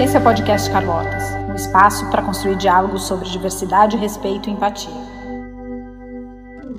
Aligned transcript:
Esse 0.00 0.16
é 0.16 0.18
o 0.18 0.22
podcast 0.22 0.70
Carlotas, 0.70 1.24
um 1.50 1.54
espaço 1.54 2.08
para 2.10 2.22
construir 2.22 2.56
diálogos 2.56 3.02
sobre 3.02 3.28
diversidade, 3.28 3.98
respeito 3.98 4.48
e 4.48 4.52
empatia. 4.52 4.90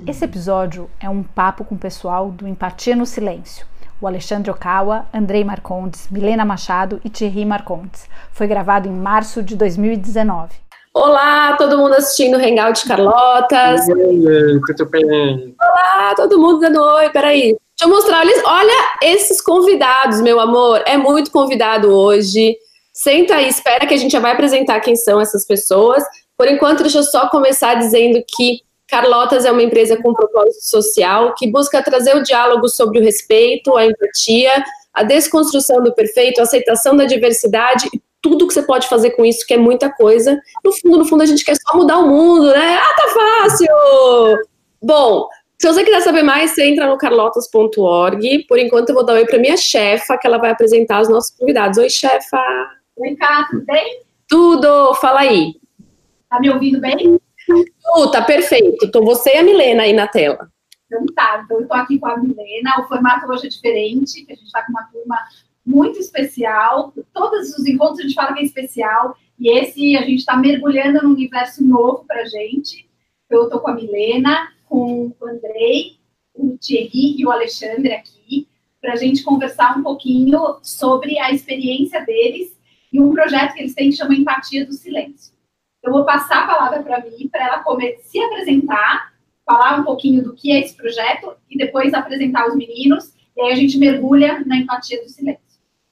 Esse 0.04 0.24
episódio 0.24 0.90
é 0.98 1.08
um 1.08 1.22
papo 1.22 1.64
com 1.64 1.76
o 1.76 1.78
pessoal 1.78 2.32
do 2.32 2.48
Empatia 2.48 2.96
no 2.96 3.06
Silêncio. 3.06 3.64
O 4.00 4.08
Alexandre 4.08 4.50
Okawa, 4.50 5.06
Andrei 5.14 5.44
Marcondes, 5.44 6.08
Milena 6.10 6.44
Machado 6.44 7.00
e 7.04 7.08
Thierry 7.08 7.44
Marcondes. 7.44 8.08
Foi 8.32 8.48
gravado 8.48 8.88
em 8.88 8.92
março 8.92 9.40
de 9.40 9.54
2019. 9.54 10.54
Olá, 10.92 11.56
todo 11.56 11.78
mundo 11.78 11.94
assistindo 11.94 12.36
o 12.36 12.44
Hangout 12.44 12.84
Carlotas. 12.88 13.88
Oi, 13.88 14.60
tudo 14.66 14.90
bem? 14.90 15.54
Olá, 15.60 16.12
todo 16.16 16.40
mundo 16.40 16.58
dando 16.58 16.82
oi, 16.82 17.08
peraí. 17.10 17.56
Deixa 17.78 17.84
eu 17.84 17.88
mostrar, 17.88 18.24
olha 18.44 18.84
esses 19.00 19.40
convidados, 19.40 20.20
meu 20.20 20.40
amor. 20.40 20.82
É 20.84 20.96
muito 20.96 21.30
convidado 21.30 21.88
hoje. 21.88 22.56
Senta 22.92 23.36
aí, 23.36 23.48
espera 23.48 23.86
que 23.86 23.94
a 23.94 23.96
gente 23.96 24.12
já 24.12 24.20
vai 24.20 24.32
apresentar 24.32 24.80
quem 24.80 24.94
são 24.94 25.20
essas 25.20 25.46
pessoas. 25.46 26.04
Por 26.36 26.46
enquanto, 26.48 26.82
deixa 26.82 26.98
eu 26.98 27.02
só 27.02 27.28
começar 27.28 27.74
dizendo 27.74 28.22
que 28.26 28.60
Carlotas 28.92 29.46
é 29.46 29.50
uma 29.50 29.62
empresa 29.62 29.96
com 29.96 30.12
propósito 30.12 30.64
social 30.64 31.34
que 31.34 31.50
busca 31.50 31.82
trazer 31.82 32.14
o 32.14 32.22
diálogo 32.22 32.68
sobre 32.68 32.98
o 32.98 33.02
respeito, 33.02 33.74
a 33.74 33.86
empatia, 33.86 34.62
a 34.92 35.02
desconstrução 35.02 35.82
do 35.82 35.94
perfeito, 35.94 36.40
a 36.40 36.42
aceitação 36.42 36.94
da 36.94 37.06
diversidade 37.06 37.88
e 37.94 38.02
tudo 38.20 38.46
que 38.46 38.52
você 38.52 38.62
pode 38.62 38.86
fazer 38.88 39.12
com 39.12 39.24
isso, 39.24 39.46
que 39.46 39.54
é 39.54 39.56
muita 39.56 39.90
coisa. 39.90 40.38
No 40.62 40.72
fundo, 40.72 40.98
no 40.98 41.04
fundo, 41.06 41.22
a 41.22 41.26
gente 41.26 41.42
quer 41.42 41.56
só 41.56 41.76
mudar 41.76 41.98
o 42.00 42.08
mundo, 42.08 42.48
né? 42.52 42.78
Ah, 42.78 42.94
tá 42.94 43.08
fácil! 43.08 43.66
Bom, 44.82 45.26
se 45.58 45.66
você 45.66 45.82
quiser 45.84 46.02
saber 46.02 46.22
mais, 46.22 46.50
você 46.50 46.64
entra 46.66 46.86
no 46.86 46.98
carlotas.org. 46.98 48.46
Por 48.46 48.58
enquanto, 48.58 48.90
eu 48.90 48.94
vou 48.94 49.06
dar 49.06 49.14
oi 49.14 49.24
para 49.24 49.38
minha 49.38 49.56
chefa, 49.56 50.18
que 50.18 50.26
ela 50.26 50.36
vai 50.36 50.50
apresentar 50.50 51.00
os 51.00 51.08
nossos 51.08 51.34
convidados. 51.34 51.78
Oi, 51.78 51.88
chefa! 51.88 52.81
Oi, 52.94 53.16
Cá, 53.16 53.48
tudo 53.50 53.64
bem? 53.64 54.02
Tudo! 54.28 54.94
Fala 54.96 55.20
aí. 55.20 55.54
Tá 56.28 56.38
me 56.38 56.50
ouvindo 56.50 56.78
bem? 56.78 57.18
Tá 58.12 58.20
perfeito. 58.22 58.90
Tô 58.90 59.02
você 59.02 59.34
e 59.34 59.38
a 59.38 59.42
Milena 59.42 59.84
aí 59.84 59.94
na 59.94 60.06
tela. 60.06 60.50
Então 60.86 61.06
tá, 61.14 61.40
então 61.42 61.60
eu 61.60 61.66
tô 61.66 61.72
aqui 61.72 61.98
com 61.98 62.06
a 62.06 62.18
Milena. 62.18 62.80
O 62.80 62.88
formato 62.88 63.26
hoje 63.32 63.46
é 63.46 63.48
diferente, 63.48 64.26
que 64.26 64.32
a 64.32 64.36
gente 64.36 64.52
tá 64.52 64.62
com 64.64 64.72
uma 64.72 64.84
turma 64.84 65.16
muito 65.64 65.98
especial. 65.98 66.92
Todos 67.14 67.56
os 67.56 67.66
encontros 67.66 68.00
a 68.00 68.02
gente 68.02 68.14
fala 68.14 68.34
que 68.34 68.40
é 68.40 68.44
especial. 68.44 69.16
E 69.40 69.50
esse 69.58 69.96
a 69.96 70.02
gente 70.02 70.18
está 70.18 70.36
mergulhando 70.36 71.02
num 71.02 71.14
universo 71.14 71.64
novo 71.64 72.04
para 72.06 72.26
gente. 72.26 72.86
Eu 73.30 73.44
estou 73.44 73.60
com 73.60 73.70
a 73.70 73.74
Milena, 73.74 74.52
com 74.66 75.10
o 75.18 75.26
Andrei, 75.26 75.96
o 76.34 76.58
Thierry 76.58 77.18
e 77.18 77.24
o 77.24 77.30
Alexandre 77.30 77.94
aqui, 77.94 78.46
para 78.82 78.92
a 78.92 78.96
gente 78.96 79.24
conversar 79.24 79.78
um 79.78 79.82
pouquinho 79.82 80.58
sobre 80.62 81.18
a 81.18 81.32
experiência 81.32 82.04
deles 82.04 82.60
e 82.92 83.00
um 83.00 83.12
projeto 83.12 83.54
que 83.54 83.60
eles 83.60 83.74
têm 83.74 83.90
que 83.90 83.96
chama 83.96 84.14
Empatia 84.14 84.66
do 84.66 84.72
Silêncio. 84.72 85.32
Eu 85.82 85.90
vou 85.90 86.04
passar 86.04 86.44
a 86.44 86.46
palavra 86.46 86.82
para 86.82 87.00
mim, 87.00 87.28
para 87.28 87.44
ela 87.44 87.64
se 88.02 88.20
apresentar, 88.20 89.14
falar 89.44 89.80
um 89.80 89.84
pouquinho 89.84 90.22
do 90.22 90.34
que 90.34 90.52
é 90.52 90.60
esse 90.60 90.76
projeto 90.76 91.34
e 91.50 91.56
depois 91.56 91.92
apresentar 91.94 92.46
os 92.46 92.54
meninos, 92.54 93.14
e 93.36 93.40
aí 93.40 93.52
a 93.52 93.56
gente 93.56 93.78
mergulha 93.78 94.44
na 94.46 94.58
empatia 94.58 95.02
do 95.02 95.08
silêncio. 95.08 95.42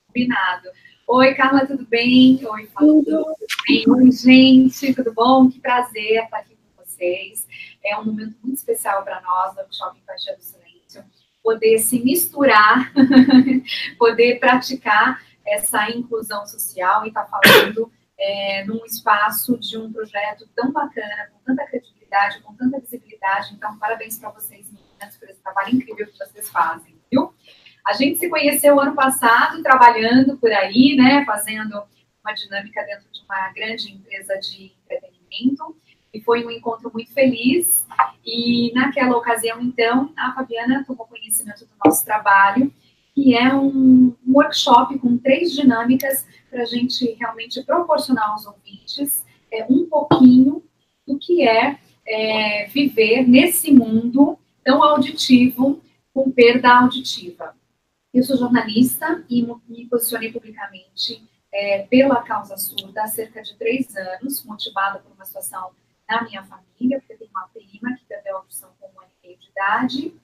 Combinado. 0.06 0.68
Oi, 1.08 1.34
Carla, 1.34 1.66
tudo 1.66 1.84
bem? 1.86 2.38
Oi, 2.44 2.66
Paulo, 2.66 3.02
tudo 3.02 3.34
bem? 3.66 3.84
Oi, 3.88 4.12
gente, 4.12 4.94
tudo 4.94 5.12
bom? 5.12 5.50
Que 5.50 5.58
prazer 5.58 6.22
estar 6.22 6.38
aqui 6.38 6.54
com 6.54 6.84
vocês. 6.84 7.48
É 7.84 7.98
um 7.98 8.04
momento 8.04 8.36
muito 8.44 8.58
especial 8.58 9.02
para 9.02 9.20
nós, 9.20 9.56
do 9.56 9.74
Shopping 9.74 10.02
Paixão 10.06 10.36
do 10.36 10.42
Silêncio, 10.42 11.04
poder 11.42 11.78
se 11.78 11.98
misturar, 11.98 12.92
poder 13.98 14.38
praticar 14.38 15.20
essa 15.50 15.90
inclusão 15.90 16.46
social 16.46 17.04
e 17.04 17.08
estar 17.08 17.24
tá 17.24 17.40
falando 17.40 17.90
é, 18.18 18.64
num 18.64 18.84
espaço 18.84 19.58
de 19.58 19.78
um 19.78 19.92
projeto 19.92 20.48
tão 20.54 20.70
bacana, 20.70 21.30
com 21.32 21.38
tanta 21.44 21.66
credibilidade, 21.66 22.40
com 22.42 22.54
tanta 22.54 22.78
visibilidade. 22.78 23.54
Então, 23.54 23.78
parabéns 23.78 24.18
para 24.18 24.30
vocês, 24.30 24.70
meninas, 24.70 25.16
por 25.16 25.28
esse 25.28 25.42
trabalho 25.42 25.74
incrível 25.74 26.06
que 26.06 26.18
vocês 26.18 26.48
fazem, 26.50 26.94
viu? 27.10 27.34
A 27.86 27.94
gente 27.94 28.18
se 28.18 28.28
conheceu 28.28 28.78
ano 28.78 28.94
passado, 28.94 29.62
trabalhando 29.62 30.36
por 30.36 30.52
aí, 30.52 30.96
né, 30.96 31.24
fazendo 31.24 31.82
uma 32.22 32.34
dinâmica 32.34 32.84
dentro 32.84 33.10
de 33.10 33.22
uma 33.24 33.50
grande 33.52 33.90
empresa 33.90 34.38
de 34.38 34.72
entretenimento, 34.84 35.76
e 36.12 36.20
foi 36.20 36.44
um 36.44 36.50
encontro 36.50 36.90
muito 36.92 37.12
feliz. 37.12 37.86
E 38.24 38.72
naquela 38.74 39.16
ocasião, 39.16 39.60
então, 39.60 40.12
a 40.16 40.32
Fabiana 40.34 40.84
tomou 40.86 41.06
conhecimento 41.06 41.64
do 41.64 41.72
nosso 41.82 42.04
trabalho, 42.04 42.72
que 43.14 43.34
é 43.34 43.54
um 43.54 44.14
workshop 44.28 44.98
com 44.98 45.18
três 45.18 45.52
dinâmicas 45.52 46.26
para 46.50 46.62
a 46.62 46.66
gente 46.66 47.04
realmente 47.18 47.62
proporcionar 47.62 48.30
aos 48.30 48.46
ouvintes 48.46 49.24
é, 49.50 49.66
um 49.68 49.86
pouquinho 49.86 50.62
do 51.06 51.18
que 51.18 51.46
é, 51.46 51.78
é 52.06 52.66
viver 52.66 53.26
nesse 53.26 53.72
mundo 53.72 54.38
tão 54.64 54.82
auditivo 54.82 55.80
com 56.12 56.30
perda 56.30 56.78
auditiva. 56.78 57.54
Eu 58.12 58.22
sou 58.22 58.36
jornalista 58.36 59.24
e 59.28 59.46
me 59.68 59.86
posicionei 59.86 60.32
publicamente 60.32 61.22
é, 61.52 61.82
pela 61.88 62.22
causa 62.22 62.56
surda 62.56 63.02
há 63.02 63.06
cerca 63.06 63.42
de 63.42 63.56
três 63.56 63.94
anos, 63.96 64.44
motivada 64.44 64.98
por 64.98 65.12
uma 65.12 65.24
situação 65.24 65.70
na 66.08 66.22
minha 66.22 66.42
família, 66.42 67.00
porque 67.00 67.14
tem 67.14 67.28
uma 67.28 67.48
prima 67.48 67.96
que 67.96 68.04
perdeu 68.08 68.36
a 68.36 68.40
audição 68.40 68.70
com 68.80 68.86
um 68.86 69.00
ano 69.00 69.10
e 69.22 69.26
meio 69.28 69.38
de 69.38 69.48
idade, 69.48 70.14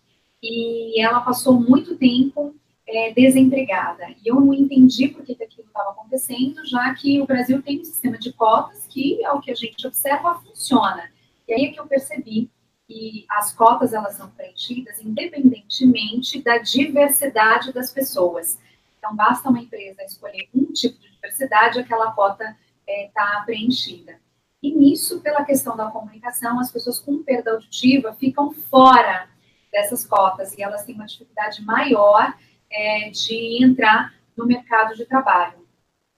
e 0.43 1.01
ela 1.01 1.21
passou 1.21 1.61
muito 1.61 1.97
tempo 1.97 2.55
é, 2.87 3.13
desempregada. 3.13 4.07
E 4.25 4.29
eu 4.29 4.37
não 4.37 4.55
entendi 4.55 5.09
por 5.09 5.25
que, 5.25 5.35
que 5.35 5.45
aquilo 5.45 5.67
estava 5.67 5.91
acontecendo, 5.91 6.65
já 6.65 6.95
que 6.95 7.21
o 7.21 7.27
Brasil 7.27 7.61
tem 7.63 7.81
um 7.81 7.85
sistema 7.85 8.19
de 8.19 8.33
cotas 8.33 8.87
que, 8.87 9.25
ao 9.25 9.41
que 9.41 9.51
a 9.51 9.55
gente 9.55 9.87
observa, 9.87 10.41
funciona. 10.41 11.11
E 11.49 11.53
aí 11.53 11.65
é 11.67 11.73
que 11.73 11.81
eu 11.81 11.87
percebi 11.87 12.51
e 12.89 13.27
as 13.29 13.53
cotas 13.53 13.93
elas 13.93 14.15
são 14.15 14.31
preenchidas 14.31 15.01
independentemente 15.01 16.41
da 16.41 16.59
diversidade 16.59 17.73
das 17.73 17.93
pessoas. 17.93 18.59
Então, 18.99 19.15
basta 19.15 19.49
uma 19.49 19.61
empresa 19.61 20.03
escolher 20.05 20.49
um 20.55 20.73
tipo 20.73 20.99
de 21.01 21.11
diversidade, 21.11 21.81
aquela 21.81 22.13
cota 22.13 22.45
está 22.45 22.53
é, 22.87 23.11
tá 23.13 23.43
preenchida. 23.45 24.21
E 24.63 24.73
nisso, 24.73 25.21
pela 25.21 25.45
questão 25.45 25.77
da 25.77 25.91
comunicação, 25.91 26.59
as 26.59 26.71
pessoas 26.71 26.99
com 26.99 27.23
perda 27.23 27.53
auditiva 27.53 28.13
ficam 28.15 28.53
fora 28.53 29.29
dessas 29.71 30.05
cotas 30.07 30.57
e 30.57 30.63
elas 30.63 30.85
têm 30.85 30.95
uma 30.95 31.07
dificuldade 31.07 31.63
maior 31.63 32.35
é, 32.71 33.10
de 33.10 33.65
entrar 33.65 34.15
no 34.37 34.47
mercado 34.47 34.94
de 34.94 35.04
trabalho. 35.06 35.66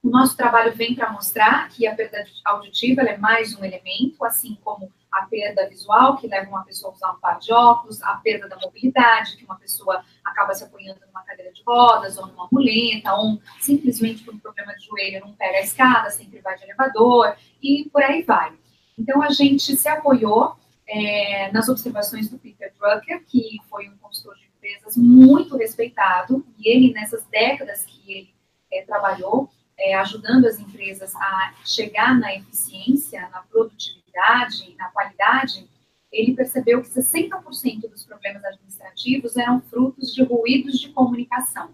O 0.01 0.09
nosso 0.09 0.35
trabalho 0.37 0.73
vem 0.73 0.95
para 0.95 1.11
mostrar 1.11 1.67
que 1.69 1.85
a 1.85 1.93
perda 1.93 2.23
auditiva 2.45 3.01
é 3.01 3.17
mais 3.17 3.53
um 3.57 3.65
elemento, 3.65 4.23
assim 4.23 4.57
como 4.63 4.91
a 5.11 5.25
perda 5.25 5.67
visual, 5.67 6.17
que 6.17 6.27
leva 6.27 6.49
uma 6.49 6.63
pessoa 6.63 6.93
a 6.93 6.95
usar 6.95 7.11
um 7.11 7.19
par 7.19 7.39
de 7.39 7.51
óculos, 7.51 8.01
a 8.03 8.15
perda 8.15 8.47
da 8.47 8.57
mobilidade, 8.57 9.35
que 9.35 9.43
uma 9.43 9.57
pessoa 9.57 10.03
acaba 10.23 10.53
se 10.53 10.63
apoiando 10.63 11.01
numa 11.05 11.23
cadeira 11.23 11.51
de 11.51 11.61
rodas 11.63 12.17
ou 12.17 12.27
numa 12.27 12.47
muleta, 12.51 13.13
ou 13.13 13.41
simplesmente 13.59 14.23
por 14.23 14.33
um 14.33 14.39
problema 14.39 14.73
de 14.75 14.85
joelho 14.85 15.19
não 15.21 15.33
pega 15.33 15.57
a 15.57 15.61
escada, 15.61 16.09
sempre 16.11 16.39
vai 16.39 16.57
de 16.57 16.63
elevador, 16.63 17.35
e 17.61 17.89
por 17.91 18.01
aí 18.01 18.23
vai. 18.23 18.53
Então, 18.97 19.21
a 19.21 19.29
gente 19.29 19.75
se 19.75 19.87
apoiou 19.89 20.55
é, 20.87 21.51
nas 21.51 21.69
observações 21.69 22.29
do 22.29 22.37
Peter 22.37 22.73
Drucker, 22.79 23.23
que 23.25 23.59
foi 23.69 23.89
um 23.89 23.97
consultor 23.97 24.35
de 24.35 24.48
empresas 24.69 24.95
muito 24.95 25.57
respeitado, 25.57 26.45
e 26.57 26.69
ele, 26.69 26.93
nessas 26.93 27.25
décadas 27.25 27.85
que 27.85 28.11
ele 28.11 28.33
é, 28.71 28.83
trabalhou, 28.83 29.49
é, 29.77 29.95
ajudando 29.95 30.45
as 30.45 30.59
empresas 30.59 31.15
a 31.15 31.55
chegar 31.65 32.17
na 32.17 32.35
eficiência, 32.35 33.27
na 33.29 33.41
produtividade, 33.43 34.75
na 34.77 34.89
qualidade, 34.89 35.67
ele 36.11 36.35
percebeu 36.35 36.81
que 36.81 36.89
60% 36.89 37.89
dos 37.89 38.03
problemas 38.03 38.43
administrativos 38.43 39.37
eram 39.37 39.61
frutos 39.61 40.13
de 40.13 40.23
ruídos 40.23 40.79
de 40.79 40.89
comunicação. 40.89 41.71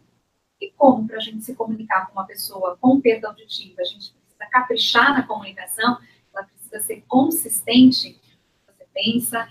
E 0.59 0.71
como 0.71 1.07
para 1.07 1.17
a 1.17 1.21
gente 1.21 1.43
se 1.43 1.55
comunicar 1.55 2.07
com 2.07 2.13
uma 2.13 2.25
pessoa 2.25 2.77
com 2.79 2.99
perda 2.99 3.29
auditiva, 3.29 3.81
a 3.81 3.85
gente 3.85 4.13
precisa 4.13 4.45
caprichar 4.51 5.13
na 5.13 5.23
comunicação, 5.23 5.97
ela 6.33 6.45
precisa 6.45 6.81
ser 6.81 7.03
consistente. 7.07 8.19
Você 8.67 8.85
pensa, 8.93 9.49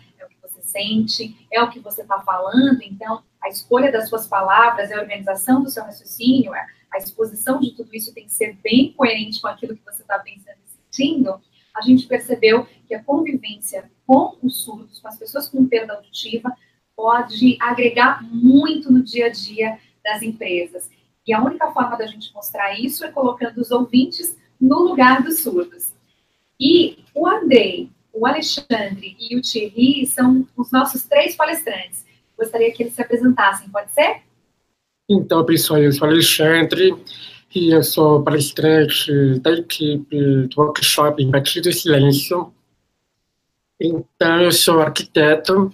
sente, 0.75 1.47
é 1.53 1.63
o 1.63 1.71
que 1.71 1.79
você 1.79 2.03
está 2.03 2.21
falando. 2.21 2.83
Então, 2.83 3.23
a 3.41 3.49
escolha 3.49 3.93
das 3.93 4.09
suas 4.09 4.27
palavras, 4.27 4.91
a 4.91 5.01
organização 5.01 5.63
do 5.63 5.71
seu 5.71 5.85
raciocínio, 5.85 6.53
a 6.53 6.99
exposição 6.99 7.61
de 7.61 7.71
tudo 7.71 7.95
isso 7.95 8.13
tem 8.13 8.25
que 8.25 8.33
ser 8.33 8.57
bem 8.63 8.93
coerente 8.93 9.41
com 9.41 9.47
aquilo 9.47 9.77
que 9.77 9.85
você 9.85 10.03
está 10.03 10.19
pensando 10.19 10.59
e 10.65 10.71
sentindo 10.71 11.41
a 11.75 11.83
gente 11.83 12.07
percebeu 12.07 12.67
que 12.87 12.95
a 12.95 13.03
convivência 13.03 13.91
com 14.07 14.37
os 14.43 14.63
surdos, 14.63 15.01
com 15.01 15.09
as 15.09 15.19
pessoas 15.19 15.49
com 15.49 15.67
perda 15.67 15.95
auditiva, 15.95 16.57
pode 16.95 17.59
agregar 17.61 18.23
muito 18.23 18.93
no 18.93 19.03
dia 19.03 19.27
a 19.27 19.29
dia 19.29 19.79
das 20.05 20.23
empresas. 20.23 20.89
E 21.27 21.33
a 21.33 21.43
única 21.43 21.73
forma 21.73 21.97
da 21.97 22.07
gente 22.07 22.33
mostrar 22.33 22.79
isso 22.79 23.05
é 23.05 23.11
colocando 23.11 23.59
os 23.59 23.73
ouvintes 23.73 24.37
no 24.61 24.79
lugar 24.81 25.23
dos 25.23 25.41
surdos. 25.41 25.93
E 26.61 27.05
o 27.13 27.27
Andrei, 27.27 27.91
o 28.15 28.27
Alexandre 28.27 29.17
e 29.19 29.37
o 29.37 29.43
Thierry 29.43 30.07
são 30.07 30.47
os 30.57 30.71
nossos 30.71 31.05
três 31.05 31.37
palestrantes. 31.37 32.05
Gostaria 32.39 32.73
que 32.73 32.83
eles 32.83 32.95
se 32.95 33.03
apresentassem, 33.03 33.69
pode 33.69 33.93
ser? 33.93 34.23
Então, 35.09 35.45
pessoal, 35.45 35.83
eu 35.83 35.93
sou 35.93 36.09
Alexandre, 36.09 36.95
e 37.55 37.71
eu 37.71 37.83
sou 37.83 38.23
palestrante 38.23 39.39
da 39.39 39.53
equipe 39.53 40.49
do 40.49 40.61
workshop 40.61 41.23
Empatia 41.23 41.63
do 41.63 41.73
Silêncio. 41.73 42.53
Então, 43.81 44.41
eu 44.41 44.51
sou 44.51 44.81
arquiteto 44.81 45.73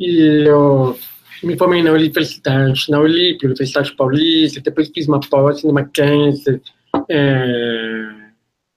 e 0.00 0.44
eu 0.46 0.98
me 1.42 1.56
formei 1.56 1.82
na 1.82 1.92
universidade, 1.92 2.90
na 2.90 3.00
Olímpia, 3.00 3.48
Universidade 3.48 3.94
Paulista, 3.94 4.60
depois 4.60 4.88
fiz 4.88 5.06
uma 5.06 5.20
pós 5.20 5.62
no 5.62 5.72
Mackenzie, 5.72 6.62
é, 7.08 7.91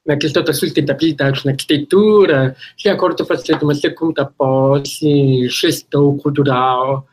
na 0.05 0.15
questão 0.15 0.43
da 0.43 0.53
sustentabilidade 0.53 1.43
na 1.45 1.51
arquitetura, 1.51 2.55
e 2.83 2.89
agora 2.89 3.13
estou 3.13 3.25
fazendo 3.25 3.63
uma 3.63 3.73
segunda 3.73 4.23
pós 4.25 4.99
gestão 5.49 6.15
cultural, 6.17 7.07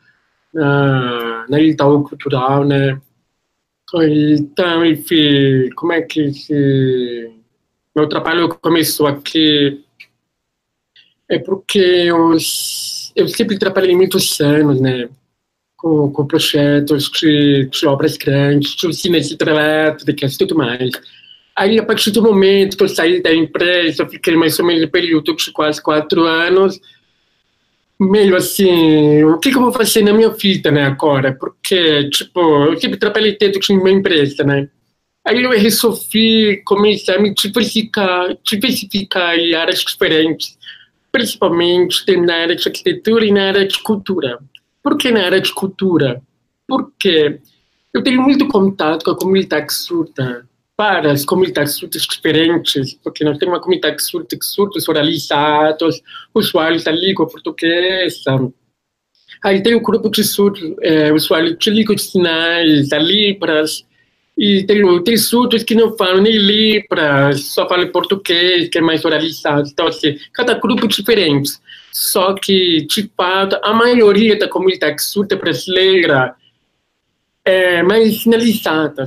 na, 0.53 1.45
na 1.49 1.59
Itaú 1.59 2.03
Cultural, 2.03 2.63
né? 2.63 3.01
Então, 3.95 4.85
enfim, 4.85 5.69
como 5.75 5.93
é 5.93 6.01
que 6.01 6.21
esse... 6.21 7.31
meu 7.95 8.07
trabalho 8.07 8.49
começou 8.49 9.07
aqui? 9.07 9.83
É 11.29 11.39
porque 11.39 11.79
eu, 11.79 12.31
eu 13.15 13.27
sempre 13.27 13.57
trabalhei 13.57 13.95
muitos 13.95 14.39
anos, 14.39 14.79
né? 14.79 15.09
Com, 15.77 16.11
com 16.11 16.25
projetos 16.25 17.09
de, 17.11 17.65
de 17.65 17.85
obras 17.85 18.17
grandes, 18.17 18.75
de 18.75 18.87
usinas 18.87 19.29
hidrelétricas 19.31 20.35
e 20.35 20.37
tudo 20.37 20.55
mais. 20.55 20.91
Aí, 21.55 21.79
a 21.79 21.85
partir 21.85 22.09
do 22.11 22.21
momento 22.21 22.75
que 22.75 22.83
eu 22.83 22.89
saí 22.89 23.21
da 23.21 23.33
empresa, 23.33 24.03
eu 24.03 24.09
fiquei 24.09 24.35
mais 24.35 24.57
ou 24.59 24.65
menos 24.65 24.81
no 24.81 24.89
período 24.89 25.35
de 25.35 25.51
quase 25.51 25.81
quatro 25.81 26.23
anos, 26.23 26.79
meio 27.99 28.35
assim, 28.35 29.23
o 29.23 29.37
que, 29.37 29.51
que, 29.51 29.57
eu 29.57 29.61
vou 29.61 29.71
fazer 29.71 30.01
na 30.01 30.13
minha 30.13 30.29
vida, 30.29 30.71
né, 30.71 30.83
agora? 30.83 31.33
Porque, 31.33 32.09
tipo, 32.09 32.39
eu 32.65 32.77
sempre 32.79 32.97
trabalhei 32.97 33.37
dentro 33.37 33.59
de 33.59 33.73
uma 33.73 33.91
empresa, 33.91 34.43
né? 34.43 34.67
Aí 35.25 35.41
eu 35.41 35.51
resolvi 35.51 36.61
começar 36.65 37.15
a 37.15 37.21
me 37.21 37.33
diversificar, 37.33 38.35
diversificar 38.43 39.37
em 39.37 39.53
áreas 39.53 39.79
diferentes, 39.79 40.57
principalmente 41.11 42.03
na 42.17 42.35
área 42.35 42.55
de 42.55 42.67
arquitetura 42.67 43.25
e 43.25 43.31
na 43.31 43.47
área 43.47 43.65
de 43.65 43.79
cultura. 43.79 44.39
Por 44.81 44.97
que 44.97 45.11
na 45.11 45.23
área 45.23 45.39
de 45.39 45.53
cultura? 45.53 46.21
Porque 46.67 47.39
eu 47.93 48.03
tenho 48.03 48.21
muito 48.21 48.47
contato 48.47 49.05
com 49.05 49.11
a 49.11 49.17
comunidade 49.17 49.73
surda, 49.73 50.45
para 50.75 51.11
as 51.11 51.23
comunidades 51.23 51.75
surdas 51.75 52.03
diferentes, 52.03 52.95
porque 53.03 53.23
nós 53.23 53.37
temos 53.37 53.53
uma 53.53 53.61
comunidade 53.61 54.03
surda 54.03 54.35
de 54.35 54.45
surdos 54.45 54.87
oralizados, 54.87 56.01
usuários 56.33 56.83
da 56.83 56.91
língua 56.91 57.27
portuguesa. 57.27 58.51
Aí 59.43 59.61
tem 59.61 59.75
o 59.75 59.81
grupo 59.81 60.09
de 60.09 60.23
surdos, 60.23 60.75
é, 60.81 61.11
usuários 61.11 61.57
de 61.59 61.69
língua 61.69 61.95
de 61.95 62.01
sinais, 62.01 62.89
da 62.89 62.97
Libras, 62.97 63.85
e 64.35 64.63
tem, 64.63 65.03
tem 65.03 65.15
surdos 65.15 65.63
que 65.63 65.75
não 65.75 65.95
falam 65.95 66.21
nem 66.21 66.35
Libras, 66.35 67.43
só 67.45 67.67
falam 67.67 67.91
português, 67.91 68.67
que 68.69 68.79
é 68.79 68.81
mais 68.81 69.05
oralizado. 69.05 69.69
Então, 69.69 69.87
assim, 69.87 70.17
cada 70.31 70.55
grupo 70.55 70.87
diferente. 70.87 71.51
Só 71.91 72.33
que, 72.33 72.87
de 72.87 73.11
fato, 73.15 73.59
a 73.61 73.73
maioria 73.73 74.37
da 74.37 74.47
comunidade 74.47 75.03
surda 75.03 75.35
brasileira 75.35 76.35
é 77.45 77.83
mais 77.83 78.23
sinalizada. 78.23 79.05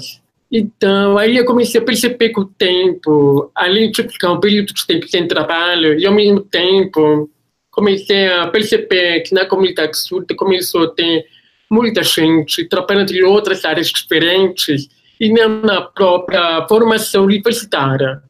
Então, 0.51 1.19
aí 1.19 1.37
eu 1.37 1.45
comecei 1.45 1.81
a 1.81 1.85
perceber 1.85 2.29
que 2.31 2.41
o 2.41 2.45
tempo, 2.45 3.51
além 3.55 3.91
de 3.91 4.03
ficar 4.05 4.33
um 4.33 4.41
período 4.41 4.73
de 4.73 4.87
tempo 4.87 5.09
sem 5.09 5.27
trabalho, 5.27 5.99
e 5.99 6.07
ao 6.07 6.15
mesmo 6.15 6.41
tempo 6.41 7.29
comecei 7.71 8.29
a 8.29 8.47
perceber 8.47 9.21
que 9.21 9.35
na 9.35 9.45
comunidade 9.45 9.99
surda 9.99 10.35
começou 10.35 10.85
a 10.85 10.91
ter 10.91 11.27
muita 11.71 12.03
gente 12.03 12.65
trabalhando 12.69 13.11
em 13.13 13.23
outras 13.23 13.65
áreas 13.65 13.89
diferentes 13.89 14.89
e 15.21 15.31
não 15.31 15.61
na 15.61 15.83
própria 15.83 16.67
formação 16.69 17.25
universitária. 17.25 18.23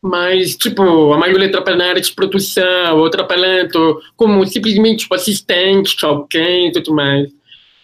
Mas, 0.00 0.56
tipo, 0.56 1.12
a 1.12 1.18
maioria 1.18 1.50
trabalha 1.50 1.76
na 1.76 1.88
área 1.88 2.00
de 2.00 2.12
produção, 2.12 2.98
ou 2.98 3.10
trabalhando 3.10 4.00
como 4.14 4.46
simplesmente 4.46 5.00
tipo, 5.00 5.14
assistente 5.14 5.96
de 5.96 6.04
alguém 6.04 6.68
e 6.68 6.72
tudo 6.72 6.94
mais. 6.94 7.28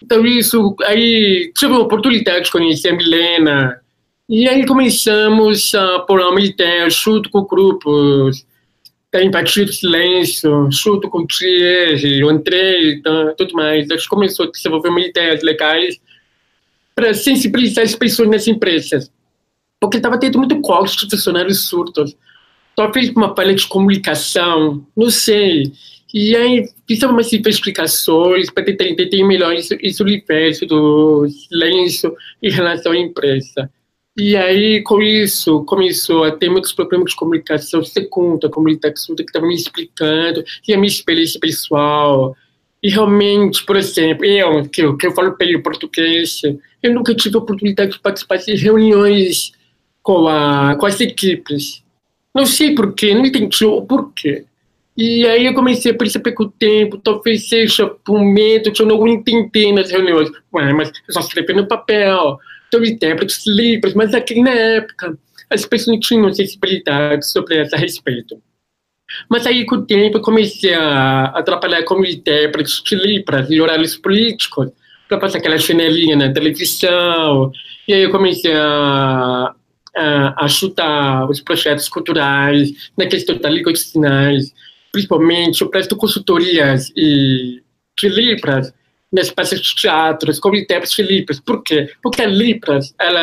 Então, 0.03 0.27
isso, 0.27 0.75
aí 0.85 1.53
tive 1.57 1.75
a 1.75 1.79
oportunidade 1.79 2.47
de 2.47 2.51
conhecer 2.51 2.89
a 2.89 2.97
Milena, 2.97 3.81
e 4.29 4.49
aí 4.49 4.67
começamos 4.67 5.75
a 5.75 6.01
pôr 6.01 6.21
uma 6.21 6.41
ideia 6.41 6.89
junto 6.91 7.31
com 7.31 7.45
grupos 7.45 8.45
da 9.13 9.23
Empatia 9.23 9.65
do 9.65 9.73
Silêncio, 9.73 10.69
junto 10.71 11.09
com 11.09 11.19
o 11.19 11.27
Thierry, 11.27 12.25
o 12.25 12.31
André 12.31 12.81
e 12.81 13.03
tudo 13.37 13.55
mais. 13.55 13.91
A 13.91 13.97
gente 13.97 14.09
começou 14.09 14.47
a 14.47 14.51
desenvolver 14.51 14.89
uma 14.89 15.01
ideias 15.01 15.43
legais 15.43 16.01
para 16.95 17.13
sensibilizar 17.13 17.85
as 17.85 17.95
pessoas 17.95 18.31
nas 18.31 18.47
empresas. 18.49 19.11
Porque 19.79 19.99
estava 19.99 20.19
tendo 20.19 20.39
muito 20.39 20.61
custo 20.61 21.07
de 21.07 21.17
funcionários 21.17 21.67
surdos. 21.67 22.17
Talvez 22.75 23.11
uma 23.11 23.37
falha 23.37 23.55
de 23.55 23.67
comunicação, 23.67 24.87
não 24.97 25.11
sei. 25.11 25.73
E 26.13 26.37
aí 26.37 26.69
precisava 26.87 27.15
mais 27.15 27.33
explicações 27.33 28.51
para 28.51 28.65
tentar 28.65 28.85
entender 28.85 29.25
melhor 29.25 29.55
esse, 29.55 29.79
esse 29.81 30.03
universo 30.03 30.67
do 30.67 31.27
silêncio 31.29 32.15
em 32.43 32.51
relação 32.51 32.93
à 32.93 32.99
empresa. 32.99 33.71
E 34.15 34.37
aí, 34.37 34.83
com 34.83 35.01
isso, 35.01 35.65
começou 35.65 36.25
a 36.25 36.31
ter 36.31 36.51
muitos 36.51 36.73
problemas 36.75 37.13
de 37.13 37.17
comunicação 37.17 37.83
segunda, 37.83 38.47
a 38.47 38.51
comunidade 38.51 39.01
surda 39.01 39.23
que 39.25 39.31
estava 39.31 39.47
me 39.47 39.55
explicando, 39.55 40.45
e 40.69 40.75
a 40.75 40.77
minha 40.77 40.89
experiência 40.89 41.41
pessoal. 41.41 42.37
E 42.83 42.91
realmente, 42.91 43.65
por 43.65 43.77
exemplo, 43.77 44.27
eu, 44.27 44.69
que 44.69 44.83
eu, 44.83 44.97
que 44.99 45.07
eu 45.07 45.13
falo 45.13 45.35
bem 45.39 45.63
português, 45.63 46.43
eu 46.83 46.93
nunca 46.93 47.15
tive 47.15 47.37
a 47.37 47.39
oportunidade 47.39 47.93
de 47.93 48.01
participar 48.01 48.37
de 48.37 48.55
reuniões 48.55 49.53
com, 50.03 50.29
a, 50.29 50.77
com 50.77 50.85
as 50.85 51.01
equipes. 51.01 51.83
Não 52.35 52.45
sei 52.45 52.75
porquê, 52.75 53.15
não 53.15 53.25
entendi 53.25 53.65
o 53.65 53.81
porquê. 53.81 54.45
E 54.97 55.27
aí 55.27 55.47
eu 55.47 55.55
comecei 55.55 55.93
a 55.93 55.97
perceber 55.97 56.33
que 56.33 56.43
o 56.43 56.51
tempo 56.51 56.99
talvez 56.99 57.49
seja 57.49 57.87
por 57.87 58.21
medo 58.21 58.71
de 58.71 58.81
eu 58.81 58.87
não 58.87 59.09
entender 59.09 59.73
nas 59.73 59.91
reuniões. 59.91 60.31
Ué, 60.53 60.73
mas 60.73 60.93
eu 61.09 61.15
só 61.15 61.21
escrevi 61.21 61.55
no 61.55 61.67
papel, 61.67 62.39
então 62.69 62.85
intérpretes 62.85 63.47
livres, 63.47 63.95
mas 63.95 64.15
aqui 64.15 64.41
na 64.41 64.51
época 64.51 65.19
as 65.49 65.65
pessoas 65.65 65.95
não 65.95 66.01
tinham 66.01 66.33
sensibilidade 66.33 67.27
sobre 67.27 67.61
esse 67.61 67.77
respeito. 67.77 68.41
Mas 69.29 69.47
aí, 69.47 69.67
com 69.67 69.77
o 69.77 69.87
tempo, 69.87 70.19
eu 70.19 70.23
comecei 70.23 70.73
a, 70.73 71.25
a 71.27 71.43
trabalhar 71.43 71.83
como 71.85 72.07
intérprete 72.07 72.83
de 72.83 72.95
Libras 72.95 73.51
e 73.51 73.61
horários 73.61 73.97
políticos, 73.97 74.71
para 75.09 75.19
passar 75.19 75.39
aquela 75.39 75.59
janelinha 75.59 76.17
na 76.17 76.33
televisão. 76.33 77.53
E 77.87 77.93
aí 77.93 78.03
eu 78.03 78.11
comecei 78.11 78.53
a, 78.55 79.55
a 79.95 80.45
ajudar 80.45 81.29
os 81.29 81.41
projetos 81.41 81.89
culturais 81.89 82.73
na 82.97 83.07
questão 83.07 83.37
da 83.37 83.51
língua 83.51 83.73
de 83.73 83.79
sinais, 83.79 84.53
principalmente 84.93 85.65
presto 85.67 85.97
consultorias 85.97 86.93
e 86.95 87.63
de 87.99 88.09
Libras 88.09 88.73
nas 89.13 89.31
peças 89.31 89.61
de 89.61 89.75
teatro, 89.75 90.33
como 90.41 90.57
intérpretes 90.57 90.97
de 90.97 91.03
Libras. 91.03 91.41
Por 91.41 91.63
quê? 91.63 91.91
Porque 92.03 92.23
a 92.23 92.27
Libras 92.27 92.95
ela 92.99 93.21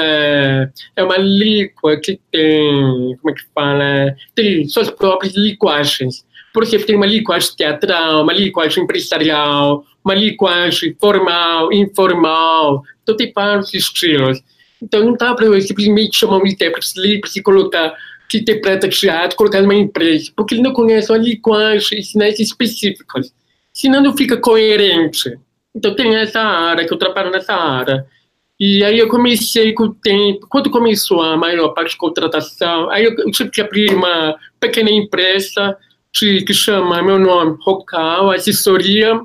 é, 0.95 1.03
uma 1.03 1.17
língua 1.17 1.97
que 1.97 2.19
tem, 2.31 3.17
como 3.17 3.31
é 3.31 3.33
que 3.33 3.43
fala, 3.53 4.15
tem 4.35 4.67
suas 4.67 4.91
próprias 4.91 5.33
linguagens. 5.35 6.25
Por 6.53 6.63
exemplo, 6.63 6.85
tem 6.85 6.95
uma 6.95 7.07
linguagem 7.07 7.55
teatral, 7.55 8.23
uma 8.23 8.33
linguagem 8.33 8.83
empresarial, 8.83 9.83
uma 10.03 10.13
linguagem 10.13 10.95
formal, 10.99 11.73
informal, 11.73 12.83
então 13.01 13.15
tem 13.15 13.31
vários 13.33 13.73
estilos. 13.73 14.39
Então 14.81 15.03
não 15.03 15.13
dá 15.13 15.33
para 15.33 15.45
eu 15.45 15.61
simplesmente 15.61 16.17
chamar 16.17 16.38
um 16.38 16.47
intérprete 16.47 16.93
de 16.93 17.01
Libras 17.01 17.35
e 17.35 17.41
colocar 17.41 17.95
que 18.29 18.38
interpreta 18.38 18.88
teatro, 18.88 19.36
colocar 19.36 19.62
numa 19.62 19.74
empresa, 19.74 20.31
porque 20.36 20.53
ele 20.53 20.62
não 20.62 20.71
conhece 20.71 21.12
uma 21.12 21.17
linguagem 21.17 22.00
e 22.00 22.03
sinais 22.03 22.39
específicos. 22.39 23.33
Senão 23.74 24.03
não 24.03 24.15
fica 24.15 24.38
coerente. 24.38 25.36
Então 25.74 25.95
tem 25.95 26.15
essa 26.15 26.39
área, 26.39 26.86
que 26.86 26.93
eu 26.93 26.98
trabalho 26.98 27.31
nessa 27.31 27.53
área. 27.53 28.05
E 28.59 28.83
aí 28.83 29.00
eu 29.00 29.07
comecei 29.07 29.74
com 29.74 29.86
o 29.86 29.93
tempo, 29.95 30.45
quando 30.48 30.69
começou 30.69 31.21
a 31.21 31.38
maior 31.38 31.69
parte 31.69 31.91
de 31.91 31.98
contratação, 31.98 32.89
aí 32.89 33.05
eu 33.05 33.31
tive 33.31 33.50
que 33.50 33.62
abrir 33.62 33.95
uma 33.95 34.38
pequena 34.59 34.91
empresa 34.91 35.77
que, 36.13 36.41
que 36.41 36.53
chama 36.53 37.01
meu 37.01 37.17
nome, 37.17 37.57
Rocal, 37.62 38.31
Assessoria, 38.31 39.19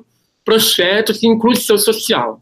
Projetos 0.45 1.23
e 1.23 1.27
Inclusão 1.27 1.77
Social. 1.77 2.41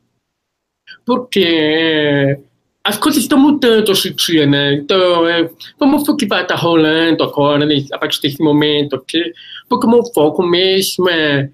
Porque 1.05 2.39
as 2.85 2.99
coisas 2.99 3.23
estão 3.23 3.39
mudando 3.39 3.91
hoje 3.91 4.11
em 4.11 4.15
dia, 4.15 4.47
né? 4.47 4.75
Então, 4.75 5.27
é, 5.27 5.49
vamos 5.79 6.05
ver 6.05 6.13
o 6.13 6.17
que 6.17 6.27
vai 6.27 6.43
estar 6.43 6.57
rolando 6.57 7.23
agora, 7.23 7.65
né, 7.65 7.85
a 7.93 7.99
partir 7.99 8.21
desse 8.21 8.43
momento, 8.43 8.97
ok? 8.97 9.33
Porque 9.69 9.87
o 9.87 9.91
meu 9.91 10.05
foco 10.13 10.43
mesmo 10.43 11.09
é 11.09 11.49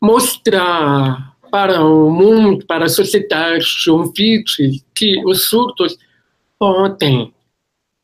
mostrar 0.00 1.34
para 1.50 1.84
o 1.84 2.08
mundo, 2.10 2.64
para 2.64 2.84
a 2.84 2.88
sociedade, 2.88 3.66
um 3.88 4.12
vídeo 4.12 4.80
que 4.94 5.20
os 5.24 5.46
surdos 5.48 5.98
podem, 6.56 7.34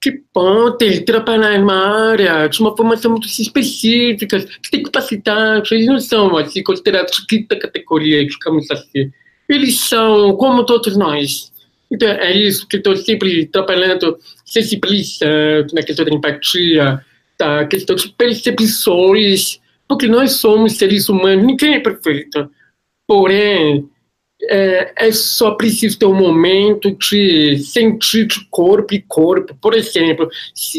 que 0.02 0.20
podem 0.32 1.04
trabalhar 1.04 1.54
em 1.54 1.62
uma 1.62 2.10
área 2.10 2.48
de 2.48 2.60
uma 2.60 2.76
formação 2.76 3.12
muito 3.12 3.28
específica, 3.28 4.40
que 4.40 4.70
tem 4.72 4.82
capacidade, 4.82 5.72
eles 5.72 5.86
não 5.86 6.00
são 6.00 6.36
assim, 6.36 6.64
considerados 6.64 7.16
de 7.16 7.26
quinta 7.26 7.56
categoria, 7.56 8.26
digamos 8.26 8.68
assim. 8.72 9.12
Eles 9.48 9.78
são 9.78 10.34
como 10.36 10.66
todos 10.66 10.96
nós 10.96 11.52
Então, 11.90 12.08
é 12.08 12.32
isso 12.32 12.66
que 12.66 12.78
estou 12.78 12.96
sempre 12.96 13.46
trabalhando, 13.46 14.18
sensibilizando 14.44 15.74
na 15.74 15.82
questão 15.82 16.04
da 16.04 16.10
empatia, 16.12 17.04
da 17.38 17.64
questão 17.66 17.94
de 17.94 18.08
percepções, 18.08 19.60
porque 19.86 20.08
nós 20.08 20.32
somos 20.32 20.76
seres 20.76 21.08
humanos, 21.08 21.46
ninguém 21.46 21.74
é 21.74 21.80
perfeito. 21.80 22.50
Porém, 23.06 23.88
é, 24.42 25.08
é, 25.08 25.12
só 25.12 25.52
preciso 25.52 25.98
ter 25.98 26.06
um 26.06 26.14
momento 26.14 26.94
de 26.96 27.58
sentir 27.58 28.26
de 28.26 28.44
corpo 28.50 28.94
e 28.94 29.02
corpo. 29.02 29.56
Por 29.60 29.74
exemplo, 29.74 30.28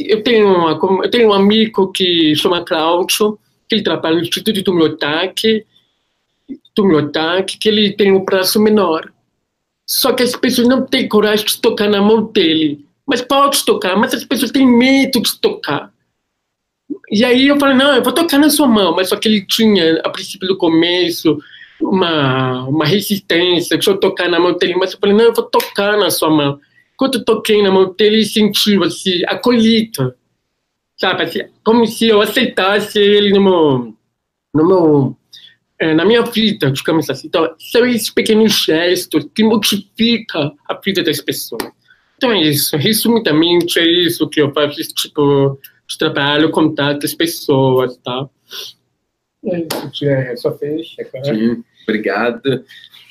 eu, 0.06 0.22
tenho 0.22 0.48
uma, 0.48 0.80
eu 1.04 1.10
tenho 1.10 1.30
um 1.30 1.34
amigo 1.34 1.92
que 1.92 2.36
chama 2.36 2.64
Cláudio, 2.64 3.40
que 3.68 3.76
ele 3.76 3.84
trabalha 3.84 4.16
no 4.16 4.22
Instituto 4.22 4.54
de 4.54 4.64
Tumiotaque, 4.64 5.66
Tumiotaque, 6.76 7.58
que 7.58 7.68
ele 7.68 7.94
tem 7.94 8.12
um 8.12 8.24
braço 8.24 8.62
menor. 8.62 9.12
Só 9.88 10.12
que 10.12 10.22
as 10.22 10.36
pessoas 10.36 10.68
não 10.68 10.86
têm 10.86 11.08
coragem 11.08 11.46
de 11.46 11.62
tocar 11.62 11.90
na 11.90 12.02
mão 12.02 12.26
dele. 12.26 12.86
Mas 13.08 13.22
pode 13.22 13.64
tocar, 13.64 13.96
mas 13.96 14.14
as 14.14 14.26
pessoas 14.26 14.52
têm 14.52 14.68
medo 14.68 15.22
de 15.22 15.40
tocar. 15.40 15.94
E 17.10 17.24
aí 17.24 17.48
eu 17.48 17.58
falei, 17.58 17.76
não, 17.76 17.96
eu 17.96 18.04
vou 18.04 18.12
tocar 18.12 18.38
na 18.38 18.50
sua 18.50 18.68
mão. 18.68 18.94
Mas 18.94 19.08
só 19.08 19.16
que 19.16 19.30
ele 19.30 19.46
tinha, 19.46 20.02
a 20.04 20.10
princípio 20.10 20.46
do 20.46 20.58
começo, 20.58 21.40
uma, 21.80 22.66
uma 22.66 22.86
resistência, 22.86 23.78
deixa 23.78 23.92
eu 23.92 23.98
tocar 23.98 24.30
na 24.30 24.42
mão 24.42 24.58
dele. 24.58 24.76
Mas 24.76 24.92
eu 24.92 25.00
falei, 25.00 25.16
não, 25.16 25.26
eu 25.26 25.34
vou 25.34 25.46
tocar 25.46 25.98
na 25.98 26.12
sua 26.12 26.30
mão. 26.30 26.60
Quando 26.98 27.20
eu 27.20 27.24
toquei 27.24 27.64
na 27.64 27.72
mão 27.72 27.94
dele, 27.98 28.18
ele 28.18 28.26
sentiu, 28.26 28.84
assim, 28.84 29.24
acolhido. 29.26 30.14
Sabe, 30.98 31.24
assim, 31.24 31.44
como 31.64 31.86
se 31.88 32.08
eu 32.08 32.20
aceitasse 32.20 33.00
ele 33.00 33.32
no 33.32 33.42
meu, 33.42 33.94
no 34.54 34.68
meu 34.68 35.18
é, 35.80 35.94
na 35.94 36.06
minha 36.06 36.24
vida, 36.24 36.72
digamos 36.72 37.10
assim. 37.10 37.28
Então, 37.28 37.54
são 37.60 37.86
esses 37.86 38.10
pequenos 38.10 38.54
gestos 38.54 39.28
que 39.34 39.44
modificam 39.44 40.56
a 40.68 40.74
vida 40.74 41.04
das 41.04 41.22
pessoas. 41.22 41.72
Então 42.18 42.32
é 42.32 42.42
isso, 42.42 42.76
resumidamente 42.76 43.78
é 43.78 43.86
isso 43.86 44.28
que 44.28 44.42
eu 44.42 44.52
faço, 44.52 44.82
esse 44.82 44.94
tipo 44.94 45.60
de 45.88 45.98
trabalho, 46.00 46.50
contato 46.50 47.06
as 47.06 47.14
pessoas, 47.14 47.96
tá? 47.98 48.28
É 49.46 49.60
isso, 49.60 49.92
Thierry, 49.92 50.36
só 50.36 50.52
fecha, 50.58 51.06
cara. 51.06 51.26
Sim, 51.26 51.64
obrigado. 51.84 52.66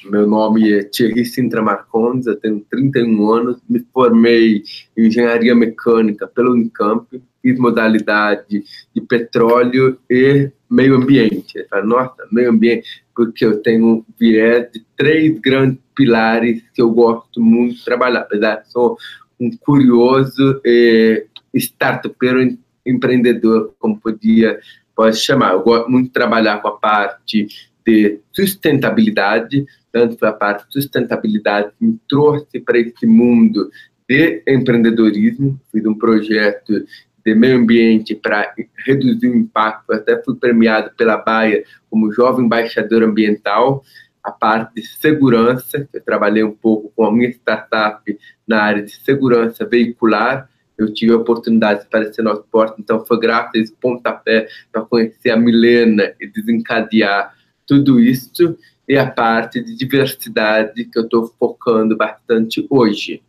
Meu 0.05 0.27
nome 0.27 0.73
é 0.73 0.83
Thierry 0.83 1.25
Sintra 1.25 1.63
Marcondes, 1.63 2.27
eu 2.27 2.37
tenho 2.37 2.65
31 2.69 3.31
anos, 3.31 3.59
me 3.69 3.85
formei 3.93 4.65
em 4.97 5.07
engenharia 5.07 5.55
mecânica 5.55 6.27
pelo 6.27 6.53
Unicamp, 6.53 7.07
fiz 7.41 7.59
modalidade 7.61 8.65
de 8.95 9.01
petróleo 9.03 10.01
e 10.11 10.51
meio 10.71 10.97
ambiente. 10.97 11.59
Ele 11.59 11.69
fala, 11.69 11.85
nossa, 11.85 12.27
meio 12.31 12.51
ambiente, 12.51 13.05
porque 13.15 13.45
eu 13.45 13.63
tenho 13.63 13.87
um 13.87 14.05
viés 14.19 14.71
de 14.73 14.85
três 14.97 15.39
grandes 15.39 15.79
pilares 15.95 16.63
que 16.75 16.83
eu 16.83 16.91
gosto 16.91 17.41
muito 17.41 17.77
de 17.77 17.85
trabalhar, 17.85 18.21
apesar 18.21 18.57
de 18.57 18.71
sou 18.71 18.97
um 19.41 19.51
curioso 19.57 20.61
e 20.65 21.27
startupeiro 21.55 22.57
empreendedor, 22.85 23.75
como 23.79 24.01
podia 24.01 24.59
pode 24.95 25.17
chamar. 25.17 25.53
Eu 25.53 25.63
gosto 25.63 25.91
muito 25.91 26.07
de 26.07 26.13
trabalhar 26.13 26.61
com 26.63 26.69
a 26.69 26.77
parte 26.77 27.47
de 27.87 28.19
sustentabilidade, 28.33 29.67
tanto 29.93 30.25
a 30.25 30.33
parte 30.33 30.67
de 30.67 30.73
sustentabilidade 30.73 31.71
que 31.79 31.85
me 31.85 32.01
trouxe 32.09 32.59
para 32.59 32.79
esse 32.79 33.07
mundo 33.07 33.71
de 34.09 34.43
empreendedorismo. 34.47 35.61
Fiz 35.71 35.85
um 35.85 35.95
projeto 35.95 36.85
de 37.27 37.35
meio 37.35 37.59
ambiente 37.59 38.15
para 38.15 38.55
reduzir 38.87 39.29
o 39.29 39.35
impacto. 39.35 39.93
Até 39.93 40.23
fui 40.23 40.37
premiado 40.37 40.93
pela 40.97 41.17
Baia 41.17 41.65
como 41.91 42.13
jovem 42.13 42.47
embaixador 42.47 43.03
ambiental. 43.03 43.83
A 44.23 44.31
parte 44.31 44.77
de 44.77 44.87
segurança, 44.87 45.89
eu 45.93 46.01
trabalhei 46.05 46.45
um 46.45 46.53
pouco 46.53 46.93
com 46.95 47.05
a 47.05 47.13
minha 47.13 47.29
startup 47.31 48.01
na 48.47 48.63
área 48.63 48.83
de 48.83 48.93
segurança 48.93 49.67
veicular. 49.67 50.49
Eu 50.79 50.93
tive 50.95 51.13
a 51.13 51.17
oportunidade 51.17 51.81
de 51.81 51.87
aparecer 51.87 52.23
no 52.23 52.37
porta, 52.45 52.77
então 52.79 53.05
foi 53.05 53.19
graças 53.19 53.51
a 53.57 53.59
esse 53.59 53.73
pontapé 53.73 54.47
para 54.71 54.83
conhecer 54.83 55.31
a 55.31 55.37
Milena 55.37 56.15
e 56.21 56.29
desencadear 56.29 57.35
tudo 57.67 57.99
isso. 57.99 58.57
E 58.89 58.97
a 58.97 59.11
parte 59.11 59.61
de 59.61 59.75
diversidade 59.75 60.85
que 60.85 60.97
eu 60.97 61.03
estou 61.03 61.27
focando 61.41 61.97
bastante 61.97 62.65
hoje. 62.71 63.21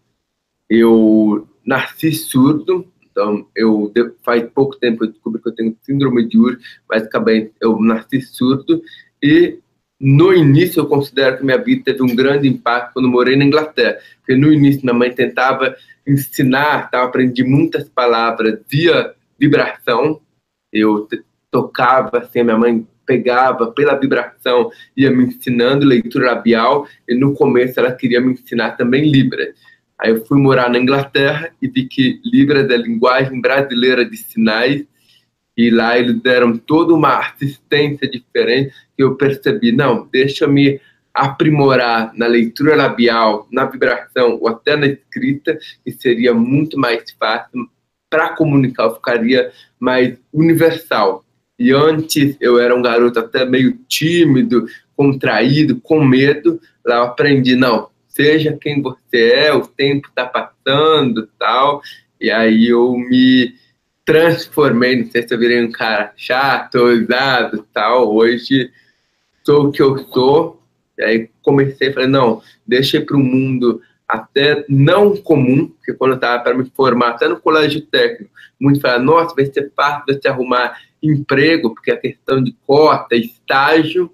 Eu 0.69 1.47
nasci 1.65 2.11
surdo, 2.11 2.85
então, 3.17 3.47
eu 3.55 3.91
faz 4.23 4.47
pouco 4.53 4.77
tempo 4.77 5.03
eu 5.03 5.09
descobri 5.09 5.41
que 5.41 5.49
eu 5.49 5.55
tenho 5.55 5.75
síndrome 5.81 6.27
de 6.27 6.37
Ur, 6.37 6.59
basicamente 6.87 7.51
eu 7.59 7.79
nasci 7.79 8.21
surdo 8.21 8.79
e 9.23 9.57
no 9.99 10.31
início 10.31 10.81
eu 10.81 10.85
considero 10.85 11.37
que 11.37 11.43
minha 11.43 11.57
vida 11.57 11.85
teve 11.85 12.03
um 12.03 12.15
grande 12.15 12.47
impacto 12.47 12.93
quando 12.93 13.09
morei 13.09 13.35
na 13.35 13.43
Inglaterra, 13.43 13.97
porque 14.19 14.35
no 14.35 14.53
início 14.53 14.81
minha 14.83 14.93
mãe 14.93 15.11
tentava 15.11 15.75
ensinar, 16.05 16.91
tá? 16.91 17.03
aprendi 17.03 17.43
muitas 17.43 17.89
palavras 17.89 18.59
via 18.69 19.15
vibração, 19.39 20.21
eu 20.71 21.07
tocava 21.49 22.19
assim, 22.19 22.43
minha 22.43 22.55
mãe 22.57 22.85
pegava 23.03 23.71
pela 23.71 23.95
vibração, 23.95 24.69
ia 24.95 25.09
me 25.09 25.23
ensinando 25.23 25.87
leitura 25.87 26.33
labial, 26.33 26.87
e 27.09 27.15
no 27.15 27.33
começo 27.33 27.79
ela 27.79 27.91
queria 27.91 28.21
me 28.21 28.33
ensinar 28.33 28.77
também 28.77 29.09
Libras. 29.09 29.55
Aí 29.99 30.11
eu 30.11 30.25
fui 30.25 30.39
morar 30.39 30.69
na 30.69 30.77
Inglaterra 30.77 31.51
e 31.61 31.67
vi 31.67 31.85
que 31.85 32.21
Libras 32.23 32.69
é 32.69 32.75
a 32.75 32.77
linguagem 32.77 33.41
brasileira 33.41 34.05
de 34.05 34.15
sinais, 34.15 34.85
e 35.57 35.71
lá 35.71 35.97
eles 35.97 36.21
deram 36.21 36.55
toda 36.55 36.93
uma 36.93 37.17
assistência 37.17 38.07
diferente 38.07 38.71
que 38.95 39.03
eu 39.03 39.15
percebi, 39.15 39.71
não, 39.71 40.07
deixa 40.11 40.45
eu 40.45 40.51
me 40.51 40.79
aprimorar 41.11 42.13
na 42.15 42.27
leitura 42.27 42.75
labial, 42.75 43.47
na 43.51 43.65
vibração 43.65 44.37
ou 44.39 44.47
até 44.47 44.75
na 44.75 44.85
escrita, 44.85 45.57
que 45.83 45.91
seria 45.91 46.31
muito 46.31 46.79
mais 46.79 47.03
fácil 47.19 47.67
para 48.07 48.29
comunicar, 48.29 48.93
ficaria 48.93 49.51
mais 49.79 50.15
universal. 50.31 51.25
E 51.57 51.71
antes 51.71 52.37
eu 52.39 52.59
era 52.59 52.75
um 52.75 52.83
garoto 52.83 53.17
até 53.17 53.43
meio 53.43 53.73
tímido, 53.87 54.67
contraído, 54.95 55.81
com 55.81 56.05
medo. 56.05 56.61
Lá 56.85 56.97
eu 56.97 57.03
aprendi, 57.03 57.55
não, 57.55 57.89
seja 58.17 58.57
quem 58.59 58.81
você 58.81 59.31
é, 59.31 59.53
o 59.53 59.61
tempo 59.61 60.09
está 60.09 60.25
passando 60.25 61.29
tal. 61.37 61.81
E 62.19 62.31
aí 62.31 62.67
eu 62.67 62.97
me 62.97 63.53
transformei, 64.03 65.03
não 65.03 65.11
sei 65.11 65.25
se 65.25 65.33
eu 65.33 65.37
virei 65.39 65.63
um 65.63 65.71
cara 65.71 66.11
chato, 66.17 66.75
ousado 66.75 67.65
tal. 67.71 68.13
Hoje 68.13 68.71
sou 69.45 69.67
o 69.67 69.71
que 69.71 69.81
eu 69.81 69.97
sou. 70.07 70.63
E 70.97 71.03
aí 71.03 71.29
comecei, 71.43 71.93
falei, 71.93 72.09
não, 72.09 72.41
deixa 72.65 72.99
para 72.99 73.15
o 73.15 73.19
mundo 73.19 73.79
até 74.07 74.65
não 74.67 75.15
comum, 75.15 75.67
porque 75.67 75.93
quando 75.93 76.11
eu 76.11 76.15
estava 76.15 76.41
para 76.41 76.57
me 76.57 76.71
formar, 76.75 77.09
até 77.09 77.27
no 77.27 77.39
colégio 77.39 77.81
técnico, 77.81 78.31
muitos 78.59 78.81
falaram, 78.81 79.03
nossa, 79.03 79.35
vai 79.35 79.45
ser 79.45 79.71
fácil 79.75 80.03
você 80.07 80.27
arrumar 80.27 80.79
emprego, 81.03 81.75
porque 81.75 81.91
a 81.91 81.97
questão 81.97 82.41
de 82.41 82.55
cota, 82.65 83.15
estágio, 83.15 84.11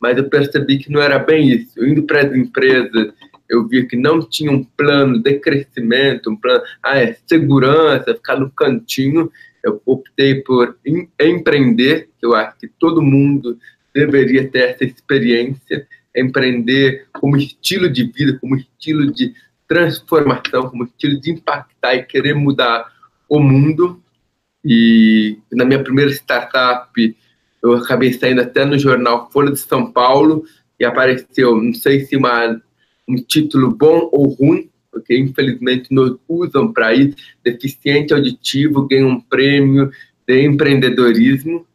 mas 0.00 0.16
eu 0.16 0.28
percebi 0.28 0.78
que 0.78 0.90
não 0.90 1.00
era 1.00 1.18
bem 1.18 1.48
isso. 1.48 1.84
Indo 1.84 2.02
para 2.02 2.22
as 2.22 2.34
empresas 2.34 3.12
eu 3.48 3.66
via 3.66 3.86
que 3.86 3.96
não 3.96 4.20
tinha 4.20 4.50
um 4.50 4.64
plano 4.64 5.22
de 5.22 5.38
crescimento, 5.38 6.30
um 6.30 6.36
plano, 6.36 6.62
ah, 6.82 6.98
é 6.98 7.16
segurança, 7.26 8.14
ficar 8.14 8.38
no 8.38 8.50
cantinho. 8.50 9.30
Eu 9.62 9.80
optei 9.84 10.36
por 10.42 10.76
em, 10.84 11.08
empreender, 11.20 12.08
que 12.18 12.26
eu 12.26 12.34
acho 12.34 12.58
que 12.58 12.68
todo 12.68 13.02
mundo 13.02 13.58
deveria 13.94 14.48
ter 14.48 14.70
essa 14.70 14.84
experiência, 14.84 15.86
empreender 16.14 17.06
como 17.12 17.36
estilo 17.36 17.88
de 17.88 18.04
vida, 18.04 18.38
como 18.40 18.56
estilo 18.56 19.12
de 19.12 19.34
transformação, 19.68 20.68
como 20.68 20.84
estilo 20.84 21.20
de 21.20 21.30
impactar 21.30 21.94
e 21.94 22.02
querer 22.02 22.34
mudar 22.34 22.86
o 23.28 23.40
mundo. 23.40 24.02
E 24.64 25.38
na 25.52 25.64
minha 25.64 25.82
primeira 25.82 26.10
startup, 26.10 27.16
eu 27.62 27.74
acabei 27.74 28.12
saindo 28.12 28.40
até 28.40 28.64
no 28.64 28.78
jornal 28.78 29.30
Folha 29.30 29.52
de 29.52 29.58
São 29.58 29.90
Paulo 29.90 30.44
e 30.78 30.84
apareceu, 30.84 31.60
não 31.60 31.72
sei 31.72 32.00
se 32.00 32.16
uma 32.16 32.60
um 33.08 33.16
título 33.16 33.74
bom 33.74 34.08
ou 34.12 34.28
ruim, 34.28 34.70
porque 34.90 35.16
infelizmente 35.16 35.92
nos 35.92 36.18
usam 36.28 36.72
para 36.72 36.94
isso. 36.94 37.16
Deficiente 37.44 38.14
auditivo 38.14 38.86
ganha 38.86 39.06
um 39.06 39.20
prêmio 39.20 39.90
de 40.26 40.44
empreendedorismo 40.44 41.66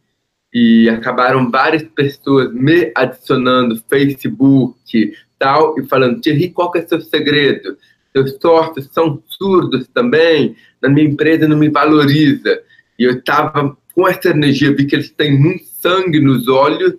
e 0.53 0.89
acabaram 0.89 1.49
várias 1.49 1.83
pessoas 1.83 2.53
me 2.53 2.91
adicionando 2.95 3.81
Facebook 3.89 5.13
tal 5.39 5.79
e 5.79 5.85
falando 5.85 6.21
Thierry, 6.21 6.49
qual 6.49 6.71
que 6.71 6.79
é 6.79 6.85
seu 6.85 7.01
segredo? 7.01 7.77
Seus 8.13 8.37
sócios 8.41 8.89
são 8.91 9.23
surdos 9.25 9.87
também, 9.87 10.55
na 10.81 10.89
minha 10.89 11.07
empresa 11.07 11.47
não 11.47 11.57
me 11.57 11.69
valoriza. 11.69 12.61
E 12.99 13.03
eu 13.03 13.13
estava 13.13 13.75
com 13.95 14.07
essa 14.07 14.29
energia, 14.29 14.75
vi 14.75 14.85
que 14.85 14.95
eles 14.95 15.09
têm 15.09 15.37
muito 15.37 15.65
sangue 15.65 16.19
nos 16.19 16.47
olhos, 16.47 16.93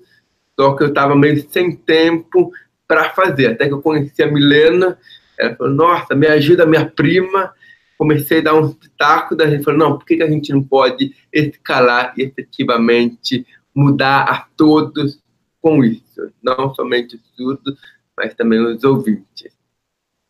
só 0.59 0.75
que 0.75 0.83
eu 0.83 0.89
estava 0.89 1.15
meio 1.15 1.47
sem 1.51 1.77
tempo, 1.77 2.51
para 2.93 3.09
fazer. 3.09 3.53
Até 3.53 3.69
que 3.69 3.73
eu 3.73 3.81
conheci 3.81 4.23
a 4.23 4.31
Milena, 4.31 4.99
ela 5.39 5.57
falou, 5.57 5.73
nossa, 5.73 6.15
me 6.15 6.27
ajuda 6.27 6.67
minha 6.67 6.85
prima. 6.85 7.55
Comecei 7.97 8.41
a 8.41 8.43
dar 8.43 8.55
um 8.55 8.71
pitaco, 8.71 9.35
da 9.35 9.49
gente 9.49 9.65
falou, 9.65 9.81
não, 9.81 9.99
por 9.99 10.05
que, 10.05 10.19
que 10.19 10.23
a 10.23 10.31
gente 10.31 10.53
não 10.53 10.63
pode 10.63 11.15
escalar 11.33 12.13
e 12.19 12.23
efetivamente 12.23 13.47
mudar 13.75 14.25
a 14.25 14.47
todos 14.55 15.23
com 15.63 15.83
isso? 15.83 16.31
Não 16.43 16.75
somente 16.75 17.17
os 17.17 17.23
surdos, 17.35 17.81
mas 18.15 18.35
também 18.35 18.61
os 18.61 18.85
ouvintes. 18.85 19.57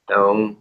Então, 0.04 0.56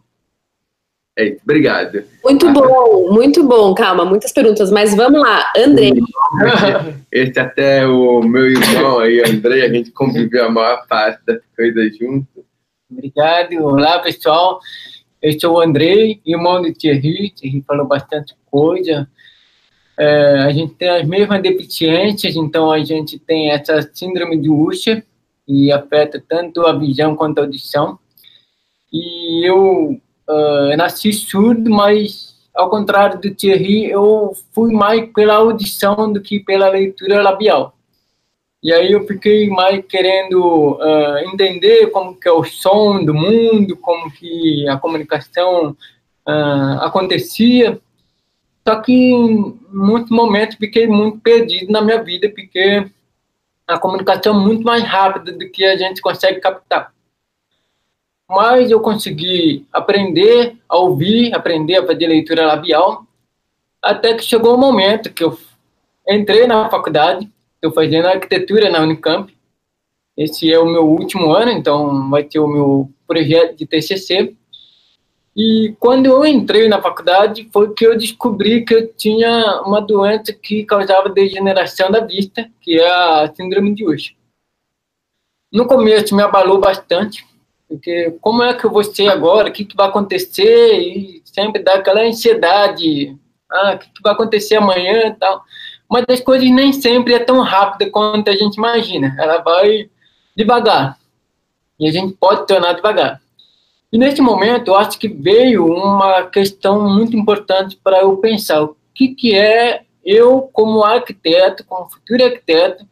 É 1.22 1.26
isso, 1.26 1.42
obrigado. 1.44 2.04
Muito 2.24 2.52
bom, 2.52 3.14
muito 3.14 3.44
bom. 3.44 3.76
Calma, 3.76 4.04
muitas 4.04 4.32
perguntas, 4.32 4.72
mas 4.72 4.96
vamos 4.96 5.22
lá. 5.22 5.46
André. 5.56 5.92
Esse 7.12 7.40
até 7.40 7.86
o 7.86 8.22
meu 8.24 8.48
irmão 8.50 9.00
aí, 9.00 9.22
André, 9.24 9.64
a 9.64 9.70
gente 9.72 9.92
conviveu 9.92 10.46
a 10.46 10.50
maior 10.50 10.88
parte 10.88 11.24
das 11.28 11.40
coisas 11.56 11.96
junto. 11.96 12.44
Obrigado. 12.90 13.54
Olá, 13.64 14.00
pessoal. 14.00 14.60
Eu 15.22 15.40
sou 15.40 15.58
o 15.58 15.62
André, 15.62 16.20
irmão 16.26 16.60
do 16.60 16.74
Thierry. 16.74 17.32
Thierry 17.36 17.64
falou 17.68 17.86
bastante 17.86 18.34
coisa. 18.50 19.08
É, 20.00 20.40
a 20.40 20.52
gente 20.52 20.74
tem 20.74 20.90
as 20.90 21.08
mesmas 21.08 21.40
deficiências, 21.44 22.36
então 22.36 22.72
a 22.72 22.84
gente 22.84 23.20
tem 23.20 23.52
essa 23.52 23.88
síndrome 23.94 24.42
de 24.42 24.50
Usher, 24.50 25.06
e 25.48 25.72
afeta 25.72 26.24
tanto 26.28 26.66
a 26.66 26.76
visão 26.76 27.16
quanto 27.16 27.38
a 27.38 27.42
audição. 27.44 28.00
E 28.92 29.48
eu 29.48 30.02
uh, 30.28 30.78
nasci 30.78 31.14
surdo, 31.14 31.70
mas 31.70 32.32
ao 32.54 32.70
contrário 32.70 33.20
do 33.20 33.34
Thierry, 33.34 33.90
eu 33.90 34.34
fui 34.54 34.74
mais 34.74 35.10
pela 35.14 35.36
audição 35.36 36.12
do 36.12 36.22
que 36.22 36.40
pela 36.40 36.70
leitura 36.70 37.22
labial. 37.22 37.76
E 38.64 38.72
aí 38.72 38.92
eu 38.92 39.08
fiquei 39.08 39.50
mais 39.50 39.84
querendo 39.88 40.74
uh, 40.74 41.18
entender 41.34 41.88
como 41.88 42.16
que 42.16 42.28
é 42.28 42.32
o 42.32 42.44
som 42.44 43.04
do 43.04 43.14
mundo, 43.14 43.76
como 43.78 44.12
que 44.12 44.68
a 44.68 44.78
comunicação 44.78 45.76
uh, 46.28 46.82
acontecia. 46.82 47.80
Só 48.68 48.76
que 48.82 48.94
em 48.94 49.60
muitos 49.72 50.12
momentos 50.12 50.58
fiquei 50.58 50.86
muito 50.86 51.20
perdido 51.20 51.72
na 51.72 51.82
minha 51.82 52.04
vida, 52.04 52.30
porque 52.30 52.86
a 53.68 53.80
comunicação 53.80 54.36
é 54.40 54.44
muito 54.44 54.64
mais 54.64 54.84
rápida 54.84 55.32
do 55.32 55.50
que 55.50 55.66
a 55.66 55.76
gente 55.76 56.00
consegue 56.02 56.40
captar 56.40 56.94
mas 58.32 58.72
eu 58.72 58.80
consegui 58.80 59.68
aprender 59.74 60.56
a 60.70 60.78
ouvir, 60.78 61.34
aprender 61.36 61.76
a 61.76 61.86
fazer 61.86 62.08
leitura 62.08 62.46
labial, 62.46 63.06
até 63.82 64.14
que 64.14 64.24
chegou 64.24 64.54
o 64.54 64.56
um 64.56 64.60
momento 64.60 65.12
que 65.12 65.22
eu 65.22 65.38
entrei 66.08 66.48
na 66.48 66.70
faculdade, 66.70 67.30
estou 67.56 67.74
fazendo 67.74 68.08
arquitetura 68.08 68.70
na 68.70 68.80
Unicamp, 68.80 69.36
esse 70.16 70.50
é 70.50 70.58
o 70.58 70.66
meu 70.66 70.88
último 70.88 71.34
ano, 71.34 71.52
então 71.52 72.10
vai 72.10 72.24
ter 72.24 72.40
o 72.40 72.48
meu 72.48 72.90
projeto 73.06 73.58
de 73.58 73.66
TCC, 73.66 74.34
e 75.36 75.76
quando 75.78 76.06
eu 76.06 76.26
entrei 76.26 76.70
na 76.70 76.82
faculdade, 76.82 77.50
foi 77.52 77.74
que 77.74 77.86
eu 77.86 77.98
descobri 77.98 78.64
que 78.64 78.74
eu 78.74 78.94
tinha 78.94 79.62
uma 79.66 79.82
doença 79.82 80.32
que 80.32 80.64
causava 80.64 81.10
degeneração 81.10 81.92
da 81.92 82.00
vista, 82.00 82.50
que 82.62 82.80
é 82.80 82.90
a 82.90 83.34
síndrome 83.36 83.76
de 83.76 83.86
Usher. 83.86 84.16
No 85.52 85.68
começo 85.68 86.16
me 86.16 86.24
abalou 86.24 86.60
bastante, 86.60 87.26
porque 87.72 88.18
como 88.20 88.44
é 88.44 88.54
que 88.54 88.66
eu 88.66 88.70
vou 88.70 88.84
ser 88.84 89.08
agora? 89.08 89.48
O 89.48 89.52
que, 89.52 89.64
que 89.64 89.78
vai 89.78 89.88
acontecer? 89.88 90.78
E 90.78 91.22
sempre 91.24 91.64
dá 91.64 91.76
aquela 91.76 92.02
ansiedade. 92.02 93.18
Ah, 93.50 93.76
o 93.76 93.80
que, 93.80 93.86
que 93.88 94.02
vai 94.04 94.12
acontecer 94.12 94.58
amanhã 94.58 95.08
e 95.08 95.14
tal. 95.14 95.42
Mas 95.90 96.04
as 96.10 96.20
coisas 96.20 96.50
nem 96.50 96.74
sempre 96.74 97.14
é 97.14 97.20
tão 97.20 97.40
rápida 97.40 97.90
quanto 97.90 98.30
a 98.30 98.36
gente 98.36 98.56
imagina. 98.56 99.16
Ela 99.18 99.38
vai 99.38 99.90
devagar. 100.36 100.98
E 101.80 101.88
a 101.88 101.92
gente 101.94 102.14
pode 102.20 102.46
tornar 102.46 102.74
devagar. 102.74 103.22
E 103.90 103.98
nesse 103.98 104.22
momento, 104.22 104.68
eu 104.68 104.76
acho 104.76 105.00
que 105.00 105.08
veio 105.08 105.66
uma 105.66 106.24
questão 106.24 106.90
muito 106.90 107.16
importante 107.16 107.80
para 107.82 108.02
eu 108.02 108.18
pensar 108.18 108.64
o 108.64 108.76
que, 108.94 109.16
que 109.16 109.34
é 109.34 109.84
eu, 110.04 110.50
como 110.52 110.84
arquiteto, 110.84 111.64
como 111.66 111.90
futuro 111.90 112.26
arquiteto, 112.26 112.86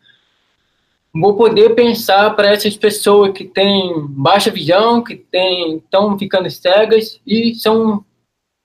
vou 1.14 1.36
poder 1.36 1.76
pensar 1.76 2.36
para 2.36 2.50
essas 2.50 2.76
pessoas 2.78 3.32
que 3.34 3.44
têm 3.44 4.06
baixa 4.10 4.52
visão, 4.52 5.04
que 5.04 5.26
estão 5.32 6.18
ficando 6.18 6.50
cegas 6.50 7.20
e 7.26 7.56
são 7.56 8.04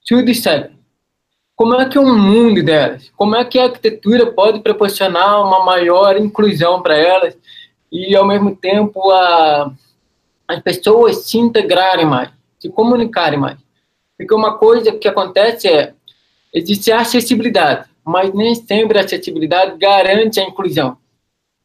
surdas 0.01 0.41
cegas. 0.41 0.73
Como 1.57 1.75
é 1.81 1.89
que 1.89 1.99
o 1.99 2.15
mundo 2.15 2.63
delas? 2.65 3.11
Como 3.17 3.37
é 3.37 3.45
que 3.45 3.59
a 3.59 3.65
arquitetura 3.65 4.27
pode 4.33 4.61
proporcionar 4.61 5.41
uma 5.41 5.65
maior 5.65 6.17
inclusão 6.17 6.83
para 6.83 6.97
elas 6.97 7.37
e, 7.91 8.15
ao 8.17 8.27
mesmo 8.27 8.57
tempo, 8.57 9.11
a, 9.11 9.73
as 10.49 10.61
pessoas 10.61 11.19
se 11.19 11.39
integrarem 11.39 12.07
mais, 12.07 12.29
se 12.59 12.69
comunicarem 12.69 13.39
mais? 13.39 13.57
Porque 14.19 14.35
uma 14.35 14.59
coisa 14.59 14.93
que 14.93 15.07
acontece 15.07 15.69
é, 15.69 15.95
existe 16.53 16.91
acessibilidade, 16.91 17.89
mas 18.05 18.35
nem 18.35 18.55
sempre 18.57 18.99
a 18.99 19.03
acessibilidade 19.03 19.79
garante 19.79 20.41
a 20.41 20.45
inclusão. 20.45 20.97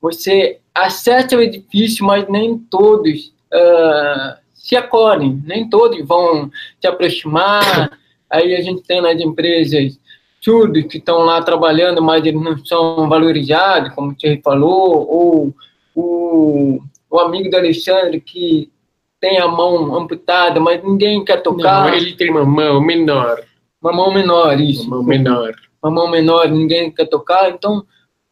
Você 0.01 0.59
acessa 0.73 1.35
o 1.35 1.41
edifício, 1.41 2.05
mas 2.05 2.27
nem 2.29 2.57
todos 2.57 3.33
uh, 3.53 4.37
se 4.53 4.75
acolhem, 4.75 5.41
nem 5.45 5.69
todos 5.69 6.05
vão 6.05 6.49
se 6.79 6.87
aproximar. 6.87 7.97
Aí 8.29 8.55
a 8.55 8.61
gente 8.61 8.83
tem 8.83 9.01
nas 9.01 9.19
empresas 9.19 9.99
surdos 10.41 10.85
que 10.85 10.97
estão 10.97 11.19
lá 11.19 11.41
trabalhando, 11.41 12.01
mas 12.01 12.25
eles 12.25 12.41
não 12.41 12.57
são 12.63 13.09
valorizados, 13.09 13.93
como 13.93 14.15
você 14.17 14.39
falou, 14.43 15.07
ou 15.09 15.55
o, 15.95 16.79
o 17.09 17.19
amigo 17.19 17.49
do 17.49 17.57
Alexandre 17.57 18.21
que 18.21 18.71
tem 19.19 19.37
a 19.39 19.47
mão 19.47 19.95
amputada, 19.95 20.59
mas 20.59 20.81
ninguém 20.83 21.25
quer 21.25 21.41
tocar. 21.41 21.87
Não, 21.87 21.93
ele 21.93 22.15
tem 22.15 22.31
uma 22.31 22.45
mão 22.45 22.79
menor. 22.79 23.41
Uma 23.81 23.91
mão 23.91 24.13
menor, 24.13 24.59
isso. 24.59 24.87
Uma 24.87 24.97
mão 24.97 25.05
menor. 25.05 25.53
Uma 25.83 25.91
mão 25.91 26.09
menor, 26.09 26.49
ninguém 26.49 26.91
quer 26.91 27.05
tocar. 27.05 27.49
Então, 27.49 27.85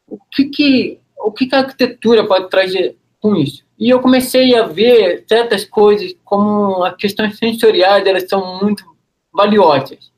o 0.07 0.17
que 0.31 0.45
que 0.45 0.99
o 1.19 1.31
que 1.31 1.47
a 1.53 1.59
arquitetura 1.59 2.25
pode 2.25 2.49
trazer 2.49 2.95
com 3.19 3.35
isso? 3.35 3.63
E 3.79 3.89
eu 3.89 3.99
comecei 3.99 4.55
a 4.55 4.63
ver 4.63 5.23
certas 5.27 5.63
coisas 5.63 6.15
como 6.23 6.83
as 6.83 6.95
questões 6.95 7.37
sensoriais, 7.37 8.05
elas 8.05 8.27
são 8.27 8.59
muito 8.59 8.83
valiosas. 9.31 10.11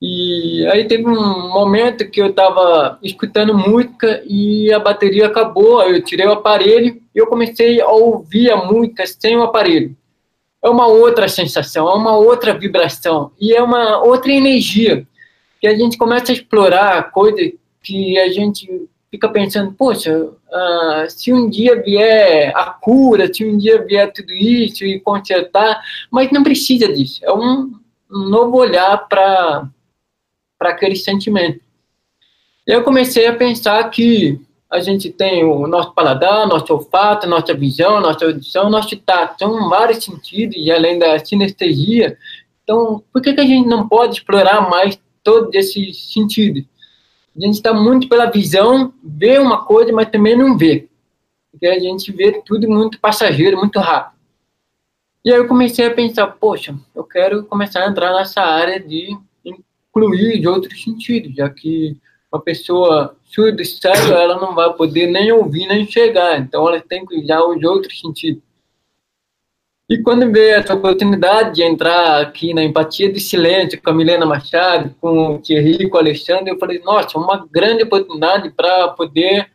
E 0.00 0.66
aí 0.70 0.86
teve 0.86 1.08
um 1.08 1.48
momento 1.48 2.08
que 2.10 2.20
eu 2.20 2.28
estava 2.28 2.98
escutando 3.02 3.56
música 3.56 4.22
e 4.26 4.70
a 4.72 4.78
bateria 4.78 5.26
acabou, 5.26 5.82
eu 5.82 6.02
tirei 6.02 6.26
o 6.26 6.32
aparelho 6.32 7.00
e 7.14 7.18
eu 7.18 7.26
comecei 7.26 7.80
a 7.80 7.88
ouvir 7.88 8.50
a 8.50 8.56
música 8.56 9.04
sem 9.06 9.36
o 9.36 9.42
aparelho. 9.42 9.96
É 10.62 10.68
uma 10.68 10.86
outra 10.86 11.28
sensação, 11.28 11.88
é 11.88 11.94
uma 11.94 12.16
outra 12.16 12.52
vibração 12.52 13.32
e 13.40 13.54
é 13.54 13.62
uma 13.62 14.02
outra 14.02 14.30
energia 14.30 15.06
que 15.60 15.66
a 15.66 15.74
gente 15.74 15.96
começa 15.96 16.30
a 16.30 16.34
explorar 16.34 17.10
coisas 17.10 17.52
que 17.82 18.18
a 18.18 18.28
gente 18.28 18.88
fica 19.16 19.28
pensando, 19.30 19.72
poxa, 19.72 20.14
uh, 20.14 21.08
se 21.10 21.32
um 21.32 21.48
dia 21.48 21.82
vier 21.82 22.52
a 22.54 22.66
cura, 22.66 23.32
se 23.32 23.44
um 23.44 23.56
dia 23.56 23.82
vier 23.82 24.12
tudo 24.12 24.30
isso 24.32 24.84
e 24.84 25.00
consertar, 25.00 25.82
mas 26.10 26.30
não 26.30 26.42
precisa 26.42 26.92
disso. 26.92 27.24
É 27.24 27.32
um, 27.32 27.72
um 28.12 28.28
novo 28.28 28.58
olhar 28.58 29.08
para 29.08 29.70
aquele 30.60 30.96
sentimento. 30.96 31.60
E 32.66 32.72
eu 32.72 32.84
comecei 32.84 33.26
a 33.26 33.34
pensar 33.34 33.88
que 33.90 34.38
a 34.70 34.80
gente 34.80 35.08
tem 35.10 35.44
o 35.44 35.66
nosso 35.66 35.94
paladar, 35.94 36.46
nosso 36.46 36.72
olfato, 36.74 37.26
nossa 37.26 37.54
visão, 37.54 38.00
nossa 38.00 38.26
audição, 38.26 38.68
nosso 38.68 38.96
tato, 38.96 39.38
são 39.38 39.70
vários 39.70 40.04
sentidos, 40.04 40.56
e 40.58 40.70
além 40.70 40.98
da 40.98 41.18
sinestesia. 41.18 42.18
Então, 42.62 43.02
por 43.12 43.22
que, 43.22 43.32
que 43.32 43.40
a 43.40 43.46
gente 43.46 43.66
não 43.66 43.88
pode 43.88 44.16
explorar 44.16 44.68
mais 44.68 44.98
todos 45.22 45.54
esses 45.54 46.12
sentidos? 46.12 46.64
A 47.36 47.40
gente 47.40 47.54
está 47.54 47.74
muito 47.74 48.08
pela 48.08 48.30
visão, 48.30 48.94
vê 49.04 49.38
uma 49.38 49.64
coisa, 49.64 49.92
mas 49.92 50.08
também 50.08 50.36
não 50.36 50.56
vê. 50.56 50.88
Porque 51.50 51.66
a 51.66 51.78
gente 51.78 52.10
vê 52.10 52.40
tudo 52.44 52.68
muito 52.68 52.98
passageiro, 52.98 53.58
muito 53.58 53.78
rápido. 53.78 54.16
E 55.24 55.32
aí 55.32 55.38
eu 55.38 55.48
comecei 55.48 55.84
a 55.84 55.92
pensar, 55.92 56.28
poxa, 56.28 56.74
eu 56.94 57.04
quero 57.04 57.44
começar 57.44 57.84
a 57.84 57.88
entrar 57.88 58.12
nessa 58.14 58.40
área 58.40 58.80
de 58.80 59.16
incluir 59.44 60.40
de 60.40 60.48
outros 60.48 60.82
sentidos, 60.82 61.34
já 61.34 61.50
que 61.50 61.96
uma 62.32 62.40
pessoa 62.40 63.16
surda 63.24 63.60
e 63.60 63.64
cega, 63.64 64.14
ela 64.14 64.40
não 64.40 64.54
vai 64.54 64.72
poder 64.74 65.08
nem 65.08 65.32
ouvir 65.32 65.66
nem 65.66 65.82
enxergar, 65.82 66.38
então 66.38 66.68
ela 66.68 66.80
tem 66.80 67.04
que 67.04 67.18
usar 67.18 67.42
os 67.44 67.62
outros 67.64 67.98
sentidos. 68.00 68.42
E 69.88 69.98
quando 69.98 70.32
veio 70.32 70.56
essa 70.56 70.74
oportunidade 70.74 71.54
de 71.54 71.62
entrar 71.62 72.20
aqui 72.20 72.52
na 72.52 72.64
Empatia 72.64 73.12
de 73.12 73.20
Silêncio 73.20 73.80
com 73.80 73.90
a 73.90 73.94
Milena 73.94 74.26
Machado, 74.26 74.92
com 75.00 75.36
o 75.36 75.38
Thierry, 75.38 75.88
com 75.88 75.96
o 75.96 76.00
Alexandre, 76.00 76.50
eu 76.50 76.58
falei, 76.58 76.80
nossa, 76.80 77.16
uma 77.16 77.46
grande 77.48 77.84
oportunidade 77.84 78.50
para 78.50 78.88
poder 78.88 79.48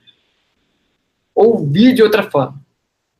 ouvir 1.35 1.93
de 1.93 2.01
outra 2.01 2.23
forma. 2.23 2.61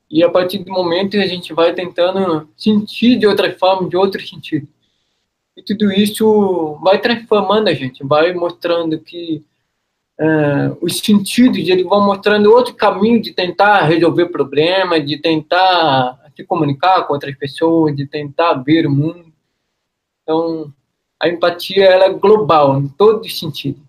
E 0.09 0.23
a 0.23 0.29
partir 0.29 0.59
do 0.59 0.71
momento 0.71 1.17
a 1.17 1.27
gente 1.27 1.53
vai 1.53 1.73
tentando 1.73 2.47
sentir 2.55 3.17
de 3.17 3.27
outra 3.27 3.51
forma, 3.57 3.89
de 3.89 3.97
outro 3.97 4.25
sentido. 4.25 4.65
E 5.57 5.61
tudo 5.61 5.91
isso 5.91 6.79
vai 6.81 6.97
transformando 6.99 7.67
a 7.67 7.73
gente, 7.73 8.05
vai 8.05 8.33
mostrando 8.33 8.97
que 8.97 9.43
uh, 10.17 10.77
os 10.81 10.99
sentidos, 10.99 11.57
eles 11.57 11.85
vão 11.85 12.05
mostrando 12.05 12.51
outro 12.51 12.73
caminho 12.73 13.21
de 13.21 13.33
tentar 13.33 13.83
resolver 13.83 14.27
problemas, 14.27 15.05
de 15.05 15.17
tentar 15.17 16.20
se 16.41 16.47
comunicar 16.47 17.05
com 17.05 17.13
outras 17.13 17.35
pessoas, 17.37 17.95
de 17.95 18.05
tentar 18.05 18.53
ver 18.55 18.85
o 18.87 18.91
mundo. 18.91 19.31
Então, 20.23 20.73
a 21.21 21.29
empatia 21.29 21.85
ela 21.85 22.05
é 22.05 22.13
global, 22.13 22.79
em 22.79 22.87
todos 22.87 23.27
os 23.27 23.39
sentidos. 23.39 23.81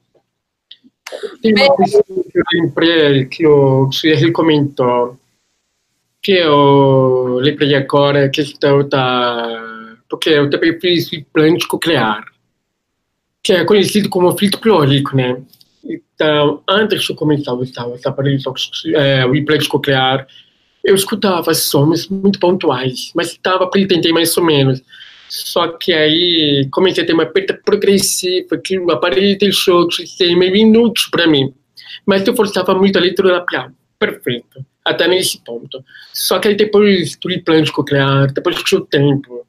Tem 1.42 1.54
uma 1.54 1.74
coisa 1.74 2.02
que 2.04 2.38
eu 2.38 2.44
lembrei, 2.54 3.24
que 3.26 3.46
o 3.46 3.90
Sueli 3.92 4.32
comentou, 4.32 5.18
que 6.22 6.32
eu 6.32 7.38
lembrei 7.40 7.74
agora 7.74 8.24
a 8.24 8.30
questão 8.30 8.88
da 8.88 9.68
porque 10.08 10.28
eu 10.28 10.50
também 10.50 10.78
fiz 10.78 11.10
implante 11.10 11.66
coclear, 11.66 12.22
que 13.42 13.54
é 13.54 13.64
conhecido 13.64 14.10
como 14.10 14.36
filtro 14.36 14.60
clórico, 14.60 15.16
né? 15.16 15.42
Então, 15.82 16.62
antes 16.68 17.02
de 17.02 17.14
começar 17.14 17.52
a 17.52 17.54
usar 17.54 17.86
os 17.86 18.04
aparelhos, 18.04 18.44
é, 18.94 19.24
o 19.24 19.34
implante 19.34 19.68
coclear, 19.68 20.26
eu 20.84 20.94
escutava 20.94 21.54
sons 21.54 22.08
muito 22.08 22.38
pontuais, 22.38 23.12
mas 23.14 23.32
estava 23.32 23.66
para 23.68 23.80
entender 23.80 24.12
mais 24.12 24.36
ou 24.36 24.44
menos. 24.44 24.82
Só 25.28 25.68
que 25.68 25.92
aí 25.92 26.68
comecei 26.70 27.02
a 27.02 27.06
ter 27.06 27.14
uma 27.14 27.24
perda 27.24 27.58
progressiva, 27.64 28.58
que 28.58 28.78
o 28.78 28.90
aparelho 28.90 29.38
deixou 29.38 29.88
de 29.88 30.06
ser 30.06 30.34
meio 30.36 30.54
inútil 30.54 31.08
para 31.10 31.26
mim. 31.26 31.54
Mas 32.04 32.26
eu 32.26 32.36
forçava 32.36 32.74
muito 32.74 32.98
a 32.98 33.00
leitura 33.00 33.32
labial. 33.38 33.70
Perfeito. 33.98 34.64
Até 34.84 35.06
nesse 35.08 35.42
ponto. 35.42 35.82
Só 36.12 36.38
que 36.38 36.48
aí 36.48 36.54
depois 36.54 37.16
do 37.16 37.30
implante 37.30 37.72
coclear, 37.72 38.32
depois 38.32 38.56
do 38.62 38.80
tempo, 38.84 39.46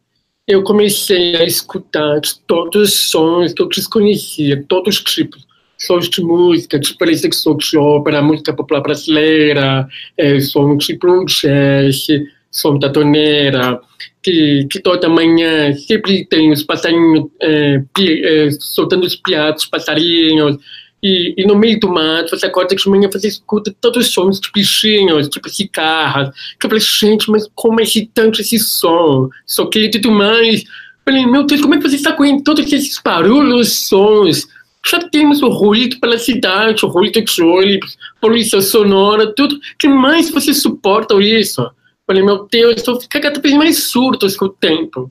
eu 0.48 0.64
comecei 0.64 1.36
a 1.36 1.44
escutar 1.44 2.22
todos 2.46 2.90
os 2.90 3.10
sons 3.10 3.54
que 3.54 3.62
eu 3.62 3.68
desconhecia, 3.68 4.64
todos 4.68 4.98
os 4.98 5.04
tipos. 5.04 5.46
Sons 5.86 6.10
de 6.10 6.22
música, 6.22 6.80
tipo 6.80 7.00
parecia 7.00 7.30
que 7.30 7.36
sou 7.36 7.58
de 7.58 7.78
ópera, 7.78 8.22
música 8.22 8.54
popular 8.54 8.82
brasileira, 8.82 9.88
é, 10.18 10.40
som 10.40 10.78
tipo 10.78 11.10
um 11.10 11.26
jazz, 11.26 12.08
som 12.50 12.78
da 12.80 12.90
toneira, 12.90 13.82
que, 14.22 14.66
que 14.72 14.80
toda 14.80 15.10
manhã 15.10 15.74
sempre 15.74 16.26
tem 16.26 16.52
os 16.52 16.64
passarinhos 16.64 17.28
é, 17.42 17.82
pi, 17.94 18.24
é, 18.24 18.52
soltando 18.52 19.06
os 19.06 19.16
piados, 19.16 19.66
passarinhos, 19.66 20.58
e, 21.04 21.34
e, 21.38 21.46
no 21.46 21.58
meio 21.58 21.78
do 21.82 21.90
mato, 21.90 22.30
você 22.30 22.46
acorda 22.46 22.74
de 22.74 22.90
manhã, 22.90 23.10
você 23.12 23.28
escuta 23.28 23.76
todos 23.82 24.08
os 24.08 24.14
sons 24.14 24.40
de 24.40 24.50
bichinhos, 24.54 25.28
tipo 25.28 25.50
cigarras. 25.50 26.34
Que 26.58 26.66
eu 26.66 26.70
falei, 26.70 26.80
gente, 26.82 27.30
mas 27.30 27.46
como 27.54 27.82
é 27.82 27.84
excitante 27.84 28.40
esse 28.40 28.58
som? 28.58 29.30
Só 29.46 29.66
que 29.66 29.80
e 29.80 29.92
tudo 29.92 30.12
mais. 30.12 30.64
falei, 31.04 31.26
meu 31.26 31.44
Deus, 31.44 31.60
como 31.60 31.76
é 31.76 31.78
que 31.78 31.90
você 31.90 31.98
está 31.98 32.14
com 32.14 32.42
todos 32.42 32.72
esses 32.72 33.02
barulhos, 33.04 33.74
sons? 33.86 34.48
Já 34.86 35.00
temos 35.00 35.42
o 35.42 35.50
ruído 35.50 36.00
pela 36.00 36.18
cidade, 36.18 36.86
o 36.86 36.90
ruído 36.90 37.22
de 37.22 37.42
ônibus, 37.42 37.98
poluição 38.20 38.62
sonora, 38.62 39.34
tudo. 39.34 39.60
que 39.80 39.88
mais 39.88 40.30
você 40.30 40.54
suporta 40.54 41.16
isso? 41.22 41.70
Falei, 42.06 42.22
meu 42.22 42.48
Deus, 42.52 42.76
estou 42.76 43.00
ficando 43.00 43.24
cada 43.24 43.40
vez 43.40 43.56
mais 43.56 43.84
surdo 43.84 44.28
com 44.38 44.46
o 44.46 44.50
tempo. 44.50 45.08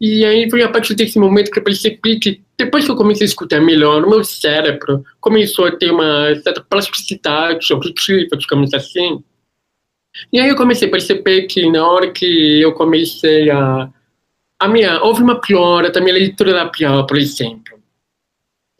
E 0.00 0.24
aí 0.24 0.48
foi 0.50 0.62
a 0.62 0.68
partir 0.68 0.94
desse 0.94 1.18
momento 1.18 1.50
que 1.50 1.58
eu 1.58 1.64
percebi 1.64 2.18
que, 2.18 2.40
depois 2.58 2.84
que 2.84 2.90
eu 2.90 2.96
comecei 2.96 3.24
a 3.24 3.28
escutar 3.28 3.60
melhor, 3.60 4.04
o 4.04 4.10
meu 4.10 4.24
cérebro 4.24 5.04
começou 5.20 5.66
a 5.66 5.72
ter 5.72 5.90
uma 5.90 6.34
certa 6.42 6.60
plasticidade 6.60 7.72
auditiva, 7.72 8.36
digamos 8.36 8.72
assim. 8.74 9.22
E 10.32 10.40
aí 10.40 10.48
eu 10.48 10.56
comecei 10.56 10.88
a 10.88 10.90
perceber 10.90 11.42
que 11.42 11.70
na 11.70 11.86
hora 11.86 12.10
que 12.10 12.60
eu 12.60 12.72
comecei 12.72 13.50
a... 13.50 13.88
a 14.58 14.68
minha, 14.68 15.02
houve 15.02 15.22
uma 15.22 15.40
piora 15.40 15.90
da 15.90 16.00
minha 16.00 16.14
leitura 16.14 16.52
labial, 16.52 17.06
por 17.06 17.16
exemplo. 17.16 17.71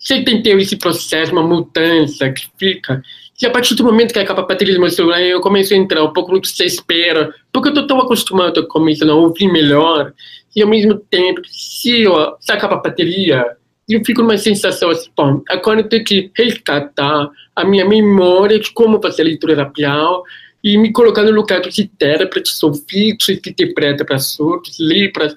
Você 0.03 0.21
tem 0.25 0.43
esse 0.61 0.77
processo, 0.77 1.31
uma 1.31 1.45
mudança 1.45 2.29
que 2.31 2.49
fica? 2.59 3.01
E 3.41 3.47
a 3.47 3.51
partir 3.51 3.77
do 3.77 3.85
momento 3.85 4.13
que 4.13 4.19
acaba 4.19 4.43
a 4.43 4.47
bateria 4.47 4.75
do 4.75 4.81
meu 4.81 4.91
celular, 4.91 5.23
eu 5.23 5.41
começo 5.41 5.73
a 5.73 5.77
entrar 5.77 6.03
um 6.03 6.13
pouco 6.13 6.33
no 6.33 6.41
que 6.41 6.49
você 6.49 6.65
espera, 6.65 7.33
porque 7.53 7.69
eu 7.69 7.73
estou 7.73 7.87
tão 7.87 8.01
acostumado 8.01 8.61
a 8.61 8.67
começar 8.67 9.09
a 9.09 9.15
ouvir 9.15 9.51
melhor, 9.51 10.13
e 10.55 10.63
ao 10.63 10.69
mesmo 10.69 10.97
tempo, 10.97 11.41
se, 11.47 12.03
eu, 12.03 12.37
se 12.41 12.51
acaba 12.51 12.75
a 12.75 12.81
bateria, 12.81 13.45
eu 13.89 14.05
fico 14.05 14.23
numa 14.23 14.37
sensação 14.37 14.91
assim, 14.91 15.09
bom, 15.17 15.41
agora 15.49 15.81
eu 15.81 15.89
tenho 15.89 16.05
que 16.05 16.31
resgatar 16.37 17.31
a 17.55 17.65
minha 17.65 17.85
memória 17.85 18.59
de 18.59 18.73
como 18.73 19.01
fazer 19.01 19.23
a 19.23 19.27
leitura 19.27 19.57
labial 19.57 20.25
e 20.65 20.77
me 20.77 20.93
colocar 20.93 21.23
no 21.23 21.31
lugar 21.31 21.61
dos 21.61 21.79
intérpretes, 21.79 22.61
ouvintes 22.63 23.39
que 23.41 23.51
interpretam 23.51 24.05
para 24.05 24.19
surdos, 24.19 24.79
libras, 24.81 25.37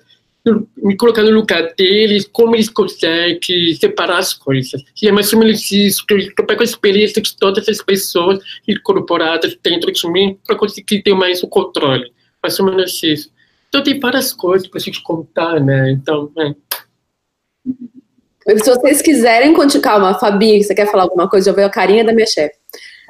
me 0.78 0.96
colocar 0.96 1.24
no 1.24 1.32
lugar 1.32 1.74
deles, 1.76 2.28
como 2.32 2.56
eles 2.56 2.70
conseguem 2.70 3.74
separar 3.80 4.20
as 4.20 4.34
coisas. 4.34 4.84
E 5.02 5.08
é 5.08 5.12
mais 5.12 5.34
ou 5.34 5.40
menos 5.40 5.72
isso, 5.72 6.06
que 6.06 6.14
eu 6.38 6.46
pego 6.46 6.62
a 6.62 6.66
experiência 6.66 7.22
de 7.22 7.36
todas 7.36 7.68
as 7.68 7.82
pessoas 7.82 8.40
incorporadas 8.68 9.58
dentro 9.64 9.92
de 9.92 10.12
mim 10.12 10.38
para 10.46 10.56
conseguir 10.56 11.02
ter 11.02 11.16
mais 11.16 11.42
o 11.42 11.48
controle. 11.48 12.12
Mais 12.44 12.60
ou 12.60 12.66
menos 12.66 13.02
isso. 13.02 13.32
Então 13.70 13.82
tem 13.84 14.00
várias 14.00 14.32
coisas 14.32 14.68
para 14.68 14.80
a 14.80 14.82
gente 14.82 15.02
contar, 15.02 15.60
né? 15.60 15.92
Então, 15.92 16.32
é. 16.38 16.56
Se 18.58 18.70
vocês 18.70 19.02
quiserem 19.02 19.54
continuar, 19.54 19.84
calma, 19.84 20.20
Fabi, 20.20 20.64
você 20.64 20.76
quer 20.76 20.90
falar 20.92 21.04
alguma 21.04 21.28
coisa? 21.28 21.50
Já 21.50 21.56
veio 21.56 21.68
a 21.68 21.72
carinha 21.72 22.06
da 22.06 22.14
minha 22.14 22.28
chefe. 22.28 22.56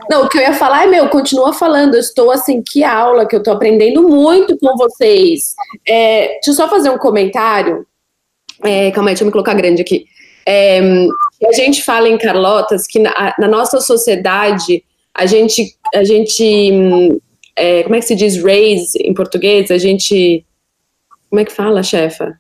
Não, 0.10 0.26
o 0.26 0.30
que 0.30 0.38
eu 0.38 0.41
ia 0.41 0.54
falar 0.54 0.84
é, 0.84 0.88
meu, 0.88 1.10
continua 1.10 1.54
falando. 1.54 1.96
Eu 1.96 2.00
estou 2.00 2.32
assim, 2.32 2.62
que 2.62 2.84
aula, 2.84 3.28
que 3.28 3.36
eu 3.36 3.39
estou 3.39 3.54
aprendendo 3.54 4.08
muito 4.08 4.58
com 4.58 4.76
vocês. 4.78 5.56
É, 5.88 6.28
deixa 6.34 6.52
eu 6.52 6.54
só 6.54 6.70
fazer 6.70 6.89
um 6.89 6.98
comentário. 6.98 7.86
É, 8.63 8.91
calma 8.91 9.10
aí, 9.10 9.13
deixa 9.13 9.24
eu 9.24 9.28
me 9.28 9.32
colocar 9.32 9.54
grande 9.54 9.82
aqui. 9.82 10.06
É, 10.48 10.80
a 11.46 11.54
gente 11.54 11.84
fala 11.84 12.08
em 12.08 12.18
Carlotas 12.18 12.86
que 12.86 13.00
na, 13.00 13.34
na 13.38 13.48
nossa 13.48 13.82
sociedade 13.82 14.84
a 15.13 15.26
gente, 15.26 15.76
a 15.94 16.04
gente 16.04 17.20
é, 17.56 17.84
como 17.84 17.96
é 17.96 18.00
que 18.00 18.06
se 18.06 18.15
diz 18.15 18.41
raise 18.41 18.98
em 19.02 19.13
português? 19.13 19.72
A 19.72 19.78
gente, 19.78 20.46
como 21.30 21.39
é 21.39 21.46
que 21.46 21.52
fala, 21.52 21.82
chefa? 21.82 22.39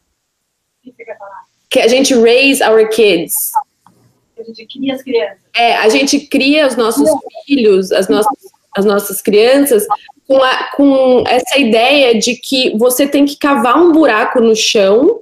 Que 1.69 1.79
a 1.79 1.87
gente 1.87 2.13
raise 2.13 2.61
our 2.63 2.87
kids 2.89 3.51
a 4.37 4.43
gente 4.43 4.65
cria 4.65 4.93
as 4.93 5.03
crianças. 5.03 5.37
É, 5.55 5.75
a 5.77 5.89
gente 5.89 6.19
cria 6.21 6.67
os 6.67 6.75
nossos 6.75 7.09
filhos, 7.45 7.91
as 7.91 8.07
nossas, 8.07 8.37
as 8.75 8.85
nossas 8.85 9.21
crianças, 9.21 9.85
com, 10.27 10.37
a, 10.37 10.71
com 10.75 11.23
essa 11.27 11.57
ideia 11.57 12.19
de 12.19 12.35
que 12.35 12.77
você 12.77 13.07
tem 13.07 13.25
que 13.25 13.37
cavar 13.37 13.77
um 13.77 13.91
buraco 13.91 14.41
no 14.41 14.55
chão, 14.55 15.19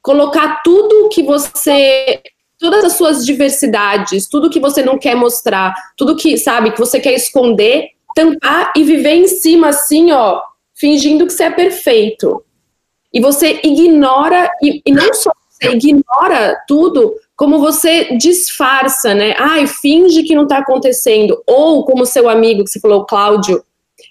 colocar 0.00 0.62
tudo 0.62 1.08
que 1.08 1.22
você. 1.22 2.20
Todas 2.58 2.84
as 2.84 2.92
suas 2.92 3.26
diversidades, 3.26 4.28
tudo 4.28 4.48
que 4.48 4.60
você 4.60 4.84
não 4.84 4.96
quer 4.96 5.16
mostrar, 5.16 5.74
tudo 5.96 6.14
que, 6.14 6.38
sabe, 6.38 6.70
que 6.70 6.78
você 6.78 7.00
quer 7.00 7.12
esconder, 7.12 7.88
tampar 8.14 8.72
e 8.76 8.84
viver 8.84 9.14
em 9.14 9.26
cima 9.26 9.70
assim, 9.70 10.12
ó, 10.12 10.40
fingindo 10.72 11.26
que 11.26 11.32
você 11.32 11.44
é 11.44 11.50
perfeito. 11.50 12.44
E 13.12 13.20
você 13.20 13.60
ignora, 13.64 14.48
e, 14.62 14.80
e 14.86 14.92
não 14.92 15.12
só 15.12 15.32
você 15.62 15.76
ignora 15.76 16.60
tudo, 16.66 17.14
como 17.36 17.58
você 17.58 18.16
disfarça, 18.16 19.14
né? 19.14 19.34
Ai, 19.38 19.66
finge 19.66 20.22
que 20.22 20.34
não 20.34 20.44
está 20.44 20.58
acontecendo. 20.58 21.42
Ou 21.46 21.84
como 21.84 22.06
seu 22.06 22.28
amigo, 22.28 22.64
que 22.64 22.70
você 22.70 22.80
falou, 22.80 23.04
Cláudio, 23.04 23.64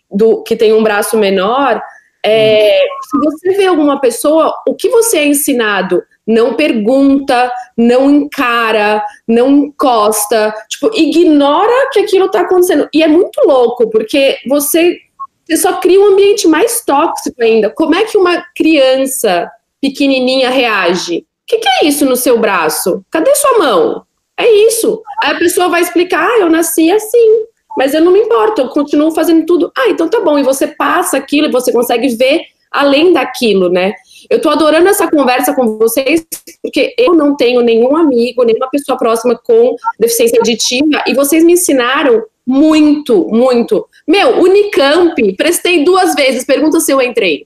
do, 0.09 0.43
que 0.43 0.55
tem 0.55 0.73
um 0.73 0.83
braço 0.83 1.17
menor, 1.17 1.81
é, 2.23 2.81
se 3.03 3.17
você 3.17 3.57
vê 3.57 3.65
alguma 3.65 3.99
pessoa, 3.99 4.53
o 4.67 4.75
que 4.75 4.89
você 4.89 5.19
é 5.19 5.25
ensinado? 5.25 6.03
Não 6.25 6.53
pergunta, 6.53 7.51
não 7.75 8.09
encara, 8.11 9.03
não 9.27 9.49
encosta, 9.49 10.53
tipo, 10.69 10.91
ignora 10.93 11.89
que 11.91 11.99
aquilo 11.99 12.27
está 12.27 12.41
acontecendo. 12.41 12.87
E 12.93 13.01
é 13.01 13.07
muito 13.07 13.41
louco, 13.45 13.89
porque 13.89 14.37
você, 14.47 14.97
você 15.43 15.57
só 15.57 15.79
cria 15.79 15.99
um 15.99 16.13
ambiente 16.13 16.47
mais 16.47 16.83
tóxico 16.85 17.41
ainda. 17.41 17.71
Como 17.71 17.95
é 17.95 18.05
que 18.05 18.17
uma 18.17 18.45
criança 18.55 19.49
pequenininha 19.81 20.51
reage? 20.51 21.25
Que, 21.51 21.57
que 21.57 21.69
é 21.81 21.85
isso 21.85 22.05
no 22.05 22.15
seu 22.15 22.39
braço? 22.39 23.03
Cadê 23.11 23.35
sua 23.35 23.59
mão? 23.59 24.03
É 24.37 24.49
isso. 24.67 25.01
Aí 25.21 25.31
a 25.31 25.37
pessoa 25.37 25.67
vai 25.67 25.81
explicar, 25.81 26.25
ah, 26.25 26.39
eu 26.39 26.49
nasci 26.49 26.89
assim, 26.89 27.45
mas 27.77 27.93
eu 27.93 28.01
não 28.01 28.13
me 28.13 28.19
importo, 28.19 28.61
eu 28.61 28.69
continuo 28.69 29.11
fazendo 29.11 29.45
tudo. 29.45 29.71
Ah, 29.77 29.89
então 29.89 30.09
tá 30.09 30.21
bom. 30.21 30.39
E 30.39 30.43
você 30.43 30.67
passa 30.67 31.17
aquilo 31.17 31.47
e 31.47 31.51
você 31.51 31.71
consegue 31.71 32.07
ver 32.15 32.45
além 32.71 33.11
daquilo, 33.11 33.69
né? 33.69 33.93
Eu 34.29 34.39
tô 34.39 34.49
adorando 34.49 34.87
essa 34.87 35.09
conversa 35.09 35.53
com 35.53 35.77
vocês, 35.77 36.25
porque 36.61 36.93
eu 36.97 37.13
não 37.13 37.35
tenho 37.35 37.59
nenhum 37.61 37.97
amigo, 37.97 38.43
nenhuma 38.43 38.69
pessoa 38.69 38.97
próxima 38.97 39.37
com 39.37 39.75
deficiência 39.99 40.39
auditiva, 40.39 41.03
e 41.05 41.13
vocês 41.13 41.43
me 41.43 41.53
ensinaram 41.53 42.23
muito, 42.47 43.27
muito. 43.27 43.87
Meu, 44.07 44.39
Unicamp, 44.39 45.35
prestei 45.35 45.83
duas 45.83 46.15
vezes, 46.15 46.45
pergunta 46.45 46.79
se 46.79 46.91
eu 46.93 47.01
entrei. 47.01 47.45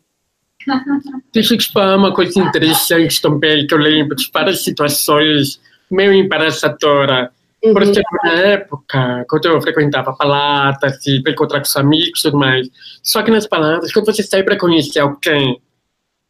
Deixa 1.33 1.53
eu 1.53 1.57
te 1.57 1.71
falar 1.71 1.97
uma 1.97 2.13
coisa 2.13 2.39
interessante 2.39 3.21
também, 3.21 3.67
que 3.67 3.73
eu 3.73 3.77
lembro 3.77 4.15
de 4.15 4.29
várias 4.33 4.63
situações 4.63 5.59
meio 5.91 6.13
embaraçadoras. 6.13 7.29
Uhum. 7.63 7.73
Por 7.73 7.81
exemplo, 7.81 8.17
na 8.23 8.33
época, 8.33 9.25
quando 9.29 9.45
eu 9.45 9.61
frequentava 9.61 10.13
palatas, 10.13 11.05
e 11.07 11.21
para 11.21 11.31
encontrar 11.31 11.59
com 11.59 11.65
os 11.65 11.75
amigos 11.75 12.19
e 12.19 12.23
tudo 12.23 12.37
mais. 12.37 12.67
Só 13.01 13.23
que 13.23 13.31
nas 13.31 13.47
palatas, 13.47 13.91
quando 13.91 14.05
você 14.05 14.23
sai 14.23 14.43
para 14.43 14.57
conhecer 14.57 14.99
alguém, 14.99 15.59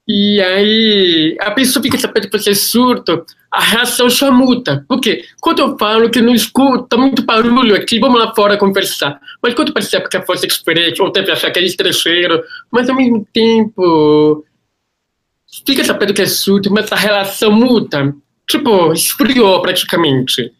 e 0.07 0.39
aí 0.39 1.35
a 1.39 1.51
pessoa 1.51 1.81
fica 1.81 1.97
sabendo 1.97 2.29
que 2.29 2.37
você 2.37 2.51
é 2.51 2.55
surdo, 2.55 3.25
a 3.49 3.59
reação 3.59 4.09
já 4.09 4.29
muda. 4.29 4.85
Porque 4.87 5.23
quando 5.41 5.59
eu 5.59 5.77
falo 5.77 6.09
que 6.09 6.21
não 6.21 6.35
escuta 6.35 6.95
muito 6.95 7.23
barulho 7.23 7.75
aqui, 7.75 7.99
vamos 7.99 8.19
lá 8.19 8.33
fora 8.35 8.57
conversar. 8.57 9.19
Mas 9.41 9.55
quando 9.55 9.73
percebe 9.73 10.07
que 10.07 10.17
a 10.17 10.23
voz 10.23 10.43
é 10.43 10.47
diferente, 10.47 11.01
ou 11.01 11.11
deve 11.11 11.31
achar 11.31 11.49
que 11.49 11.59
é 11.59 11.63
estrangeiro, 11.63 12.43
mas 12.71 12.89
ao 12.89 12.95
mesmo 12.95 13.25
tempo 13.33 14.45
fica 15.65 15.83
sabendo 15.83 16.13
que 16.13 16.21
é 16.21 16.27
surdo, 16.27 16.69
mas 16.69 16.91
a 16.91 16.95
relação 16.95 17.51
muda. 17.51 18.13
Tipo, 18.47 18.93
esfriou 18.93 19.61
praticamente. 19.61 20.51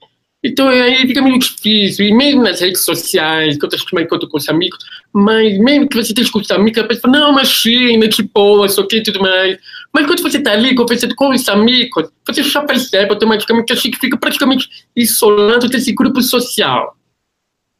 Então 0.46 0.68
aí 0.68 1.08
fica 1.08 1.24
meio 1.24 1.40
difícil, 1.40 2.06
e 2.06 2.14
mesmo 2.14 2.44
nas 2.44 2.62
redes 2.62 2.82
sociais, 2.82 3.58
que 3.58 3.66
eu 3.66 3.68
estou 3.68 4.30
com 4.30 4.38
os 4.38 4.48
amigos, 4.48 4.78
mas 5.12 5.58
mesmo 5.58 5.90
que 5.90 5.96
você 5.96 6.12
esteja 6.12 6.32
com 6.32 6.38
os 6.38 6.52
amigos, 6.52 6.84
a 6.84 6.84
pessoa 6.84 7.12
fala, 7.12 7.26
não, 7.26 7.32
imagina, 7.32 8.08
que 8.08 8.22
boa, 8.22 8.68
isso 8.68 8.80
aqui 8.80 8.98
e 8.98 9.04
tudo 9.04 9.22
mais. 9.22 9.58
Mas 9.92 10.06
quando 10.06 10.22
você 10.22 10.38
está 10.38 10.52
ali 10.52 10.76
conversando 10.76 11.16
com 11.16 11.32
os 11.32 11.50
amigos, 11.50 12.10
você 12.28 12.44
já 12.44 12.62
percebe 12.62 13.12
automaticamente 13.12 13.76
que 13.76 13.98
fica 13.98 14.18
praticamente 14.18 14.70
isolando 14.96 15.68
desse 15.68 15.92
grupo 15.94 16.22
social. 16.22 16.96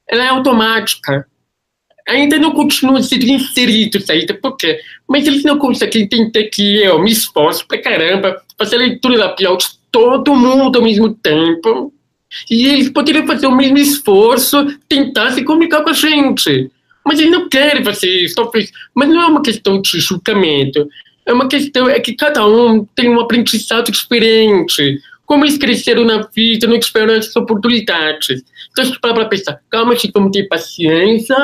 Ela 0.08 0.24
é 0.24 0.30
automática. 0.30 1.28
Ainda 2.08 2.40
não 2.40 2.52
continua 2.52 3.02
sendo 3.04 3.26
inserido 3.26 4.04
aí, 4.10 4.26
por 4.42 4.58
quê? 4.58 4.80
Mas 5.08 5.28
eles 5.28 5.44
não 5.44 5.60
conseguem 5.60 6.02
entender 6.02 6.46
que 6.46 6.78
eu 6.78 6.98
me 7.00 7.12
esforço 7.12 7.68
pra 7.68 7.80
caramba, 7.80 8.42
fazer 8.58 8.78
leitura 8.78 9.18
labial 9.18 9.56
de 9.56 9.68
todo 9.92 10.36
mundo 10.36 10.78
ao 10.78 10.84
mesmo 10.84 11.14
tempo. 11.14 11.92
E 12.50 12.68
eles 12.68 12.90
poderiam 12.90 13.26
fazer 13.26 13.48
o 13.48 13.56
mesmo 13.56 13.78
esforço, 13.78 14.66
tentar 14.88 15.32
se 15.32 15.44
comunicar 15.44 15.84
com 15.84 15.90
a 15.90 15.94
gente. 15.94 16.70
Mas 17.06 17.20
eles 17.20 17.32
não 17.32 17.48
querem 17.48 17.84
fazer 17.84 18.10
isso, 18.10 18.36
talvez. 18.36 18.72
Mas 18.94 19.10
não 19.10 19.22
é 19.22 19.26
uma 19.28 19.42
questão 19.42 19.82
de 19.82 20.00
julgamento. 20.00 20.88
É 21.26 21.34
uma 21.34 21.48
questão, 21.48 21.90
é 21.90 22.00
que 22.00 22.14
cada 22.14 22.46
um 22.46 22.86
tem 22.96 23.10
um 23.10 23.20
aprendizado 23.20 23.92
diferente. 23.92 25.00
Como 25.26 25.44
eles 25.44 25.58
cresceram 25.58 26.06
na 26.06 26.28
vida, 26.36 26.68
não 26.68 26.80
tiveram 26.80 27.14
essas 27.14 27.36
oportunidades. 27.36 28.44
Então, 28.72 28.92
para 29.02 29.14
para 29.14 29.26
pensar, 29.26 29.60
calma, 29.70 29.96
gente, 29.96 30.12
vamos 30.14 30.32
ter 30.32 30.48
paciência 30.48 31.36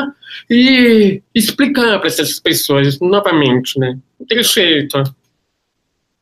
e 0.49 1.21
explicar 1.33 1.97
para 1.99 2.07
essas 2.07 2.39
pessoas, 2.39 2.99
novamente, 2.99 3.79
né? 3.79 3.97
Não 4.19 4.27
tem 4.27 4.43
jeito. 4.43 5.01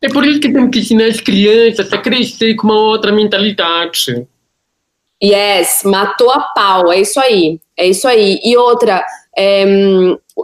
É 0.02 0.08
por 0.08 0.26
isso 0.26 0.40
que 0.40 0.52
temos 0.52 0.70
que 0.70 0.80
ensinar 0.80 1.08
as 1.08 1.20
crianças 1.20 1.92
a 1.92 1.98
crescer 1.98 2.56
com 2.56 2.68
uma 2.68 2.80
outra 2.80 3.12
mentalidade. 3.12 4.26
Yes, 5.22 5.84
matou 5.84 6.32
a 6.32 6.40
pau, 6.56 6.92
é 6.92 7.02
isso 7.02 7.20
aí, 7.20 7.60
é 7.76 7.88
isso 7.88 8.08
aí. 8.08 8.40
E 8.44 8.56
outra, 8.56 9.06
é, 9.38 9.66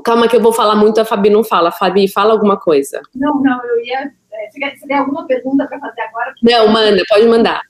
calma 0.03 0.27
que 0.27 0.35
eu 0.35 0.41
vou 0.41 0.51
falar 0.51 0.75
muito, 0.75 0.99
a 0.99 1.05
Fabi 1.05 1.29
não 1.29 1.43
fala. 1.43 1.71
Fabi, 1.71 2.07
fala 2.07 2.33
alguma 2.33 2.59
coisa. 2.59 3.01
Não, 3.15 3.41
não, 3.41 3.63
eu 3.65 3.85
ia. 3.85 4.11
É, 4.33 4.49
você 4.51 4.85
tem 4.85 4.97
alguma 4.97 5.25
pergunta 5.25 5.65
para 5.65 5.79
fazer 5.79 6.01
agora? 6.01 6.33
Não, 6.43 6.67
manda, 6.67 7.01
pode 7.07 7.25
mandar. 7.25 7.61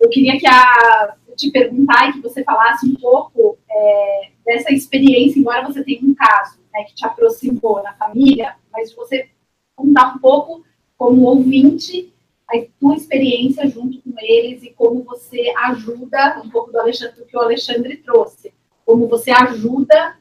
Eu 0.00 0.08
queria 0.08 0.38
que 0.38 0.46
a, 0.46 1.14
te 1.36 1.50
perguntar 1.50 2.08
e 2.08 2.12
que 2.14 2.20
você 2.20 2.44
falasse 2.44 2.86
um 2.86 2.94
pouco 2.94 3.58
é, 3.70 4.30
dessa 4.44 4.72
experiência, 4.72 5.38
embora 5.38 5.66
você 5.66 5.82
tenha 5.82 6.02
um 6.02 6.14
caso 6.14 6.58
né, 6.72 6.84
que 6.84 6.94
te 6.94 7.06
aproximou 7.06 7.82
na 7.82 7.94
família, 7.94 8.54
mas 8.72 8.94
você 8.94 9.28
contar 9.74 10.14
um 10.14 10.18
pouco 10.18 10.64
como 10.98 11.22
ouvinte 11.22 12.12
a 12.50 12.66
tua 12.80 12.96
experiência 12.96 13.68
junto 13.68 14.02
com 14.02 14.12
eles 14.18 14.62
e 14.62 14.70
como 14.70 15.04
você 15.04 15.52
ajuda, 15.56 16.42
um 16.44 16.50
pouco 16.50 16.72
do, 16.72 16.80
Alexandre, 16.80 17.24
que 17.24 17.36
o 17.36 17.40
Alexandre 17.40 17.96
trouxe, 17.98 18.52
como 18.84 19.06
você 19.08 19.30
ajuda 19.30 20.18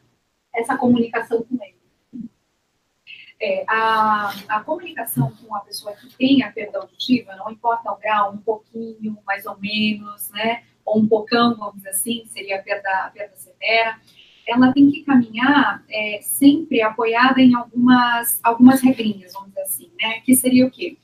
essa 0.53 0.77
comunicação 0.77 1.43
com 1.43 1.57
eles. 1.63 1.79
É, 3.41 3.63
a, 3.67 4.33
a, 4.49 4.63
comunicação 4.63 5.31
com 5.41 5.55
a 5.55 5.61
pessoa 5.61 5.95
que 5.95 6.13
tem 6.17 6.43
a 6.43 6.51
perda 6.51 6.79
auditiva, 6.79 7.35
não 7.37 7.49
importa 7.49 7.89
o 7.89 7.97
grau, 7.97 8.33
um 8.33 8.37
pouquinho, 8.37 9.17
mais 9.25 9.45
ou 9.45 9.57
menos, 9.57 10.29
né, 10.31 10.63
ou 10.85 10.99
um 10.99 11.07
pocão, 11.07 11.55
vamos 11.55 11.77
dizer 11.77 11.89
assim, 11.89 12.25
seria 12.27 12.59
a 12.59 12.61
perda, 12.61 12.89
a 13.05 13.09
perda 13.09 13.35
severa, 13.37 13.97
ela 14.45 14.73
tem 14.73 14.91
que 14.91 15.03
caminhar 15.03 15.83
é, 15.89 16.19
sempre 16.21 16.81
apoiada 16.81 17.39
em 17.39 17.55
algumas, 17.55 18.41
algumas 18.43 18.81
regrinhas, 18.81 19.31
vamos 19.33 19.49
dizer 19.49 19.61
assim, 19.61 19.91
né, 19.99 20.19
que 20.19 20.35
seria 20.35 20.67
o 20.67 20.71
quê? 20.71 20.97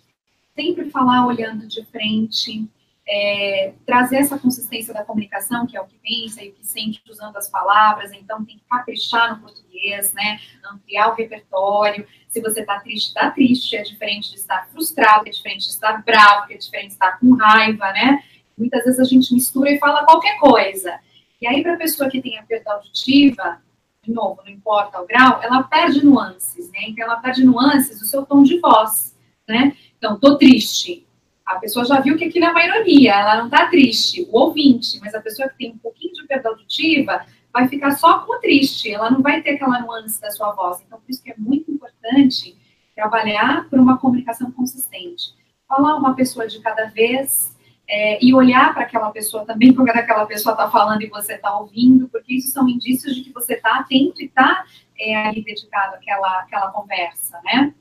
Sempre 0.55 0.89
falar 0.89 1.27
olhando 1.27 1.67
de 1.67 1.83
frente, 1.85 2.67
é, 3.07 3.73
trazer 3.85 4.17
essa 4.17 4.39
consistência 4.39 4.93
da 4.93 5.03
comunicação, 5.03 5.67
que 5.67 5.77
é 5.77 5.81
o 5.81 5.85
que 5.85 5.97
pensa 5.99 6.43
e 6.43 6.49
o 6.49 6.53
que 6.53 6.65
sente 6.65 7.03
usando 7.07 7.35
as 7.37 7.47
palavras, 7.47 8.11
então 8.13 8.43
tem 8.43 8.57
que 8.57 8.63
caprichar 8.67 9.35
no 9.35 9.41
português, 9.41 10.11
né, 10.13 10.39
ampliar 10.71 11.11
o 11.11 11.15
repertório, 11.15 12.07
se 12.27 12.41
você 12.41 12.61
está 12.61 12.79
triste, 12.79 13.07
está 13.07 13.29
triste, 13.29 13.75
é 13.75 13.83
diferente 13.83 14.31
de 14.31 14.37
estar 14.37 14.67
frustrado, 14.69 15.27
é 15.27 15.31
diferente 15.31 15.65
de 15.65 15.71
estar 15.71 16.03
bravo, 16.03 16.51
é 16.51 16.57
diferente 16.57 16.87
de 16.87 16.93
estar 16.93 17.19
com 17.19 17.35
raiva, 17.35 17.91
né, 17.91 18.23
muitas 18.57 18.83
vezes 18.83 18.99
a 18.99 19.03
gente 19.03 19.33
mistura 19.33 19.69
e 19.69 19.77
fala 19.77 20.05
qualquer 20.05 20.39
coisa, 20.39 20.97
e 21.39 21.47
aí 21.47 21.61
para 21.61 21.75
a 21.75 21.77
pessoa 21.77 22.09
que 22.09 22.21
tem 22.21 22.39
a 22.39 22.43
perda 22.43 22.73
auditiva, 22.73 23.61
de 24.03 24.11
novo, 24.11 24.41
não 24.43 24.51
importa 24.51 24.99
o 24.99 25.05
grau, 25.05 25.41
ela 25.43 25.61
perde 25.63 26.03
nuances, 26.03 26.71
né, 26.71 26.79
então 26.87 27.05
ela 27.05 27.17
perde 27.17 27.45
nuances 27.45 27.99
do 27.99 28.05
seu 28.05 28.25
tom 28.25 28.41
de 28.41 28.59
voz, 28.59 29.15
né, 29.47 29.77
então, 30.05 30.19
tô 30.19 30.37
triste. 30.37 31.03
A 31.43 31.55
pessoa 31.55 31.83
já 31.83 31.99
viu 31.99 32.15
que 32.15 32.25
aquilo 32.25 32.45
é 32.45 32.51
uma 32.51 32.63
ironia, 32.63 33.13
ela 33.13 33.41
não 33.41 33.49
tá 33.49 33.67
triste, 33.67 34.27
o 34.31 34.37
ouvinte, 34.37 34.99
mas 34.99 35.15
a 35.15 35.21
pessoa 35.21 35.49
que 35.49 35.57
tem 35.57 35.71
um 35.71 35.77
pouquinho 35.79 36.13
de 36.13 36.27
perda 36.27 36.49
auditiva 36.49 37.25
vai 37.51 37.67
ficar 37.67 37.91
só 37.91 38.19
com 38.19 38.33
o 38.33 38.39
triste, 38.39 38.91
ela 38.91 39.09
não 39.09 39.21
vai 39.21 39.41
ter 39.41 39.51
aquela 39.51 39.79
nuance 39.79 40.21
da 40.21 40.29
sua 40.29 40.51
voz. 40.51 40.81
Então, 40.85 40.99
por 40.99 41.09
isso 41.09 41.23
que 41.23 41.31
é 41.31 41.35
muito 41.37 41.71
importante 41.71 42.55
trabalhar 42.95 43.67
por 43.67 43.79
uma 43.79 43.97
comunicação 43.97 44.51
consistente. 44.51 45.33
Falar 45.67 45.95
uma 45.95 46.13
pessoa 46.13 46.47
de 46.47 46.59
cada 46.59 46.85
vez 46.85 47.55
é, 47.87 48.23
e 48.23 48.33
olhar 48.33 48.73
para 48.73 48.83
aquela 48.83 49.09
pessoa 49.11 49.43
também 49.43 49.73
quando 49.73 49.89
aquela 49.89 50.25
pessoa 50.27 50.53
está 50.53 50.69
falando 50.69 51.01
e 51.01 51.09
você 51.09 51.33
está 51.33 51.57
ouvindo, 51.57 52.07
porque 52.09 52.35
isso 52.35 52.51
são 52.51 52.69
indícios 52.69 53.15
de 53.15 53.23
que 53.23 53.33
você 53.33 53.53
está 53.53 53.79
atento 53.79 54.21
e 54.21 54.25
está 54.25 54.65
é, 54.99 55.15
ali 55.15 55.43
dedicado 55.43 55.95
àquela, 55.95 56.41
àquela 56.41 56.71
conversa, 56.71 57.39
né? 57.43 57.73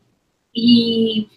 E 0.54 1.28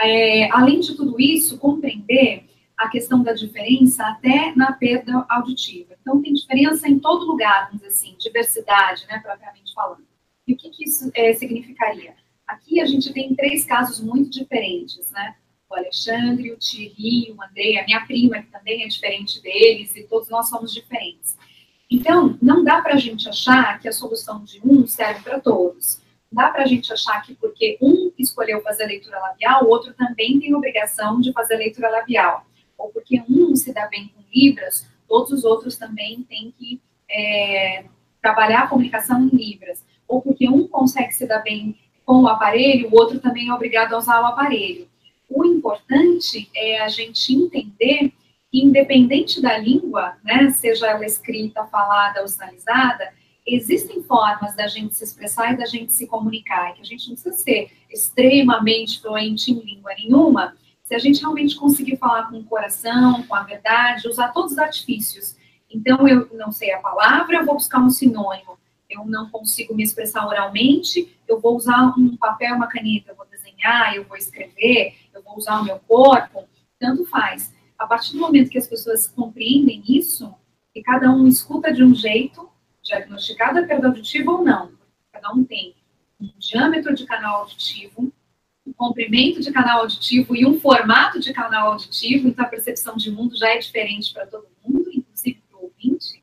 é, 0.00 0.50
além 0.50 0.80
de 0.80 0.94
tudo 0.94 1.20
isso, 1.20 1.58
compreender 1.58 2.44
a 2.76 2.88
questão 2.88 3.22
da 3.22 3.32
diferença 3.32 4.04
até 4.04 4.52
na 4.54 4.72
perda 4.72 5.24
auditiva. 5.28 5.94
Então, 6.00 6.20
tem 6.20 6.34
diferença 6.34 6.88
em 6.88 6.98
todo 6.98 7.24
lugar, 7.24 7.66
vamos 7.66 7.80
dizer 7.80 7.94
assim, 7.94 8.16
diversidade, 8.18 9.06
né, 9.06 9.18
propriamente 9.18 9.72
falando. 9.72 10.04
E 10.46 10.52
o 10.52 10.56
que, 10.56 10.70
que 10.70 10.84
isso 10.84 11.10
é, 11.14 11.32
significaria? 11.32 12.14
Aqui 12.46 12.80
a 12.80 12.86
gente 12.86 13.12
tem 13.12 13.34
três 13.34 13.64
casos 13.64 14.00
muito 14.00 14.30
diferentes, 14.30 15.10
né? 15.10 15.34
O 15.68 15.74
Alexandre, 15.74 16.52
o 16.52 16.58
Thierry, 16.58 17.32
o 17.32 17.42
André, 17.42 17.80
a 17.80 17.84
minha 17.84 18.06
prima, 18.06 18.40
que 18.40 18.52
também 18.52 18.84
é 18.84 18.86
diferente 18.86 19.42
deles, 19.42 19.96
e 19.96 20.04
todos 20.04 20.28
nós 20.28 20.48
somos 20.48 20.72
diferentes. 20.72 21.36
Então, 21.90 22.38
não 22.40 22.62
dá 22.62 22.80
para 22.80 22.94
a 22.94 22.98
gente 22.98 23.28
achar 23.28 23.80
que 23.80 23.88
a 23.88 23.92
solução 23.92 24.44
de 24.44 24.60
um 24.64 24.86
serve 24.86 25.22
para 25.22 25.40
todos 25.40 26.00
dá 26.30 26.50
para 26.50 26.62
a 26.62 26.66
gente 26.66 26.92
achar 26.92 27.22
que 27.22 27.34
porque 27.34 27.78
um 27.80 28.12
escolheu 28.18 28.60
fazer 28.62 28.86
leitura 28.86 29.18
labial, 29.18 29.64
o 29.64 29.68
outro 29.68 29.94
também 29.94 30.38
tem 30.40 30.54
obrigação 30.54 31.20
de 31.20 31.32
fazer 31.32 31.56
leitura 31.56 31.88
labial. 31.88 32.44
Ou 32.76 32.88
porque 32.90 33.22
um 33.28 33.54
se 33.56 33.72
dá 33.72 33.86
bem 33.86 34.08
com 34.08 34.22
Libras, 34.32 34.86
todos 35.08 35.32
os 35.32 35.44
outros 35.44 35.76
também 35.76 36.22
têm 36.28 36.52
que 36.58 36.80
é, 37.10 37.84
trabalhar 38.20 38.64
a 38.64 38.66
comunicação 38.66 39.22
em 39.22 39.28
Libras. 39.28 39.84
Ou 40.06 40.20
porque 40.20 40.48
um 40.48 40.68
consegue 40.68 41.12
se 41.12 41.26
dar 41.26 41.38
bem 41.38 41.76
com 42.04 42.22
o 42.22 42.28
aparelho, 42.28 42.88
o 42.88 42.94
outro 42.94 43.18
também 43.18 43.48
é 43.48 43.54
obrigado 43.54 43.94
a 43.94 43.98
usar 43.98 44.20
o 44.20 44.26
aparelho. 44.26 44.88
O 45.28 45.44
importante 45.44 46.48
é 46.54 46.80
a 46.80 46.88
gente 46.88 47.34
entender 47.34 48.12
que, 48.50 48.62
independente 48.62 49.40
da 49.40 49.58
língua, 49.58 50.16
né, 50.22 50.50
seja 50.50 50.86
ela 50.86 51.04
escrita, 51.04 51.64
falada 51.64 52.22
ou 52.22 52.28
sinalizada, 52.28 53.12
existem 53.46 54.02
formas 54.02 54.56
da 54.56 54.66
gente 54.66 54.94
se 54.94 55.04
expressar 55.04 55.52
e 55.52 55.56
da 55.56 55.66
gente 55.66 55.92
se 55.92 56.06
comunicar, 56.06 56.74
que 56.74 56.80
a 56.80 56.84
gente 56.84 57.08
não 57.08 57.14
precisa 57.14 57.36
ser 57.36 57.70
extremamente 57.90 59.00
fluente 59.00 59.52
em 59.52 59.60
língua 59.60 59.94
nenhuma, 59.94 60.56
se 60.82 60.94
a 60.94 60.98
gente 60.98 61.20
realmente 61.20 61.56
conseguir 61.56 61.96
falar 61.96 62.30
com 62.30 62.38
o 62.38 62.44
coração, 62.44 63.22
com 63.24 63.34
a 63.34 63.42
verdade, 63.42 64.08
usar 64.08 64.28
todos 64.28 64.52
os 64.52 64.58
artifícios. 64.58 65.36
Então, 65.68 66.06
eu 66.06 66.28
não 66.34 66.52
sei 66.52 66.72
a 66.72 66.78
palavra, 66.78 67.38
eu 67.38 67.44
vou 67.44 67.54
buscar 67.54 67.80
um 67.80 67.90
sinônimo. 67.90 68.56
Eu 68.88 69.04
não 69.04 69.28
consigo 69.28 69.74
me 69.74 69.82
expressar 69.82 70.24
oralmente, 70.24 71.18
eu 71.26 71.40
vou 71.40 71.56
usar 71.56 71.92
um 71.98 72.16
papel, 72.16 72.54
uma 72.54 72.68
caneta, 72.68 73.10
eu 73.10 73.16
vou 73.16 73.26
desenhar, 73.26 73.96
eu 73.96 74.04
vou 74.04 74.16
escrever, 74.16 74.94
eu 75.12 75.22
vou 75.24 75.36
usar 75.36 75.60
o 75.60 75.64
meu 75.64 75.80
corpo, 75.80 76.44
tanto 76.78 77.04
faz. 77.06 77.52
A 77.76 77.84
partir 77.84 78.12
do 78.12 78.20
momento 78.20 78.48
que 78.48 78.58
as 78.58 78.68
pessoas 78.68 79.08
compreendem 79.08 79.82
isso, 79.88 80.32
e 80.72 80.82
cada 80.82 81.10
um 81.10 81.26
escuta 81.26 81.72
de 81.72 81.82
um 81.82 81.94
jeito, 81.94 82.48
diagnosticada 82.86 83.66
perda 83.66 83.88
auditiva 83.88 84.30
ou 84.30 84.44
não. 84.44 84.72
Cada 85.12 85.32
um 85.32 85.44
tem 85.44 85.74
um 86.20 86.30
diâmetro 86.38 86.94
de 86.94 87.04
canal 87.04 87.40
auditivo, 87.40 88.12
um 88.66 88.72
comprimento 88.72 89.40
de 89.40 89.52
canal 89.52 89.80
auditivo 89.80 90.34
e 90.34 90.46
um 90.46 90.58
formato 90.58 91.20
de 91.20 91.32
canal 91.32 91.72
auditivo, 91.72 92.28
então 92.28 92.44
a 92.44 92.48
percepção 92.48 92.96
de 92.96 93.10
mundo 93.10 93.36
já 93.36 93.48
é 93.48 93.58
diferente 93.58 94.12
para 94.12 94.26
todo 94.26 94.46
mundo, 94.64 94.90
inclusive 94.92 95.42
para 95.48 95.58
o 95.58 95.64
ouvinte. 95.64 96.22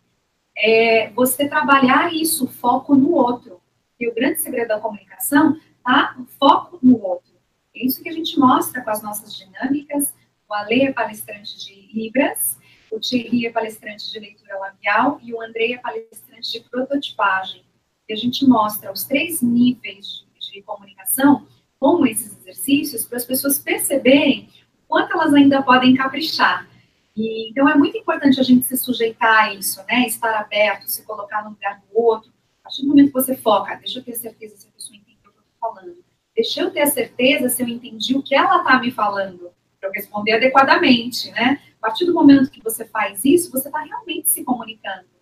É 0.57 1.09
você 1.11 1.47
trabalhar 1.47 2.13
isso, 2.13 2.47
foco 2.47 2.95
no 2.95 3.11
outro. 3.11 3.61
E 3.99 4.07
o 4.07 4.15
grande 4.15 4.41
segredo 4.41 4.69
da 4.69 4.79
comunicação 4.79 5.59
tá 5.83 6.15
o 6.19 6.25
foco 6.25 6.79
no 6.81 7.01
outro. 7.01 7.33
É 7.75 7.85
isso 7.85 8.01
que 8.01 8.09
a 8.09 8.13
gente 8.13 8.37
mostra 8.39 8.81
com 8.81 8.89
as 8.89 9.01
nossas 9.01 9.35
dinâmicas. 9.35 10.13
O 10.47 10.53
Ale 10.53 10.83
é 10.83 10.93
palestrante 10.93 11.57
de 11.57 11.89
Libras, 11.93 12.59
o 12.91 12.99
Thierry 12.99 13.47
é 13.47 13.51
palestrante 13.51 14.11
de 14.11 14.19
leitura 14.19 14.57
labial 14.59 15.19
e 15.23 15.33
o 15.33 15.41
André 15.41 15.73
é 15.73 15.77
palestrante 15.77 16.22
de 16.51 16.59
prototipagem. 16.61 17.63
E 18.07 18.13
a 18.13 18.15
gente 18.15 18.45
mostra 18.45 18.91
os 18.91 19.03
três 19.03 19.41
níveis 19.41 20.25
de, 20.39 20.51
de 20.51 20.61
comunicação 20.61 21.47
com 21.79 22.05
esses 22.05 22.37
exercícios 22.39 23.05
para 23.05 23.17
as 23.17 23.25
pessoas 23.25 23.59
perceberem 23.59 24.49
quanto 24.87 25.13
elas 25.13 25.33
ainda 25.33 25.61
podem 25.61 25.95
caprichar. 25.95 26.67
E, 27.15 27.49
então 27.49 27.67
é 27.69 27.75
muito 27.75 27.97
importante 27.97 28.39
a 28.39 28.43
gente 28.43 28.65
se 28.65 28.77
sujeitar 28.77 29.45
a 29.45 29.53
isso, 29.53 29.83
né? 29.87 30.05
Estar 30.05 30.33
aberto, 30.39 30.87
se 30.87 31.03
colocar 31.03 31.43
no 31.43 31.51
lugar 31.51 31.79
do 31.79 31.99
outro. 31.99 32.31
A 32.61 32.63
partir 32.63 32.81
do 32.83 32.89
momento 32.89 33.07
que 33.07 33.13
você 33.13 33.35
foca, 33.35 33.75
deixa 33.75 33.99
eu 33.99 34.03
ter 34.03 34.15
certeza 34.15 34.57
se 34.57 34.67
a 34.67 34.71
pessoa 34.71 34.95
entende 34.95 35.17
o 35.19 35.31
que 35.31 35.37
eu 35.37 35.43
estou 35.43 35.45
falando. 35.59 36.03
Deixa 36.35 36.61
eu 36.61 36.71
ter 36.71 36.87
certeza 36.87 37.49
se 37.49 37.61
eu 37.61 37.67
entendi 37.67 38.15
o 38.15 38.23
que 38.23 38.33
ela 38.33 38.57
está 38.57 38.79
me 38.79 38.89
falando, 38.89 39.51
para 39.79 39.89
eu 39.89 39.93
responder 39.93 40.33
adequadamente, 40.33 41.31
né? 41.31 41.61
A 41.79 41.87
partir 41.87 42.05
do 42.05 42.13
momento 42.13 42.49
que 42.49 42.63
você 42.63 42.85
faz 42.85 43.23
isso, 43.25 43.51
você 43.51 43.67
está 43.67 43.79
realmente 43.79 44.29
se 44.29 44.43
comunicando. 44.43 45.12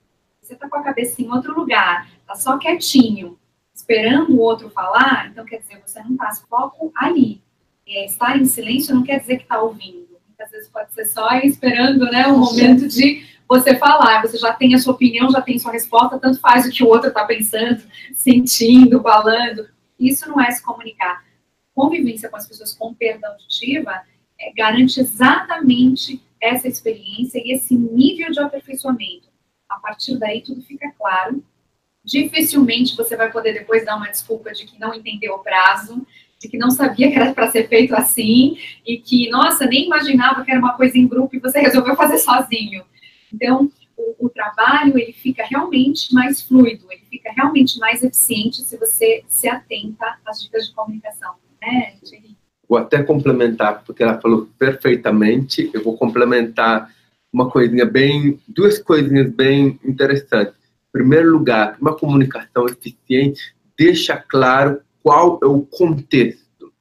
Você 0.51 0.55
está 0.55 0.67
com 0.67 0.75
a 0.75 0.83
cabeça 0.83 1.21
em 1.21 1.31
outro 1.31 1.53
lugar, 1.53 2.09
está 2.19 2.35
só 2.35 2.57
quietinho, 2.57 3.39
esperando 3.73 4.33
o 4.33 4.39
outro 4.39 4.69
falar, 4.69 5.29
então 5.29 5.45
quer 5.45 5.59
dizer, 5.59 5.81
você 5.81 6.03
não 6.03 6.11
está 6.11 6.29
foco 6.49 6.91
ali. 6.93 7.41
É, 7.87 8.05
estar 8.05 8.37
em 8.37 8.43
silêncio 8.43 8.93
não 8.93 9.01
quer 9.01 9.21
dizer 9.21 9.37
que 9.37 9.43
está 9.43 9.61
ouvindo. 9.61 10.09
Muitas 10.27 10.51
vezes 10.51 10.67
pode 10.67 10.93
ser 10.93 11.05
só 11.05 11.31
esperando 11.37 12.03
né, 12.11 12.27
o 12.27 12.37
momento 12.37 12.85
de 12.85 13.25
você 13.47 13.77
falar. 13.77 14.21
Você 14.23 14.37
já 14.37 14.51
tem 14.51 14.75
a 14.75 14.77
sua 14.77 14.93
opinião, 14.93 15.31
já 15.31 15.41
tem 15.41 15.57
sua 15.57 15.71
resposta, 15.71 16.19
tanto 16.19 16.41
faz 16.41 16.65
o 16.65 16.69
que 16.69 16.83
o 16.83 16.87
outro 16.87 17.07
está 17.07 17.23
pensando, 17.23 17.81
sentindo, 18.13 19.01
falando. 19.01 19.69
Isso 19.97 20.27
não 20.27 20.41
é 20.41 20.51
se 20.51 20.61
comunicar. 20.61 21.23
Convivência 21.73 22.27
com 22.27 22.35
as 22.35 22.45
pessoas 22.45 22.73
com 22.73 22.93
perda 22.93 23.29
auditiva 23.29 24.01
é, 24.37 24.51
garante 24.51 24.99
exatamente 24.99 26.21
essa 26.41 26.67
experiência 26.67 27.41
e 27.41 27.53
esse 27.53 27.73
nível 27.73 28.31
de 28.31 28.39
aperfeiçoamento. 28.41 29.30
Partir 29.81 30.17
daí, 30.17 30.41
tudo 30.41 30.61
fica 30.61 30.91
claro. 30.97 31.43
Dificilmente 32.03 32.95
você 32.95 33.15
vai 33.15 33.31
poder 33.31 33.53
depois 33.53 33.85
dar 33.85 33.95
uma 33.95 34.09
desculpa 34.09 34.51
de 34.51 34.65
que 34.65 34.79
não 34.79 34.93
entendeu 34.93 35.33
o 35.33 35.39
prazo, 35.39 36.05
de 36.39 36.49
que 36.49 36.57
não 36.57 36.71
sabia 36.71 37.11
que 37.11 37.15
era 37.17 37.33
para 37.33 37.51
ser 37.51 37.67
feito 37.67 37.95
assim, 37.95 38.57
e 38.85 38.97
que, 38.97 39.29
nossa, 39.29 39.65
nem 39.65 39.85
imaginava 39.85 40.43
que 40.43 40.49
era 40.49 40.59
uma 40.59 40.73
coisa 40.73 40.97
em 40.97 41.07
grupo 41.07 41.35
e 41.35 41.39
você 41.39 41.59
resolveu 41.59 41.95
fazer 41.95 42.17
sozinho. 42.17 42.83
Então, 43.31 43.71
o, 43.95 44.25
o, 44.25 44.29
trabalho 44.29 44.97
ele 44.97 45.13
fica 45.13 45.43
realmente 45.43 46.13
mais 46.13 46.41
fluido, 46.41 46.85
ele 46.89 47.03
fica 47.09 47.31
realmente 47.31 47.77
mais 47.77 48.03
eficiente 48.03 48.61
se 48.61 48.77
você 48.77 49.23
se 49.27 49.47
atenta 49.47 50.17
às 50.25 50.41
dicas 50.41 50.67
de 50.67 50.73
comunicação, 50.73 51.35
né, 51.61 51.93
Vou 52.67 52.77
até 52.77 53.03
complementar, 53.03 53.83
porque 53.83 54.01
ela 54.01 54.19
falou 54.19 54.47
perfeitamente, 54.57 55.69
eu 55.73 55.83
vou 55.83 55.97
complementar 55.97 56.89
uma 57.31 57.49
coisinha 57.49 57.85
bem, 57.85 58.39
duas 58.47 58.79
coisinhas 58.79 59.29
bem 59.31 59.79
interessantes. 59.83 60.53
Em 60.53 60.91
primeiro 60.91 61.31
lugar, 61.31 61.77
uma 61.79 61.95
comunicação 61.95 62.65
eficiente 62.65 63.55
deixa 63.77 64.17
claro 64.17 64.81
qual 65.01 65.39
é 65.41 65.45
o 65.45 65.61
contexto. 65.61 66.71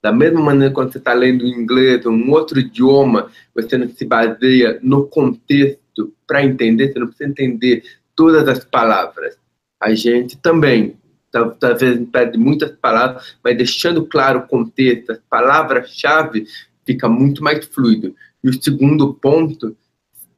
Da 0.00 0.12
mesma 0.12 0.40
maneira, 0.40 0.72
quando 0.72 0.92
você 0.92 0.98
está 0.98 1.12
lendo 1.12 1.44
em 1.44 1.50
inglês 1.50 2.06
ou 2.06 2.12
um 2.12 2.30
outro 2.30 2.60
idioma, 2.60 3.30
você 3.54 3.76
não 3.76 3.88
se 3.88 4.04
baseia 4.04 4.78
no 4.82 5.06
contexto 5.06 6.14
para 6.26 6.44
entender, 6.44 6.92
você 6.92 6.98
não 7.00 7.08
precisa 7.08 7.28
entender 7.28 7.82
todas 8.14 8.46
as 8.46 8.64
palavras. 8.64 9.36
A 9.80 9.92
gente 9.94 10.38
também, 10.38 10.96
talvez 11.30 12.00
perde 12.10 12.38
muitas 12.38 12.70
palavras, 12.72 13.36
mas 13.42 13.56
deixando 13.56 14.06
claro 14.06 14.40
o 14.40 14.46
contexto, 14.46 15.10
as 15.10 15.18
palavras-chave, 15.28 16.46
fica 16.86 17.08
muito 17.08 17.42
mais 17.42 17.66
fluido. 17.66 18.14
E 18.42 18.48
o 18.48 18.62
segundo 18.62 19.12
ponto, 19.14 19.76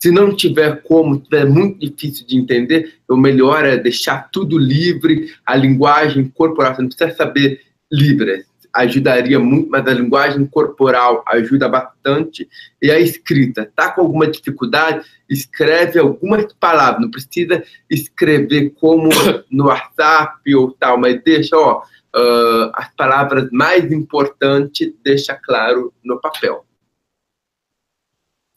se 0.02 0.10
não 0.10 0.34
tiver 0.34 0.82
como, 0.82 1.20
tiver 1.20 1.44
muito 1.44 1.78
difícil 1.78 2.26
de 2.26 2.38
entender, 2.38 2.94
o 3.06 3.16
melhor 3.16 3.64
é 3.64 3.76
deixar 3.76 4.30
tudo 4.30 4.56
livre, 4.56 5.34
a 5.44 5.54
linguagem 5.54 6.26
corporal, 6.28 6.74
você 6.74 6.82
não 6.82 6.88
precisa 6.88 7.14
saber 7.14 7.60
Libras, 7.92 8.44
ajudaria 8.72 9.38
muito, 9.38 9.68
mas 9.68 9.86
a 9.86 9.92
linguagem 9.92 10.46
corporal 10.46 11.24
ajuda 11.26 11.68
bastante. 11.68 12.48
E 12.80 12.90
a 12.90 13.00
escrita, 13.00 13.70
tá 13.74 13.90
com 13.90 14.02
alguma 14.02 14.28
dificuldade, 14.28 15.04
escreve 15.28 15.98
algumas 15.98 16.52
palavras, 16.54 17.02
não 17.02 17.10
precisa 17.10 17.62
escrever 17.90 18.70
como 18.80 19.08
no 19.50 19.66
WhatsApp 19.66 20.54
ou 20.54 20.70
tal, 20.72 20.98
mas 20.98 21.20
deixa, 21.22 21.56
ó, 21.56 21.82
uh, 22.16 22.70
as 22.74 22.94
palavras 22.94 23.48
mais 23.50 23.90
importantes, 23.90 24.92
deixa 25.02 25.34
claro 25.34 25.92
no 26.04 26.20
papel. 26.20 26.64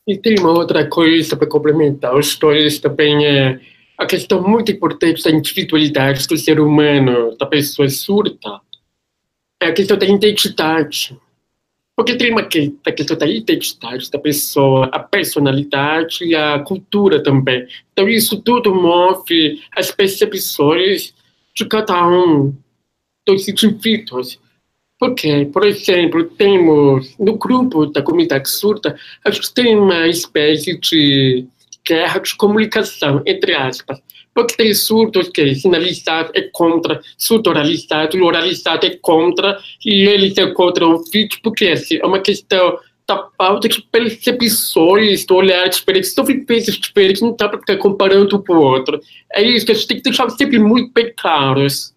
E 0.07 0.17
tem 0.17 0.37
uma 0.39 0.51
outra 0.51 0.87
coisa 0.87 1.35
para 1.35 1.47
complementar 1.47 2.15
os 2.15 2.35
dois 2.37 2.79
também 2.79 3.25
é 3.25 3.59
a 3.97 4.05
questão 4.05 4.41
muito 4.41 4.71
importante 4.71 5.23
da 5.23 5.31
individualidade 5.31 6.27
do 6.27 6.37
ser 6.37 6.59
humano, 6.59 7.37
da 7.37 7.45
pessoa 7.45 7.87
surda 7.89 8.61
é 9.63 9.69
a 9.69 9.73
questão 9.73 9.97
da 9.97 10.05
identidade. 10.05 11.17
Porque 11.95 12.15
tem 12.15 12.31
uma 12.31 12.41
a 12.41 12.91
questão 12.91 13.17
da 13.17 13.27
identidade 13.27 14.09
da 14.09 14.17
pessoa, 14.17 14.87
a 14.87 14.99
personalidade 14.99 16.25
e 16.25 16.35
a 16.35 16.59
cultura 16.59 17.21
também. 17.21 17.67
Então, 17.91 18.09
isso 18.09 18.41
tudo 18.41 18.73
move 18.73 19.61
as 19.75 19.91
percepções 19.91 21.13
de 21.55 21.65
cada 21.65 22.07
um 22.07 22.53
dos 23.25 23.47
indivíduos. 23.47 24.39
Porque, 25.03 25.49
por 25.51 25.65
exemplo, 25.65 26.23
temos 26.23 27.13
no 27.19 27.37
grupo 27.37 27.85
da 27.87 28.01
comunidade 28.01 28.49
surda, 28.49 28.95
a 29.25 29.31
gente 29.31 29.53
tem 29.53 29.77
uma 29.77 30.07
espécie 30.07 30.79
de 30.79 31.45
guerra 31.85 32.19
de 32.19 32.33
comunicação, 32.37 33.21
entre 33.25 33.53
aspas. 33.53 34.01
Porque 34.33 34.55
tem 34.55 34.73
surdos 34.73 35.27
que 35.27 35.55
sinalizado 35.55 36.31
é 36.33 36.43
contra, 36.43 37.01
surdo 37.17 37.49
oralizado, 37.49 38.17
oralizado 38.23 38.85
é 38.85 38.91
contra, 39.01 39.59
e 39.85 40.07
eles 40.07 40.37
é 40.37 40.49
contra 40.51 40.87
o 40.87 41.03
vídeo, 41.11 41.37
porque 41.43 41.65
assim, 41.67 41.99
é 42.01 42.05
uma 42.05 42.21
questão 42.21 42.79
da 43.05 43.27
falta 43.37 43.67
de 43.67 43.81
percepções, 43.81 45.25
do 45.25 45.35
olhar 45.35 45.67
diferente, 45.67 46.07
são 46.07 46.23
vivências 46.23 46.77
diferentes, 46.77 47.21
não 47.21 47.35
dá 47.35 47.49
para 47.49 47.59
ficar 47.59 47.75
comparando 47.75 48.37
um 48.37 48.41
com 48.41 48.53
o 48.53 48.61
outro. 48.61 49.01
É 49.33 49.43
isso 49.43 49.65
que 49.65 49.73
a 49.73 49.75
gente 49.75 49.87
tem 49.87 49.97
que 49.97 50.03
deixar 50.03 50.29
sempre 50.29 50.59
muito 50.59 50.93
bem 50.93 51.11
claros. 51.13 51.93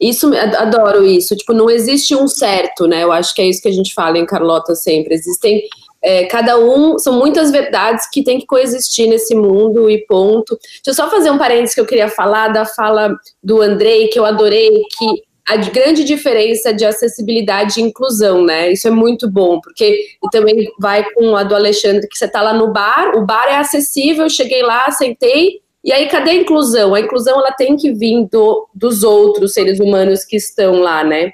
Isso, 0.00 0.30
adoro 0.34 1.04
isso. 1.04 1.36
Tipo, 1.36 1.52
não 1.52 1.68
existe 1.68 2.14
um 2.14 2.26
certo, 2.26 2.86
né? 2.86 3.04
Eu 3.04 3.12
acho 3.12 3.34
que 3.34 3.42
é 3.42 3.46
isso 3.46 3.60
que 3.60 3.68
a 3.68 3.72
gente 3.72 3.92
fala 3.92 4.18
em 4.18 4.24
Carlota 4.24 4.74
sempre. 4.74 5.14
Existem 5.14 5.62
é, 6.02 6.24
cada 6.24 6.58
um, 6.58 6.98
são 6.98 7.18
muitas 7.18 7.50
verdades 7.50 8.08
que 8.10 8.24
tem 8.24 8.38
que 8.38 8.46
coexistir 8.46 9.06
nesse 9.06 9.34
mundo 9.34 9.90
e 9.90 9.98
ponto. 10.06 10.58
Deixa 10.58 10.82
eu 10.88 10.94
só 10.94 11.10
fazer 11.10 11.30
um 11.30 11.38
parênteses 11.38 11.74
que 11.74 11.80
eu 11.80 11.86
queria 11.86 12.08
falar 12.08 12.48
da 12.48 12.64
fala 12.64 13.14
do 13.42 13.60
Andrei, 13.60 14.08
que 14.08 14.18
eu 14.18 14.24
adorei, 14.24 14.70
que 14.70 15.22
a 15.46 15.56
grande 15.56 16.04
diferença 16.04 16.72
de 16.72 16.84
acessibilidade 16.84 17.80
e 17.80 17.82
inclusão, 17.82 18.44
né? 18.44 18.70
Isso 18.70 18.86
é 18.86 18.90
muito 18.90 19.28
bom, 19.28 19.60
porque 19.60 20.06
também 20.30 20.70
vai 20.78 21.04
com 21.12 21.36
a 21.36 21.42
do 21.42 21.54
Alexandre, 21.54 22.08
que 22.08 22.16
você 22.16 22.28
tá 22.28 22.40
lá 22.40 22.54
no 22.54 22.72
bar, 22.72 23.16
o 23.16 23.26
bar 23.26 23.46
é 23.48 23.56
acessível, 23.56 24.30
cheguei 24.30 24.62
lá, 24.62 24.90
sentei, 24.92 25.60
e 25.82 25.92
aí 25.92 26.08
cadê 26.08 26.30
a 26.30 26.34
inclusão? 26.34 26.94
A 26.94 27.00
inclusão 27.00 27.38
ela 27.38 27.52
tem 27.52 27.76
que 27.76 27.92
vir 27.92 28.26
do, 28.30 28.68
dos 28.74 29.02
outros 29.02 29.54
seres 29.54 29.80
humanos 29.80 30.24
que 30.24 30.36
estão 30.36 30.80
lá, 30.80 31.02
né? 31.02 31.32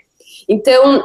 Então, 0.48 1.04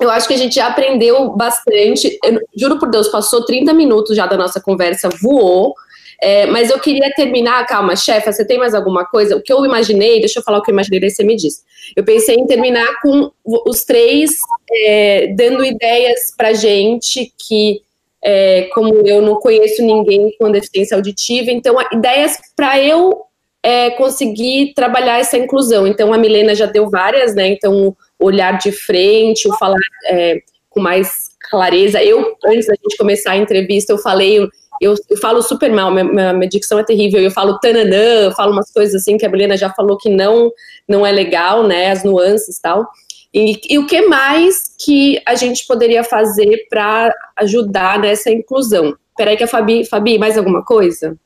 eu 0.00 0.10
acho 0.10 0.28
que 0.28 0.34
a 0.34 0.38
gente 0.38 0.56
já 0.56 0.66
aprendeu 0.66 1.30
bastante. 1.30 2.18
Eu, 2.22 2.40
juro 2.56 2.78
por 2.78 2.90
Deus, 2.90 3.08
passou 3.08 3.44
30 3.44 3.72
minutos 3.72 4.16
já 4.16 4.26
da 4.26 4.36
nossa 4.36 4.60
conversa, 4.60 5.08
voou. 5.20 5.74
É, 6.20 6.46
mas 6.46 6.70
eu 6.70 6.78
queria 6.78 7.12
terminar, 7.14 7.66
calma, 7.66 7.96
chefa, 7.96 8.30
você 8.30 8.44
tem 8.44 8.56
mais 8.56 8.74
alguma 8.74 9.04
coisa? 9.04 9.36
O 9.36 9.42
que 9.42 9.52
eu 9.52 9.64
imaginei, 9.64 10.20
deixa 10.20 10.38
eu 10.38 10.42
falar 10.44 10.58
o 10.58 10.62
que 10.62 10.70
eu 10.70 10.72
imaginei, 10.72 11.00
daí 11.00 11.10
você 11.10 11.24
me 11.24 11.34
diz. 11.34 11.64
Eu 11.96 12.04
pensei 12.04 12.36
em 12.36 12.46
terminar 12.46 13.00
com 13.00 13.32
os 13.44 13.84
três 13.84 14.36
é, 14.70 15.34
dando 15.36 15.64
ideias 15.64 16.32
pra 16.36 16.52
gente 16.52 17.32
que, 17.36 17.82
é, 18.24 18.68
como 18.72 19.06
eu 19.06 19.20
não 19.20 19.36
conheço 19.36 19.82
ninguém 19.82 20.34
com 20.38 20.50
deficiência 20.50 20.96
auditiva, 20.96 21.50
então 21.50 21.76
ideias 21.92 22.38
para 22.56 22.78
eu 22.80 23.22
é, 23.62 23.90
conseguir 23.90 24.72
trabalhar 24.74 25.18
essa 25.18 25.36
inclusão. 25.36 25.86
Então 25.86 26.12
a 26.12 26.18
Milena 26.18 26.54
já 26.54 26.66
deu 26.66 26.88
várias, 26.90 27.34
né? 27.34 27.48
Então 27.48 27.96
olhar 28.18 28.58
de 28.58 28.72
frente, 28.72 29.48
o 29.48 29.56
falar 29.56 29.78
é, 30.06 30.38
com 30.68 30.80
mais 30.80 31.32
clareza. 31.50 32.02
Eu, 32.02 32.36
antes 32.44 32.66
da 32.66 32.74
gente 32.74 32.96
começar 32.96 33.32
a 33.32 33.36
entrevista, 33.36 33.92
eu 33.92 33.98
falei, 33.98 34.38
eu, 34.80 34.94
eu 35.10 35.16
falo 35.18 35.42
super 35.42 35.70
mal, 35.70 35.92
minha, 35.92 36.32
minha, 36.32 36.48
dicção 36.48 36.78
é 36.78 36.84
terrível, 36.84 37.20
eu 37.20 37.30
falo 37.30 37.58
tananã, 37.58 38.24
eu 38.24 38.32
falo 38.32 38.52
umas 38.52 38.72
coisas 38.72 38.94
assim 39.02 39.16
que 39.16 39.26
a 39.26 39.28
Helena 39.28 39.56
já 39.56 39.70
falou 39.70 39.96
que 39.96 40.08
não, 40.08 40.50
não 40.88 41.06
é 41.06 41.12
legal, 41.12 41.62
né, 41.66 41.90
as 41.90 42.02
nuances 42.02 42.56
e 42.56 42.62
tal. 42.62 42.86
E, 43.34 43.58
e 43.68 43.78
o 43.78 43.86
que 43.86 44.02
mais 44.06 44.76
que 44.78 45.20
a 45.26 45.34
gente 45.34 45.66
poderia 45.66 46.04
fazer 46.04 46.66
para 46.68 47.14
ajudar 47.36 47.98
nessa 47.98 48.30
inclusão? 48.30 48.96
Peraí 49.16 49.36
que 49.36 49.44
a 49.44 49.48
Fabi, 49.48 49.86
Fabi, 49.86 50.18
mais 50.18 50.36
alguma 50.36 50.64
coisa? 50.64 51.18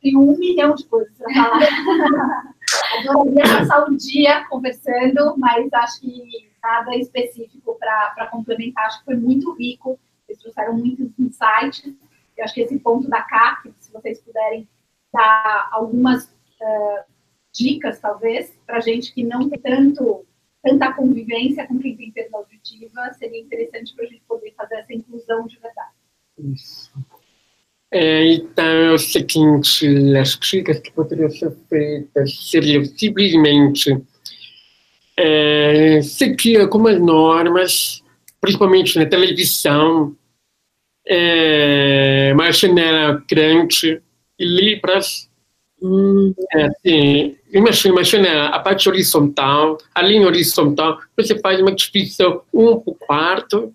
Tem 0.00 0.16
um 0.16 0.36
milhão 0.38 0.74
de 0.74 0.84
coisas 0.86 1.12
para 1.18 1.34
falar. 1.34 2.54
Adoraria 2.98 3.58
passar 3.58 3.88
um 3.88 3.96
dia 3.96 4.44
conversando, 4.48 5.34
mas 5.36 5.72
acho 5.72 6.00
que 6.00 6.48
nada 6.62 6.96
específico 6.96 7.76
para 7.78 8.26
complementar. 8.30 8.86
Acho 8.86 9.00
que 9.00 9.04
foi 9.06 9.16
muito 9.16 9.52
rico. 9.54 9.98
Eles 10.28 10.40
trouxeram 10.40 10.74
muitos 10.74 11.10
insights. 11.18 11.92
Eu 12.36 12.44
acho 12.44 12.54
que 12.54 12.60
esse 12.60 12.78
ponto 12.78 13.08
da 13.08 13.22
CAP, 13.22 13.72
se 13.80 13.92
vocês 13.92 14.20
puderem 14.20 14.68
dar 15.12 15.68
algumas 15.72 16.24
uh, 16.24 17.04
dicas, 17.52 17.98
talvez, 17.98 18.52
para 18.66 18.80
gente 18.80 19.12
que 19.12 19.24
não 19.24 19.48
tem 19.48 19.58
tanto, 19.58 20.24
tanta 20.62 20.92
convivência 20.92 21.66
com 21.66 21.78
quem 21.78 21.96
tem 21.96 22.10
perda 22.10 22.38
auditiva, 22.38 23.12
seria 23.18 23.40
interessante 23.40 23.94
para 23.94 24.04
a 24.04 24.08
gente 24.08 24.22
poder 24.26 24.52
fazer 24.56 24.76
essa 24.76 24.92
inclusão 24.92 25.46
de 25.46 25.58
verdade. 25.58 25.92
Isso. 26.38 26.90
É, 27.90 28.32
então, 28.34 28.64
é 28.64 28.92
o 28.92 28.98
seguinte, 28.98 29.86
as 30.16 30.34
críticas 30.34 30.80
que 30.80 30.92
poderiam 30.92 31.30
ser 31.30 31.50
feitas 31.68 32.50
seriam 32.50 32.84
simplesmente 32.84 33.96
é, 35.16 36.02
seguir 36.02 36.60
algumas 36.60 37.00
normas, 37.00 38.04
principalmente 38.40 38.98
na 38.98 39.06
televisão, 39.06 40.14
é, 41.06 42.30
uma 42.34 42.52
janela 42.52 43.24
grande 43.28 44.02
e 44.38 44.44
libras. 44.44 45.27
Hum. 45.80 46.34
É, 46.84 47.34
imagina 47.52 48.48
a 48.48 48.58
parte 48.58 48.88
horizontal, 48.88 49.78
a 49.94 50.02
linha 50.02 50.26
horizontal, 50.26 50.98
você 51.16 51.38
faz 51.38 51.60
uma 51.60 51.72
divisão 51.72 52.42
um 52.52 52.80
por 52.80 52.96
quarto 52.96 53.72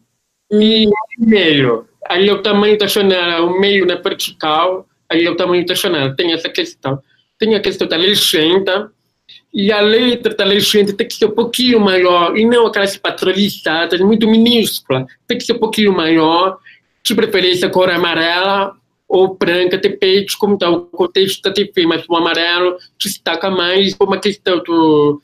e 0.51 0.87
meio. 1.17 1.87
Aí 2.09 2.27
é 2.27 2.33
o 2.33 2.41
tamanho 2.41 2.77
da 2.77 2.87
janela, 2.87 3.45
o 3.45 3.59
meio 3.59 3.85
na 3.85 3.95
vertical, 3.95 4.85
aí 5.09 5.25
é 5.25 5.31
o 5.31 5.35
tamanho 5.35 5.65
da 5.65 5.73
janela. 5.73 6.13
Tem 6.15 6.33
essa 6.33 6.49
questão. 6.49 7.01
Tem 7.39 7.55
a 7.55 7.59
questão 7.59 7.87
da 7.87 7.95
legenda, 7.95 8.91
e 9.53 9.71
a 9.71 9.79
letra 9.81 10.33
da 10.35 10.43
legenda 10.43 10.93
tem 10.93 11.07
que 11.07 11.15
ser 11.15 11.25
um 11.25 11.31
pouquinho 11.31 11.79
maior, 11.79 12.37
e 12.37 12.45
não 12.45 12.67
aquelas 12.67 12.97
patronizadas, 12.97 13.99
muito 14.01 14.27
minúscula. 14.27 15.05
Tem 15.27 15.37
que 15.37 15.45
ser 15.45 15.53
um 15.53 15.59
pouquinho 15.59 15.93
maior, 15.93 16.57
de 17.03 17.15
preferência 17.15 17.69
cor 17.69 17.89
amarela 17.89 18.75
ou 19.13 19.37
branca, 19.37 19.77
depende 19.77 20.35
como 20.39 20.55
está 20.55 20.67
o 20.71 20.87
contexto 20.87 21.43
da 21.43 21.53
TV, 21.53 21.85
mas 21.85 22.03
o 22.09 22.15
amarelo 22.15 22.77
destaca 22.99 23.47
mais 23.51 23.95
uma 23.99 24.19
questão 24.19 24.57
do 24.63 25.21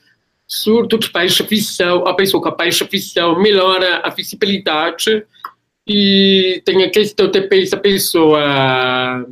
surto 0.48 1.00
de 1.00 1.10
baixa 1.10 1.44
visão, 1.44 2.08
a 2.08 2.14
pessoa 2.14 2.42
com 2.42 2.50
a 2.50 2.56
baixa 2.56 2.86
visão 2.86 3.42
melhora 3.42 4.02
a 4.04 4.12
visibilidade 4.12 5.26
e 5.88 6.62
tem 6.66 6.84
a 6.84 6.90
questão 6.92 7.32
também 7.32 7.66
se 7.66 7.74
a 7.74 7.80
pessoa 7.80 9.26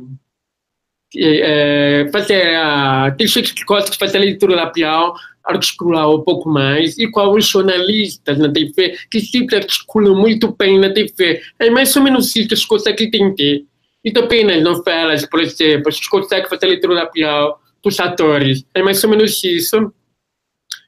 é, 1.16 2.08
fazer 2.10 2.56
a, 2.56 3.14
tem 3.16 3.28
gente 3.28 3.54
que 3.54 3.64
gosta 3.64 3.92
de 3.92 3.96
fazer 3.96 4.18
a 4.18 4.22
leitura 4.22 4.56
labial, 4.56 5.14
articular 5.44 6.10
um 6.10 6.22
pouco 6.22 6.48
mais, 6.48 6.98
igual 6.98 7.32
os 7.32 7.46
jornalistas 7.46 8.36
na 8.38 8.52
TV, 8.52 8.98
que 9.08 9.20
sempre 9.20 9.54
articulam 9.54 10.16
muito 10.16 10.52
bem 10.58 10.80
na 10.80 10.92
TV. 10.92 11.40
É 11.60 11.70
mais 11.70 11.94
ou 11.94 12.02
menos 12.02 12.34
isso 12.34 12.48
que 12.48 12.54
eles 12.54 12.64
conseguem 12.64 13.06
entender. 13.06 13.58
E 13.58 13.67
também 14.12 14.44
nas 14.44 14.62
novelas, 14.62 15.26
por 15.26 15.40
exemplo, 15.40 15.88
a 15.88 15.90
gente 15.90 16.08
consegue 16.08 16.48
fazer 16.48 16.66
leitura 16.66 16.94
labial 16.94 17.60
dos 17.82 17.98
atores. 18.00 18.64
É 18.74 18.82
mais 18.82 19.02
ou 19.04 19.10
menos 19.10 19.42
isso. 19.42 19.92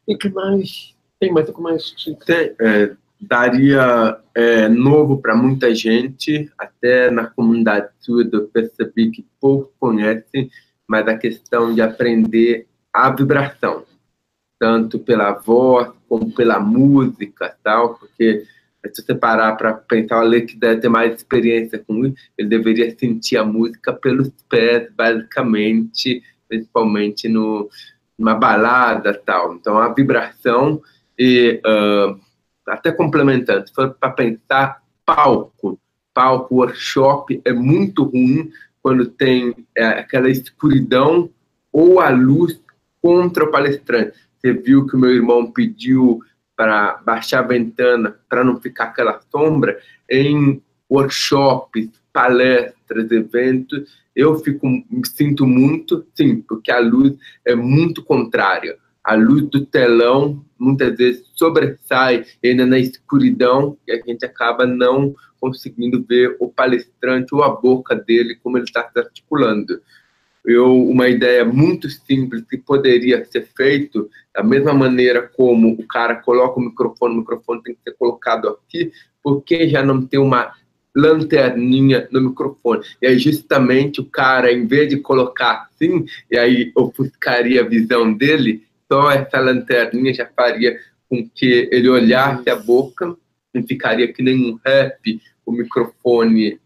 E 0.06 0.16
que 0.16 0.28
mais? 0.28 0.94
Tem 1.18 1.32
mais 1.32 1.48
alguma 1.48 1.70
mais? 1.70 1.94
Tem, 2.24 2.54
é, 2.60 2.94
daria 3.20 4.18
é, 4.34 4.68
novo 4.68 5.20
para 5.20 5.36
muita 5.36 5.74
gente, 5.74 6.50
até 6.56 7.10
na 7.10 7.26
comunidade 7.26 7.90
surda 8.00 8.38
eu 8.38 8.48
percebi 8.48 9.10
que 9.10 9.26
pouco 9.40 9.72
conhecem, 9.78 10.50
mas 10.86 11.06
a 11.06 11.16
questão 11.16 11.74
de 11.74 11.82
aprender 11.82 12.66
a 12.92 13.10
vibração, 13.10 13.84
tanto 14.58 14.98
pela 14.98 15.32
voz 15.32 15.90
como 16.08 16.32
pela 16.32 16.58
música, 16.58 17.54
tal, 17.62 17.94
porque 17.94 18.44
se 18.92 19.02
você 19.02 19.14
parar 19.14 19.56
para 19.56 19.74
pensar, 19.74 20.18
o 20.18 20.20
Ale 20.20 20.42
que 20.42 20.56
deve 20.56 20.80
ter 20.80 20.88
mais 20.88 21.14
experiência 21.14 21.78
com 21.78 22.06
isso, 22.06 22.16
ele 22.36 22.48
deveria 22.48 22.96
sentir 22.98 23.36
a 23.36 23.44
música 23.44 23.92
pelos 23.92 24.30
pés, 24.48 24.88
basicamente, 24.96 26.22
principalmente 26.48 27.28
no, 27.28 27.68
numa 28.18 28.34
balada, 28.34 29.14
tal. 29.14 29.54
Então, 29.54 29.78
a 29.78 29.92
vibração 29.92 30.80
e... 31.18 31.60
Uh, 31.66 32.30
até 32.70 32.92
complementando, 32.92 33.66
se 33.66 33.74
for 33.74 33.94
para 33.94 34.10
pensar, 34.10 34.82
palco, 35.04 35.78
palco, 36.14 36.54
workshop 36.56 37.40
é 37.44 37.52
muito 37.52 38.04
ruim 38.04 38.50
quando 38.82 39.06
tem 39.06 39.54
é, 39.76 39.84
aquela 39.84 40.30
escuridão 40.30 41.30
ou 41.72 42.00
a 42.00 42.10
luz 42.10 42.60
contra 43.02 43.44
o 43.44 43.50
palestrante. 43.50 44.16
Você 44.38 44.52
viu 44.52 44.86
que 44.86 44.96
o 44.96 44.98
meu 44.98 45.10
irmão 45.10 45.50
pediu 45.50 46.20
para 46.60 47.00
baixar 47.06 47.38
a 47.38 47.46
ventana 47.46 48.20
para 48.28 48.44
não 48.44 48.60
ficar 48.60 48.84
aquela 48.84 49.18
sombra 49.32 49.80
em 50.10 50.62
workshops, 50.90 51.88
palestras, 52.12 53.10
eventos. 53.10 53.88
Eu 54.14 54.38
fico, 54.40 54.68
me 54.68 55.06
sinto 55.06 55.46
muito, 55.46 56.04
sim, 56.14 56.42
porque 56.42 56.70
a 56.70 56.78
luz 56.78 57.14
é 57.46 57.54
muito 57.54 58.04
contrária 58.04 58.76
a 59.02 59.14
luz 59.14 59.48
do 59.48 59.64
telão 59.64 60.44
muitas 60.58 60.96
vezes 60.96 61.24
sobressai 61.34 62.24
ainda 62.44 62.66
na 62.66 62.78
escuridão 62.78 63.78
e 63.88 63.92
a 63.92 63.96
gente 63.96 64.24
acaba 64.24 64.66
não 64.66 65.14
conseguindo 65.40 66.04
ver 66.06 66.36
o 66.38 66.48
palestrante 66.48 67.34
ou 67.34 67.42
a 67.42 67.48
boca 67.48 67.94
dele 67.94 68.38
como 68.42 68.58
ele 68.58 68.64
está 68.64 68.88
se 68.90 68.98
articulando. 68.98 69.80
Eu, 70.44 70.88
uma 70.88 71.08
ideia 71.08 71.44
muito 71.44 71.88
simples 71.90 72.42
que 72.48 72.56
poderia 72.56 73.24
ser 73.26 73.46
feito 73.56 74.08
da 74.34 74.42
mesma 74.42 74.72
maneira 74.72 75.22
como 75.22 75.72
o 75.72 75.86
cara 75.86 76.14
coloca 76.14 76.58
o 76.58 76.62
microfone, 76.62 77.14
o 77.14 77.18
microfone 77.18 77.62
tem 77.62 77.74
que 77.74 77.82
ser 77.82 77.96
colocado 77.96 78.48
aqui, 78.48 78.90
porque 79.22 79.68
já 79.68 79.82
não 79.82 80.06
tem 80.06 80.18
uma 80.18 80.52
lanterninha 80.94 82.08
no 82.10 82.20
microfone. 82.20 82.82
E 83.00 83.06
aí, 83.06 83.18
justamente, 83.18 84.00
o 84.00 84.04
cara, 84.04 84.52
em 84.52 84.66
vez 84.66 84.88
de 84.88 84.96
colocar 84.98 85.68
assim, 85.68 86.04
e 86.30 86.38
aí 86.38 86.72
ofuscaria 86.74 87.60
a 87.60 87.68
visão 87.68 88.12
dele, 88.12 88.64
só 88.90 89.10
essa 89.10 89.38
lanterninha 89.38 90.12
já 90.12 90.26
faria 90.26 90.78
com 91.08 91.28
que 91.28 91.68
ele 91.70 91.88
olhasse 91.88 92.48
a 92.50 92.56
boca, 92.56 93.16
não 93.52 93.66
ficaria 93.66 94.12
que 94.12 94.22
nem 94.22 94.52
um 94.52 94.58
rap, 94.64 95.20
o 95.44 95.52
microfone 95.52 96.60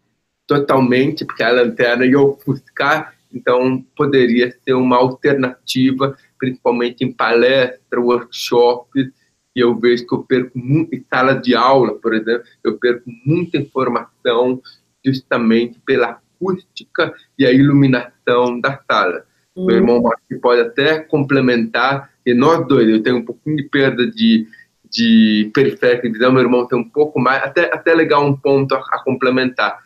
totalmente, 0.47 1.25
porque 1.25 1.43
a 1.43 1.51
lanterna 1.51 2.05
ia 2.05 2.19
ofuscar, 2.19 3.14
então 3.35 3.83
poderia 3.95 4.55
ser 4.63 4.73
uma 4.73 4.97
alternativa, 4.97 6.17
principalmente 6.39 7.03
em 7.03 7.11
palestra, 7.11 7.99
workshops, 7.99 9.11
e 9.55 9.59
eu 9.59 9.75
vejo 9.75 10.05
que 10.05 10.13
eu 10.13 10.23
perco 10.23 10.57
muito, 10.57 10.93
em 10.95 11.05
sala 11.09 11.33
de 11.33 11.55
aula, 11.55 11.95
por 11.95 12.13
exemplo, 12.13 12.43
eu 12.63 12.77
perco 12.77 13.03
muita 13.25 13.57
informação 13.57 14.61
justamente 15.03 15.79
pela 15.85 16.19
acústica 16.35 17.13
e 17.37 17.45
a 17.45 17.51
iluminação 17.51 18.59
da 18.59 18.79
sala. 18.89 19.25
Hum. 19.55 19.65
Meu 19.65 19.77
irmão 19.77 20.03
pode 20.41 20.61
até 20.61 20.99
complementar 20.99 22.09
e 22.25 22.33
nós 22.33 22.67
dois, 22.67 22.89
eu 22.89 23.01
tenho 23.01 23.17
um 23.17 23.25
pouquinho 23.25 23.55
de 23.55 23.63
perda 23.63 24.05
de, 24.09 24.47
de 24.89 25.51
periférica 25.53 26.07
de 26.07 26.13
visão, 26.13 26.33
meu 26.33 26.41
irmão 26.41 26.67
tem 26.67 26.77
um 26.77 26.89
pouco 26.89 27.19
mais, 27.19 27.43
até, 27.43 27.73
até 27.73 27.93
legal 27.93 28.25
um 28.25 28.35
ponto 28.35 28.75
a, 28.75 28.79
a 28.79 29.03
complementar. 29.03 29.84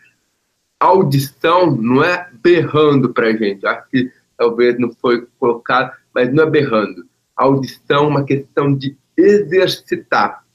Audição 0.80 1.76
não 1.76 2.04
é 2.04 2.30
berrando 2.42 3.14
para 3.14 3.28
a 3.28 3.36
gente, 3.36 3.66
acho 3.66 3.90
que 3.90 4.12
talvez 4.38 4.80
não 4.80 4.92
foi 4.94 5.28
colocado, 5.38 5.92
mas 6.16 6.34
não 6.34 6.44
é 6.44 6.50
berrando. 6.50 7.06
Audição 7.36 8.06
é 8.06 8.08
uma 8.08 8.24
questão 8.24 8.74
de 8.74 8.98
exercitar. 9.18 10.46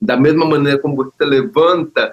Da 0.00 0.16
mesma 0.16 0.44
maneira 0.44 0.78
como 0.78 0.96
você 0.96 1.24
levanta 1.24 2.12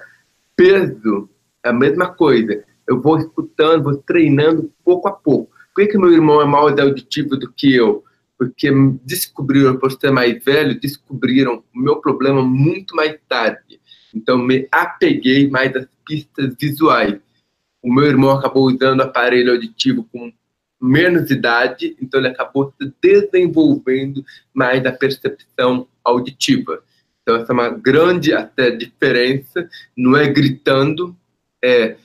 peso, 0.56 1.28
é 1.62 1.68
a 1.68 1.72
mesma 1.72 2.08
coisa. 2.14 2.64
Eu 2.86 3.00
vou 3.00 3.18
escutando, 3.18 3.84
vou 3.84 3.96
treinando 3.96 4.72
pouco 4.82 5.08
a 5.08 5.12
pouco. 5.12 5.52
Por 5.74 5.82
que, 5.82 5.92
que 5.92 5.98
meu 5.98 6.12
irmão 6.12 6.40
é 6.40 6.46
mais 6.46 6.78
auditivo 6.78 7.36
do 7.36 7.52
que 7.52 7.74
eu? 7.74 8.04
porque 8.38 8.70
descobriram, 9.04 9.76
por 9.78 9.92
ser 9.92 10.10
mais 10.10 10.42
velho, 10.42 10.78
descobriram 10.78 11.62
o 11.74 11.78
meu 11.78 11.96
problema 11.96 12.42
muito 12.42 12.94
mais 12.94 13.16
tarde. 13.28 13.80
Então, 14.14 14.38
me 14.38 14.68
apeguei 14.70 15.48
mais 15.48 15.74
às 15.74 15.86
pistas 16.04 16.54
visuais. 16.60 17.18
O 17.84 17.92
meu 17.92 18.06
irmão 18.06 18.30
acabou 18.30 18.64
usando 18.64 19.02
aparelho 19.02 19.52
auditivo 19.52 20.08
com 20.10 20.32
menos 20.80 21.30
idade, 21.30 21.94
então 22.00 22.18
ele 22.18 22.28
acabou 22.28 22.72
se 22.80 22.90
desenvolvendo 23.02 24.24
mais 24.54 24.82
da 24.82 24.90
percepção 24.90 25.86
auditiva. 26.02 26.82
Então, 27.20 27.36
essa 27.36 27.52
é 27.52 27.54
uma 27.54 27.68
grande 27.68 28.32
até 28.32 28.70
diferença, 28.70 29.68
não 29.94 30.16
é 30.16 30.26
gritando, 30.26 31.14
é 31.62 31.98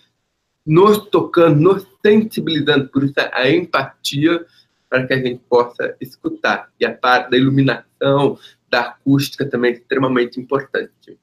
nos 0.66 0.98
tocando, 1.10 1.62
nos 1.62 1.88
sensibilizando, 2.06 2.90
por 2.90 3.06
isso 3.06 3.14
a 3.18 3.50
empatia 3.50 4.46
para 4.90 5.08
que 5.08 5.14
a 5.14 5.18
gente 5.18 5.42
possa 5.48 5.96
escutar. 6.02 6.70
E 6.78 6.86
a 6.86 6.94
parte 6.94 7.32
da 7.32 7.38
iluminação, 7.38 8.38
da 8.70 8.82
acústica 8.82 9.46
também 9.46 9.72
é 9.72 9.76
extremamente 9.76 10.42
importante. 10.42 11.18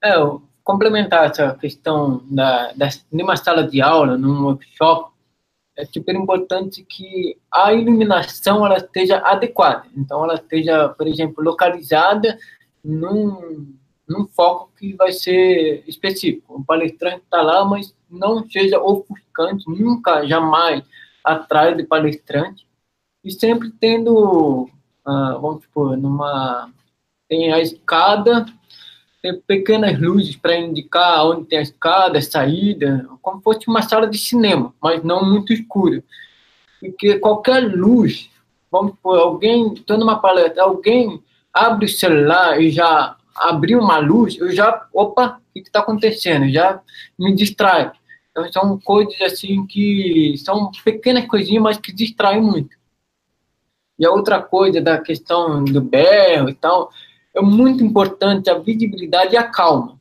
É, 0.00 0.14
complementar 0.70 1.28
essa 1.28 1.52
questão 1.56 2.22
da, 2.30 2.72
da, 2.72 2.88
numa 3.12 3.36
sala 3.36 3.66
de 3.66 3.82
aula, 3.82 4.16
num 4.16 4.44
workshop, 4.44 5.10
é 5.76 5.84
super 5.84 6.14
importante 6.14 6.84
que 6.88 7.36
a 7.52 7.72
iluminação 7.72 8.64
ela 8.64 8.76
esteja 8.76 9.18
adequada. 9.18 9.86
Então, 9.96 10.22
ela 10.22 10.34
esteja, 10.34 10.88
por 10.90 11.08
exemplo, 11.08 11.42
localizada 11.42 12.38
num, 12.84 13.74
num 14.08 14.28
foco 14.28 14.70
que 14.78 14.94
vai 14.94 15.10
ser 15.10 15.82
específico. 15.88 16.60
O 16.60 16.64
palestrante 16.64 17.22
está 17.24 17.42
lá, 17.42 17.64
mas 17.64 17.92
não 18.08 18.48
seja 18.48 18.80
ofuscante, 18.80 19.64
nunca, 19.66 20.24
jamais 20.26 20.84
atrás 21.24 21.76
do 21.76 21.84
palestrante 21.84 22.64
e 23.24 23.32
sempre 23.32 23.72
tendo, 23.72 24.68
ah, 25.04 25.36
vamos 25.40 25.64
supor, 25.64 25.96
numa 25.96 26.70
tem 27.28 27.52
a 27.52 27.60
escada, 27.60 28.44
pequenas 29.46 30.00
luzes 30.00 30.36
para 30.36 30.56
indicar 30.56 31.26
onde 31.26 31.46
tem 31.46 31.58
a 31.58 31.62
escada, 31.62 32.18
a 32.18 32.22
saída, 32.22 33.06
como 33.20 33.40
fosse 33.42 33.68
uma 33.68 33.82
sala 33.82 34.06
de 34.06 34.18
cinema, 34.18 34.74
mas 34.80 35.02
não 35.02 35.24
muito 35.28 35.52
escura. 35.52 36.02
Porque 36.80 37.18
qualquer 37.18 37.60
luz, 37.60 38.30
vamos 38.70 38.92
supor, 38.92 39.18
alguém, 39.18 39.74
estou 39.74 39.98
numa 39.98 40.18
palestra, 40.18 40.62
alguém 40.62 41.22
abre 41.52 41.84
o 41.84 41.88
celular 41.88 42.60
e 42.60 42.70
já 42.70 43.16
abrir 43.36 43.76
uma 43.76 43.98
luz, 43.98 44.38
eu 44.38 44.50
já, 44.52 44.86
opa, 44.92 45.40
o 45.50 45.52
que 45.52 45.60
está 45.60 45.80
acontecendo? 45.80 46.48
Já 46.50 46.80
me 47.18 47.34
distrai. 47.34 47.92
Então, 48.30 48.50
são 48.52 48.78
coisas 48.78 49.20
assim 49.20 49.66
que 49.66 50.34
são 50.38 50.70
pequenas 50.84 51.26
coisinhas, 51.26 51.62
mas 51.62 51.78
que 51.78 51.92
distraem 51.92 52.40
muito. 52.40 52.76
E 53.98 54.06
a 54.06 54.10
outra 54.10 54.40
coisa 54.40 54.80
da 54.80 54.98
questão 54.98 55.62
do 55.62 55.80
berro 55.80 56.48
e 56.48 56.54
tal, 56.54 56.90
é 57.34 57.40
muito 57.40 57.84
importante 57.84 58.50
a 58.50 58.58
visibilidade 58.58 59.34
e 59.34 59.36
a 59.36 59.44
calma. 59.44 60.00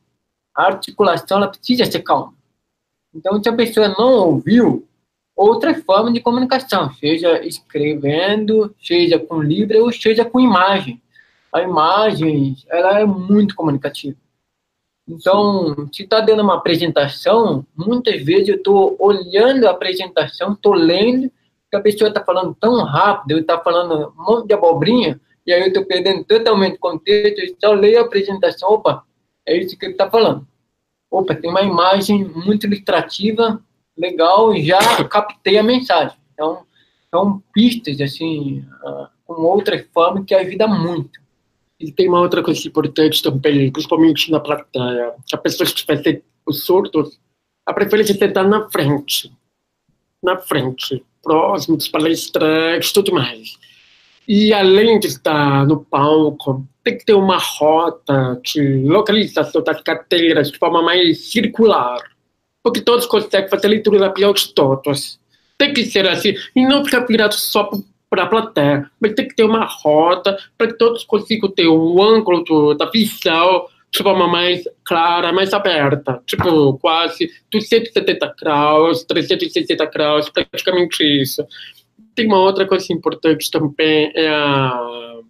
A 0.55 0.65
articulação, 0.65 1.37
ela 1.37 1.47
precisa 1.47 1.85
ser 1.85 2.01
calma. 2.01 2.33
Então, 3.13 3.41
se 3.41 3.49
a 3.49 3.53
pessoa 3.53 3.89
não 3.89 4.13
ouviu, 4.13 4.87
outra 5.35 5.73
forma 5.81 6.11
de 6.11 6.19
comunicação, 6.19 6.93
seja 6.93 7.45
escrevendo, 7.45 8.75
seja 8.81 9.17
com 9.17 9.41
Libra 9.41 9.81
ou 9.81 9.91
seja 9.91 10.25
com 10.25 10.39
imagem. 10.39 11.01
A 11.53 11.61
imagem, 11.61 12.57
ela 12.67 12.99
é 12.99 13.05
muito 13.05 13.55
comunicativa. 13.55 14.17
Então, 15.07 15.89
se 15.91 16.03
está 16.03 16.19
dando 16.19 16.43
uma 16.43 16.55
apresentação, 16.55 17.65
muitas 17.75 18.21
vezes 18.21 18.49
eu 18.49 18.55
estou 18.57 18.95
olhando 18.99 19.67
a 19.67 19.71
apresentação, 19.71 20.53
estou 20.53 20.73
lendo, 20.73 21.31
que 21.71 21.77
a 21.77 21.81
pessoa 21.81 22.09
está 22.09 22.23
falando 22.23 22.55
tão 22.59 22.83
rápido, 22.83 23.39
está 23.39 23.57
falando 23.59 24.13
um 24.17 24.23
monte 24.23 24.47
de 24.47 24.53
abobrinha, 24.53 25.19
e 25.49 25.53
aí 25.53 25.61
eu 25.61 25.67
estou 25.69 25.83
perdendo 25.83 26.23
totalmente 26.25 26.75
o 26.75 26.79
contexto, 26.79 27.39
eu 27.39 27.55
só 27.59 27.73
leio 27.73 27.97
a 27.97 28.01
apresentação, 28.03 28.69
opa, 28.69 29.03
é 29.47 29.57
isso 29.57 29.75
que 29.75 29.83
ele 29.83 29.93
está 29.93 30.07
falando. 30.07 30.47
Opa, 31.09 31.33
tem 31.33 31.49
uma 31.49 31.63
imagem 31.63 32.23
muito 32.23 32.67
ilustrativa, 32.67 33.59
legal, 33.97 34.55
já 34.55 35.03
captei 35.05 35.57
a 35.57 35.63
mensagem. 35.63 36.15
Então, 36.33 36.67
são 37.09 37.41
pistas, 37.51 37.99
assim, 37.99 38.59
uh, 38.83 39.07
com 39.25 39.41
outra 39.41 39.83
forma 39.91 40.23
que 40.23 40.35
ajuda 40.35 40.67
muito. 40.67 41.19
E 41.79 41.91
tem 41.91 42.07
uma 42.07 42.21
outra 42.21 42.43
coisa 42.43 42.67
importante 42.67 43.23
também, 43.23 43.71
principalmente 43.71 44.29
na 44.29 44.39
plateia. 44.39 45.15
A 45.33 45.37
pessoa 45.37 45.65
que 45.65 45.73
estiver 45.73 46.21
os 46.45 46.63
surdos, 46.63 47.19
a 47.65 47.73
preferência 47.73 48.15
é 48.23 48.27
estar 48.27 48.43
na 48.43 48.69
frente. 48.69 49.35
Na 50.21 50.37
frente, 50.37 51.03
próximo 51.23 51.75
dos 51.75 51.87
palestrantes, 51.87 52.91
tudo 52.91 53.11
mais. 53.13 53.57
E 54.29 54.53
além 54.53 54.99
de 54.99 55.07
estar 55.07 55.65
no 55.65 55.83
palco, 55.83 56.63
tem 56.83 56.95
que 56.95 57.03
ter 57.03 57.15
uma 57.15 57.39
rota 57.39 58.39
de 58.43 58.83
localização 58.85 59.63
das 59.63 59.81
cadeiras 59.81 60.51
de 60.51 60.59
forma 60.59 60.83
mais 60.83 61.31
circular. 61.31 61.97
Porque 62.61 62.79
todos 62.79 63.07
conseguem 63.07 63.49
fazer 63.49 63.67
leitura 63.69 63.97
da 63.97 64.11
pior 64.11 64.33
de 64.33 64.53
todos. 64.53 65.19
Tem 65.57 65.73
que 65.73 65.83
ser 65.83 66.07
assim. 66.07 66.35
E 66.55 66.63
não 66.63 66.85
ficar 66.85 67.07
virado 67.07 67.33
só 67.33 67.71
para 68.07 68.23
a 68.23 68.27
plateia, 68.27 68.87
mas 69.01 69.13
tem 69.13 69.27
que 69.27 69.35
ter 69.35 69.45
uma 69.45 69.65
rota 69.65 70.37
para 70.55 70.67
que 70.67 70.77
todos 70.77 71.03
consigam 71.03 71.49
ter 71.49 71.67
um 71.67 71.99
ângulo 71.99 72.43
do, 72.43 72.75
da 72.75 72.85
visão 72.85 73.65
de 73.91 74.03
forma 74.03 74.27
mais 74.27 74.63
clara, 74.85 75.33
mais 75.33 75.53
aberta, 75.53 76.21
tipo 76.27 76.77
quase 76.77 77.31
270 77.51 78.35
graus, 78.39 79.03
360 79.05 79.85
graus, 79.87 80.29
praticamente 80.29 81.03
isso. 81.03 81.43
Tem 82.19 82.27
uma 82.27 82.39
outra 82.39 82.67
coisa 82.67 82.91
importante 82.91 83.49
também, 83.49 84.11
é 84.13 84.27
a, 84.27 85.21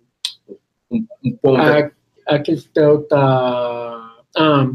um, 0.89 1.05
um 1.23 1.55
a, 1.55 1.91
a, 2.25 2.39
questão 2.39 3.05
da... 3.07 4.15
Ah, 4.35 4.67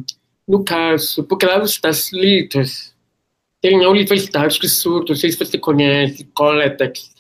no 0.46 0.62
caso, 0.62 1.24
porque 1.24 1.44
lá 1.44 1.58
nos 1.58 1.72
Estados 1.72 2.12
Unidos 2.12 2.94
tem 3.60 3.82
a 3.82 3.88
Universidade 3.88 4.60
de 4.60 4.68
Surdo, 4.68 5.08
não 5.08 5.16
sei 5.16 5.32
se 5.32 5.38
você 5.38 5.58
conhece, 5.58 6.24
Coletex, 6.34 7.10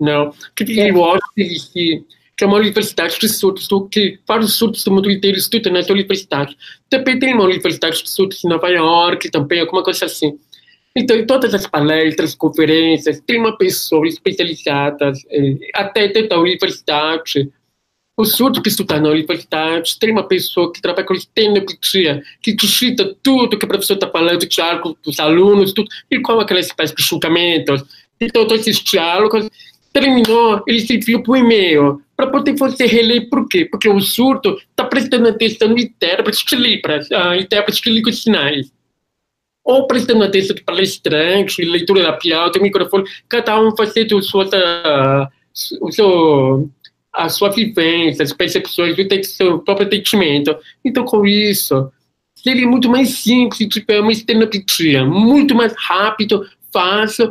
não. 0.00 0.32
Que 0.56 0.64
tem 0.64 0.88
é. 0.88 0.92
Washington, 0.92 2.04
que 2.36 2.44
é 2.44 2.46
uma 2.46 2.56
universidade 2.56 3.20
de 3.20 3.28
surdos, 3.28 3.68
que 3.92 4.18
vários 4.26 4.54
surdos 4.54 4.82
do 4.82 4.90
mundo 4.90 5.10
inteiro 5.10 5.36
estudam 5.36 5.74
nessa 5.74 5.92
universidade. 5.92 6.56
Também 6.88 7.18
tem 7.18 7.34
uma 7.34 7.44
universidade 7.44 8.02
de 8.02 8.08
surdos 8.08 8.42
em 8.42 8.48
Nova 8.48 8.68
York, 8.68 9.30
também, 9.30 9.60
alguma 9.60 9.84
coisa 9.84 10.06
assim. 10.06 10.38
Então, 10.96 11.16
em 11.16 11.24
todas 11.24 11.54
as 11.54 11.66
palestras, 11.66 12.34
conferências, 12.34 13.20
tem 13.20 13.38
uma 13.38 13.56
pessoa 13.56 14.06
especializada, 14.08 15.12
eh, 15.30 15.56
até 15.74 16.08
dentro 16.08 16.30
da 16.30 16.40
universidade. 16.40 17.48
O 18.16 18.24
surdo 18.24 18.60
que 18.60 18.68
estuda 18.68 19.00
na 19.00 19.08
universidade 19.08 19.98
tem 19.98 20.10
uma 20.10 20.26
pessoa 20.26 20.72
que 20.72 20.82
trabalha 20.82 21.06
com 21.06 21.14
estenometria, 21.14 22.22
que 22.42 22.54
digita 22.54 23.16
tudo 23.22 23.56
que 23.56 23.64
o 23.64 23.68
professor 23.68 23.94
está 23.94 24.10
falando, 24.10 24.46
diálogo 24.46 24.98
dos 25.02 25.20
alunos, 25.20 25.72
tudo, 25.72 25.88
e 26.10 26.20
com 26.20 26.40
aquelas 26.40 26.66
espécies 26.66 26.96
de 26.96 27.02
julgamentos. 27.02 27.82
Então, 28.20 28.46
todos 28.46 28.66
esses 28.66 28.82
diálogos 28.82 29.48
terminou, 29.92 30.62
ele 30.66 30.80
se 30.80 30.96
enviou 30.96 31.22
por 31.22 31.36
e-mail 31.36 32.02
para 32.16 32.26
poder 32.26 32.54
você 32.56 32.84
reler. 32.84 33.28
Por 33.30 33.48
quê? 33.48 33.64
Porque 33.64 33.88
o 33.88 34.00
surdo 34.00 34.58
está 34.70 34.84
prestando 34.84 35.28
atenção 35.28 35.68
no 35.68 35.78
intérprete 35.78 36.44
de 36.44 36.56
Libras, 36.56 37.08
uh, 37.10 37.34
intérprete 37.34 37.80
de 37.82 37.90
línguas 37.90 38.18
sinais. 38.18 38.70
Ou 39.64 39.86
prestando 39.86 40.24
atenção 40.24 40.56
de 40.56 40.62
palestrante, 40.62 41.64
leitura 41.64 42.02
da 42.02 42.12
piada, 42.12 42.58
microfone, 42.58 43.04
cada 43.28 43.60
um 43.60 43.76
fazendo 43.76 44.18
a 44.18 44.22
sua, 44.22 44.48
o 45.80 45.92
seu, 45.92 46.70
a 47.12 47.28
sua 47.28 47.50
vivência, 47.50 48.22
as 48.22 48.32
percepções, 48.32 48.96
o 48.96 49.24
seu 49.24 49.58
próprio 49.60 49.86
atendimento. 49.86 50.56
Então, 50.84 51.04
com 51.04 51.26
isso, 51.26 51.92
seria 52.34 52.66
muito 52.66 52.88
mais 52.88 53.10
simples, 53.10 53.68
é 53.88 54.00
uma 54.00 54.12
estenopetria, 54.12 55.04
muito 55.04 55.54
mais 55.54 55.74
rápido, 55.76 56.46
fácil, 56.72 57.30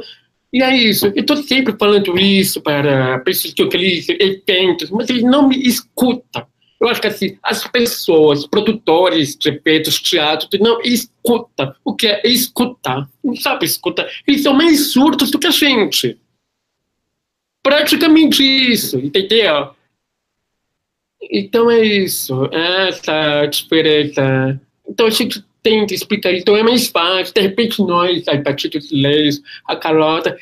e 0.52 0.64
é 0.64 0.76
isso. 0.76 1.08
Eu 1.08 1.22
estou 1.22 1.38
sempre 1.38 1.76
falando 1.78 2.18
isso 2.18 2.62
para 2.62 3.20
pessoas 3.20 3.54
que 3.54 3.66
queria 3.68 4.02
eventos, 4.20 4.90
mas 4.90 5.10
eles 5.10 5.24
não 5.24 5.48
me 5.48 5.58
escutam. 5.58 6.46
Eu 6.80 6.88
acho 6.88 7.02
que 7.02 7.08
assim, 7.08 7.38
as 7.44 7.68
pessoas, 7.68 8.48
produtores 8.48 9.36
de 9.36 9.50
eventos, 9.50 10.00
teatro, 10.00 10.48
não 10.62 10.80
escutam. 10.82 11.76
O 11.84 11.94
que 11.94 12.08
é 12.08 12.22
escutar? 12.26 13.10
Não 13.24 13.36
sabe 13.36 13.66
escutar. 13.66 14.10
Eles 14.26 14.44
são 14.44 14.54
mais 14.54 14.94
surdos 14.94 15.30
do 15.30 15.38
que 15.38 15.48
a 15.48 15.52
gente. 15.52 16.18
Praticamente 17.62 18.42
isso, 18.42 18.98
entendeu? 18.98 19.72
Então 21.30 21.70
é 21.70 21.84
isso, 21.84 22.46
essa 22.54 23.46
diferença. 23.48 24.60
Então 24.88 25.08
a 25.08 25.10
gente 25.10 25.44
tenta 25.62 25.94
explicar, 25.94 26.34
então 26.34 26.56
é 26.56 26.64
mais 26.64 26.88
fácil, 26.88 27.34
de 27.34 27.42
repente 27.42 27.82
nós, 27.82 28.26
a 28.30 28.36
dos 28.36 28.92
leis, 28.92 29.42
a 29.66 29.76
Carlota, 29.76 30.38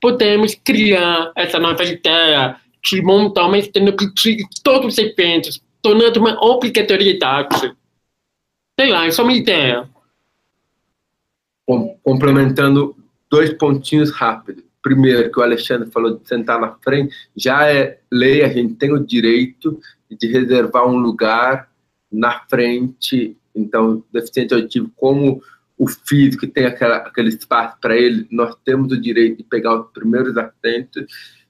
podemos 0.00 0.54
criar 0.54 1.32
essa 1.34 1.58
nova 1.58 1.82
ideia 1.82 2.56
de 2.82 3.02
montar 3.02 3.46
uma 3.46 3.58
estenopetria 3.58 4.36
de 4.36 4.62
todos 4.62 4.92
os 4.92 4.98
eventos, 4.98 5.60
tornando 5.82 6.20
uma 6.20 6.42
obrigatoriedade. 6.44 7.74
Sei 8.78 8.90
lá, 8.90 9.06
é 9.06 9.10
só 9.10 9.22
uma 9.22 9.32
ideia. 9.32 9.88
Complementando 12.02 12.96
dois 13.30 13.52
pontinhos 13.52 14.10
rápidos. 14.10 14.64
Primeiro, 14.82 15.30
que 15.30 15.38
o 15.38 15.42
Alexandre 15.42 15.90
falou 15.90 16.18
de 16.18 16.26
sentar 16.26 16.60
na 16.60 16.72
frente, 16.82 17.14
já 17.36 17.68
é 17.68 17.98
lei, 18.10 18.42
a 18.42 18.48
gente 18.48 18.74
tem 18.74 18.92
o 18.92 19.04
direito 19.04 19.78
de 20.10 20.26
reservar 20.28 20.86
um 20.86 20.96
lugar 20.96 21.68
na 22.10 22.40
frente 22.48 23.36
então, 23.58 24.04
deficiente 24.12 24.54
auditivo, 24.54 24.90
como 24.96 25.42
o 25.76 25.86
físico 25.86 26.46
tem 26.46 26.64
aquela, 26.64 26.96
aquele 26.98 27.28
espaço 27.28 27.76
para 27.80 27.96
ele, 27.96 28.26
nós 28.30 28.54
temos 28.64 28.92
o 28.92 29.00
direito 29.00 29.38
de 29.38 29.44
pegar 29.44 29.80
os 29.80 29.90
primeiros 29.90 30.36
assentos. 30.36 31.04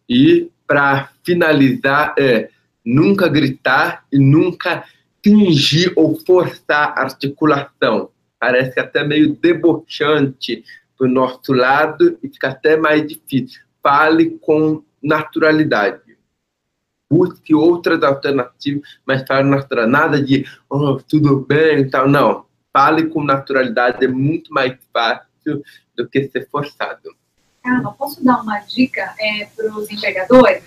E, 0.08 0.50
para 0.66 1.10
finalizar, 1.24 2.14
é 2.18 2.50
nunca 2.84 3.28
gritar 3.28 4.04
e 4.12 4.18
nunca 4.18 4.84
fingir 5.22 5.92
ou 5.96 6.18
forçar 6.24 6.94
a 6.96 7.02
articulação. 7.02 8.10
Parece 8.38 8.78
até 8.78 9.04
meio 9.04 9.34
debochante 9.34 10.64
do 10.98 11.08
nosso 11.08 11.52
lado 11.52 12.18
e 12.22 12.28
fica 12.28 12.48
até 12.48 12.76
mais 12.76 13.06
difícil. 13.06 13.62
Fale 13.82 14.38
com 14.40 14.82
naturalidade 15.02 16.08
busque 17.10 17.54
outras 17.54 18.02
alternativas, 18.02 18.82
mas 19.06 19.24
fale 19.26 19.48
natural. 19.48 19.88
Nada 19.88 20.22
de, 20.22 20.46
oh, 20.68 20.96
tudo 20.96 21.40
bem 21.40 21.80
e 21.80 21.90
tal. 21.90 22.08
Não. 22.08 22.46
Fale 22.72 23.06
com 23.06 23.24
naturalidade, 23.24 24.04
é 24.04 24.08
muito 24.08 24.52
mais 24.52 24.76
fácil 24.92 25.62
do 25.96 26.06
que 26.08 26.28
ser 26.28 26.48
forçado. 26.50 27.16
Carla, 27.62 27.92
posso 27.92 28.22
dar 28.22 28.40
uma 28.42 28.60
dica 28.60 29.14
é, 29.18 29.46
para 29.46 29.74
os 29.74 29.90
empregadores? 29.90 30.62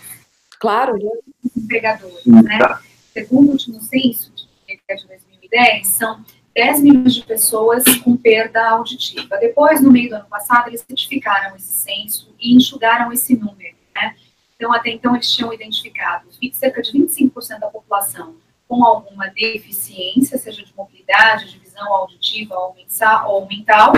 Claro. 0.62 0.96
Os 1.44 1.64
empregadores, 1.64 2.24
né? 2.24 2.60
Tá. 2.60 2.80
Segundo 3.12 3.50
o 3.50 3.52
último 3.54 3.82
censo 3.82 4.32
de 4.36 4.48
2010, 4.88 5.88
são 5.88 6.24
10 6.56 6.82
milhões 6.84 7.16
de 7.16 7.24
pessoas 7.24 7.84
com 8.04 8.16
perda 8.16 8.70
auditiva. 8.70 9.38
Depois, 9.40 9.82
no 9.82 9.92
meio 9.92 10.10
do 10.10 10.16
ano 10.18 10.28
passado, 10.30 10.68
eles 10.68 10.86
certificaram 10.88 11.56
esse 11.56 11.74
censo 11.74 12.34
e 12.40 12.56
enxugaram 12.56 13.12
esse 13.12 13.36
número, 13.36 13.76
né? 13.96 14.16
Então, 14.56 14.72
até 14.72 14.92
então, 14.92 15.16
eles 15.16 15.32
tinham 15.32 15.52
identificado 15.52 16.28
cerca 16.54 16.80
de 16.84 16.92
25% 16.92 17.60
da 17.60 17.68
população 17.68 18.36
com 18.68 18.86
alguma 18.86 19.28
deficiência, 19.30 20.38
seja 20.38 20.64
de 20.64 20.72
mobilidade, 20.78 21.50
de 21.50 21.58
visão 21.58 21.92
auditiva 21.92 22.56
ou 23.26 23.48
mental, 23.48 23.94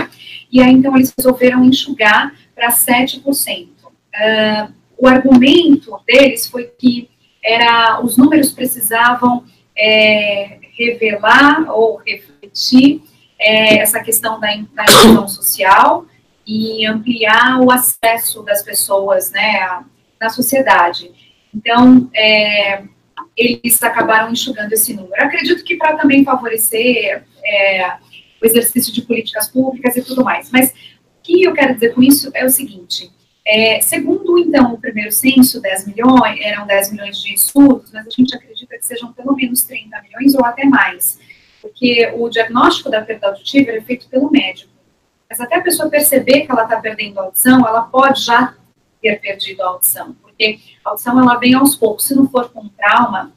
e 0.50 0.62
aí, 0.62 0.72
então, 0.72 0.96
eles 0.96 1.12
resolveram 1.16 1.62
enxugar 1.62 2.34
para 2.54 2.70
7%. 2.70 3.68
Uh, 3.84 4.83
o 4.96 5.06
argumento 5.06 5.98
deles 6.06 6.46
foi 6.46 6.64
que 6.64 7.10
era 7.44 8.00
os 8.02 8.16
números 8.16 8.50
precisavam 8.50 9.44
é, 9.76 10.58
revelar 10.76 11.70
ou 11.70 11.96
refletir 11.96 13.02
é, 13.38 13.78
essa 13.78 14.00
questão 14.00 14.40
da, 14.40 14.54
inclusão 14.54 15.28
social 15.28 16.06
e 16.46 16.86
ampliar 16.86 17.60
o 17.60 17.70
acesso 17.70 18.42
das 18.42 18.62
pessoas 18.62 19.30
né, 19.30 19.84
na 20.20 20.30
sociedade. 20.30 21.10
Então, 21.54 22.10
é, 22.14 22.82
eles 23.36 23.82
acabaram 23.82 24.30
enxugando 24.30 24.72
esse 24.72 24.94
número. 24.94 25.22
Acredito 25.22 25.64
que 25.64 25.76
para 25.76 25.96
também 25.96 26.24
favorecer 26.24 27.24
é, 27.44 27.92
o 28.42 28.46
exercício 28.46 28.92
de 28.92 29.02
políticas 29.02 29.48
públicas 29.48 29.96
e 29.96 30.02
tudo 30.02 30.24
mais. 30.24 30.50
Mas 30.50 30.70
o 30.70 31.22
que 31.22 31.42
eu 31.42 31.52
quero 31.52 31.74
dizer 31.74 31.94
com 31.94 32.02
isso 32.02 32.30
é 32.34 32.44
o 32.44 32.48
seguinte: 32.48 33.10
é, 33.46 33.80
segundo, 33.82 34.38
então, 34.38 34.72
o 34.72 34.80
primeiro 34.80 35.12
censo, 35.12 35.60
10 35.60 35.86
milhões, 35.88 36.40
eram 36.40 36.66
10 36.66 36.92
milhões 36.92 37.18
de 37.18 37.34
estudos, 37.34 37.92
mas 37.92 38.06
a 38.06 38.10
gente 38.10 38.34
acredita 38.34 38.76
que 38.78 38.86
sejam 38.86 39.12
pelo 39.12 39.34
menos 39.34 39.64
30 39.64 40.00
milhões 40.02 40.34
ou 40.34 40.44
até 40.44 40.64
mais, 40.64 41.18
porque 41.60 42.10
o 42.16 42.28
diagnóstico 42.30 42.90
da 42.90 43.02
perda 43.02 43.28
auditiva 43.28 43.70
é 43.72 43.80
feito 43.82 44.08
pelo 44.08 44.30
médico. 44.30 44.72
Mas 45.28 45.40
até 45.40 45.56
a 45.56 45.62
pessoa 45.62 45.90
perceber 45.90 46.42
que 46.42 46.52
ela 46.52 46.62
está 46.62 46.80
perdendo 46.80 47.18
a 47.18 47.24
audição, 47.24 47.66
ela 47.66 47.82
pode 47.82 48.22
já 48.22 48.54
ter 49.00 49.20
perdido 49.20 49.62
a 49.62 49.68
audição, 49.68 50.14
porque 50.22 50.58
a 50.82 50.90
audição 50.90 51.18
ela 51.18 51.36
vem 51.36 51.54
aos 51.54 51.76
poucos. 51.76 52.06
Se 52.06 52.14
não 52.14 52.28
for 52.28 52.50
com 52.50 52.68
trauma, 52.68 53.32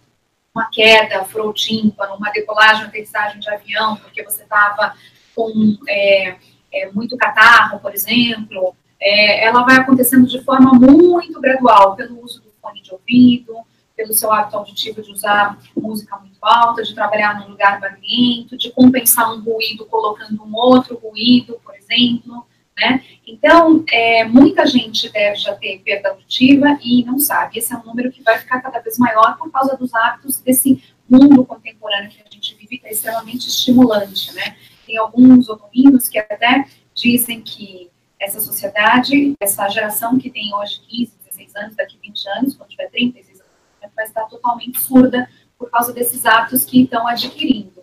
uma 0.55 0.70
queda, 0.70 1.26
furou 1.26 1.53
tímpano, 1.53 2.16
uma 2.16 2.32
decolagem, 2.32 2.86
aterrissagem 2.86 3.39
de 3.39 3.49
avião, 3.49 3.97
porque 3.97 4.24
você 4.24 4.43
estava 4.43 4.95
com 5.36 5.78
é, 5.88 6.36
é, 6.74 6.91
muito 6.91 7.18
catarro, 7.18 7.80
por 7.80 7.93
exemplo, 7.93 8.76
é, 9.00 9.45
ela 9.45 9.64
vai 9.64 9.78
acontecendo 9.78 10.28
de 10.28 10.41
forma 10.43 10.72
muito 10.74 11.39
gradual, 11.39 11.95
pelo 11.95 12.24
uso 12.24 12.41
do 12.41 12.52
fone 12.62 12.82
de 12.82 12.91
ouvido, 12.91 13.56
pelo 13.95 14.14
seu 14.14 14.32
hábito 14.32 14.58
auditivo 14.58 15.02
de 15.02 15.12
usar 15.12 15.58
música 15.76 16.18
muito 16.18 16.38
alta, 16.41 16.84
de 16.84 16.93
trabalhar 16.93 17.39
num 17.39 17.50
lugar 17.50 17.80
barulhento, 17.80 18.56
de 18.58 18.72
compensar 18.72 19.34
um 19.34 19.41
ruído 19.41 19.86
colocando 19.88 20.43
um 20.43 20.56
outro 20.56 20.98
ruído, 20.98 21.60
por 21.64 21.74
exemplo, 21.76 22.45
né? 22.78 23.04
Então, 23.26 23.84
é, 23.91 24.24
muita 24.24 24.66
gente 24.68 25.12
deve 25.12 25.36
já 25.38 25.56
ter 25.56 25.82
perda 25.84 26.10
auditiva 26.10 26.78
e 26.84 27.04
não 27.04 27.18
sabe. 27.18 27.58
Esse 27.58 27.74
é 27.74 27.78
um 27.78 27.84
número 27.84 28.12
que 28.12 28.22
vai 28.22 28.38
ficar 28.38 28.62
cada 28.62 28.80
vez 28.80 29.00
maior 29.00 29.36
por 29.38 29.52
causa 29.52 29.76
dos 29.76 29.93
hábitos 29.95 30.39
desse 30.39 30.84
mundo 31.10 31.43
contemporâneo 31.43 32.12
que 32.12 32.22
a 32.22 32.30
gente 32.30 32.56
vive, 32.56 32.78
que 32.78 32.88
é 32.88 32.91
extremamente 32.91 33.48
estimulante, 33.48 34.32
né? 34.34 34.56
Tem 34.86 34.98
alguns 34.98 35.50
otorrinos 35.50 36.08
que 36.08 36.20
até 36.20 36.66
dizem 36.93 37.41
que 37.41 37.89
essa 38.20 38.39
sociedade, 38.39 39.34
essa 39.39 39.68
geração 39.70 40.18
que 40.18 40.30
tem 40.30 40.53
hoje 40.53 40.82
15, 40.88 41.13
16 41.26 41.55
anos, 41.55 41.76
daqui 41.76 41.97
20 42.01 42.30
anos, 42.30 42.55
quando 42.55 42.70
tiver 42.70 42.89
36 42.89 43.39
anos, 43.41 43.47
vai 43.95 44.05
estar 44.05 44.26
totalmente 44.26 44.80
surda 44.80 45.30
por 45.57 45.70
causa 45.70 45.91
desses 45.91 46.26
hábitos 46.26 46.65
que 46.65 46.84
estão 46.84 47.07
adquirindo. 47.07 47.82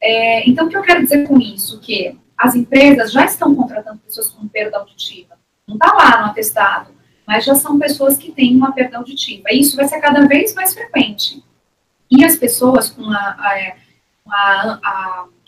É, 0.00 0.48
então, 0.48 0.66
o 0.66 0.68
que 0.68 0.76
eu 0.76 0.82
quero 0.82 1.02
dizer 1.02 1.26
com 1.26 1.38
isso? 1.40 1.80
Que 1.80 2.18
as 2.36 2.56
empresas 2.56 3.12
já 3.12 3.24
estão 3.24 3.54
contratando 3.54 4.00
pessoas 4.00 4.28
com 4.30 4.48
perda 4.48 4.78
auditiva. 4.78 5.38
Não 5.66 5.76
está 5.76 5.92
lá 5.92 6.22
no 6.22 6.26
atestado, 6.26 6.92
mas 7.24 7.44
já 7.44 7.54
são 7.54 7.78
pessoas 7.78 8.18
que 8.18 8.32
têm 8.32 8.56
uma 8.56 8.72
perda 8.72 8.98
auditiva. 8.98 9.48
E 9.50 9.60
isso 9.60 9.76
vai 9.76 9.86
ser 9.86 10.00
cada 10.00 10.26
vez 10.26 10.52
mais 10.54 10.74
frequente. 10.74 11.42
E 12.10 12.24
as 12.24 12.34
pessoas 12.34 12.90
com 12.90 13.04
a, 13.04 13.16
a, 13.16 13.76
a, 14.28 14.80
a 14.82 15.24
o 15.24 15.41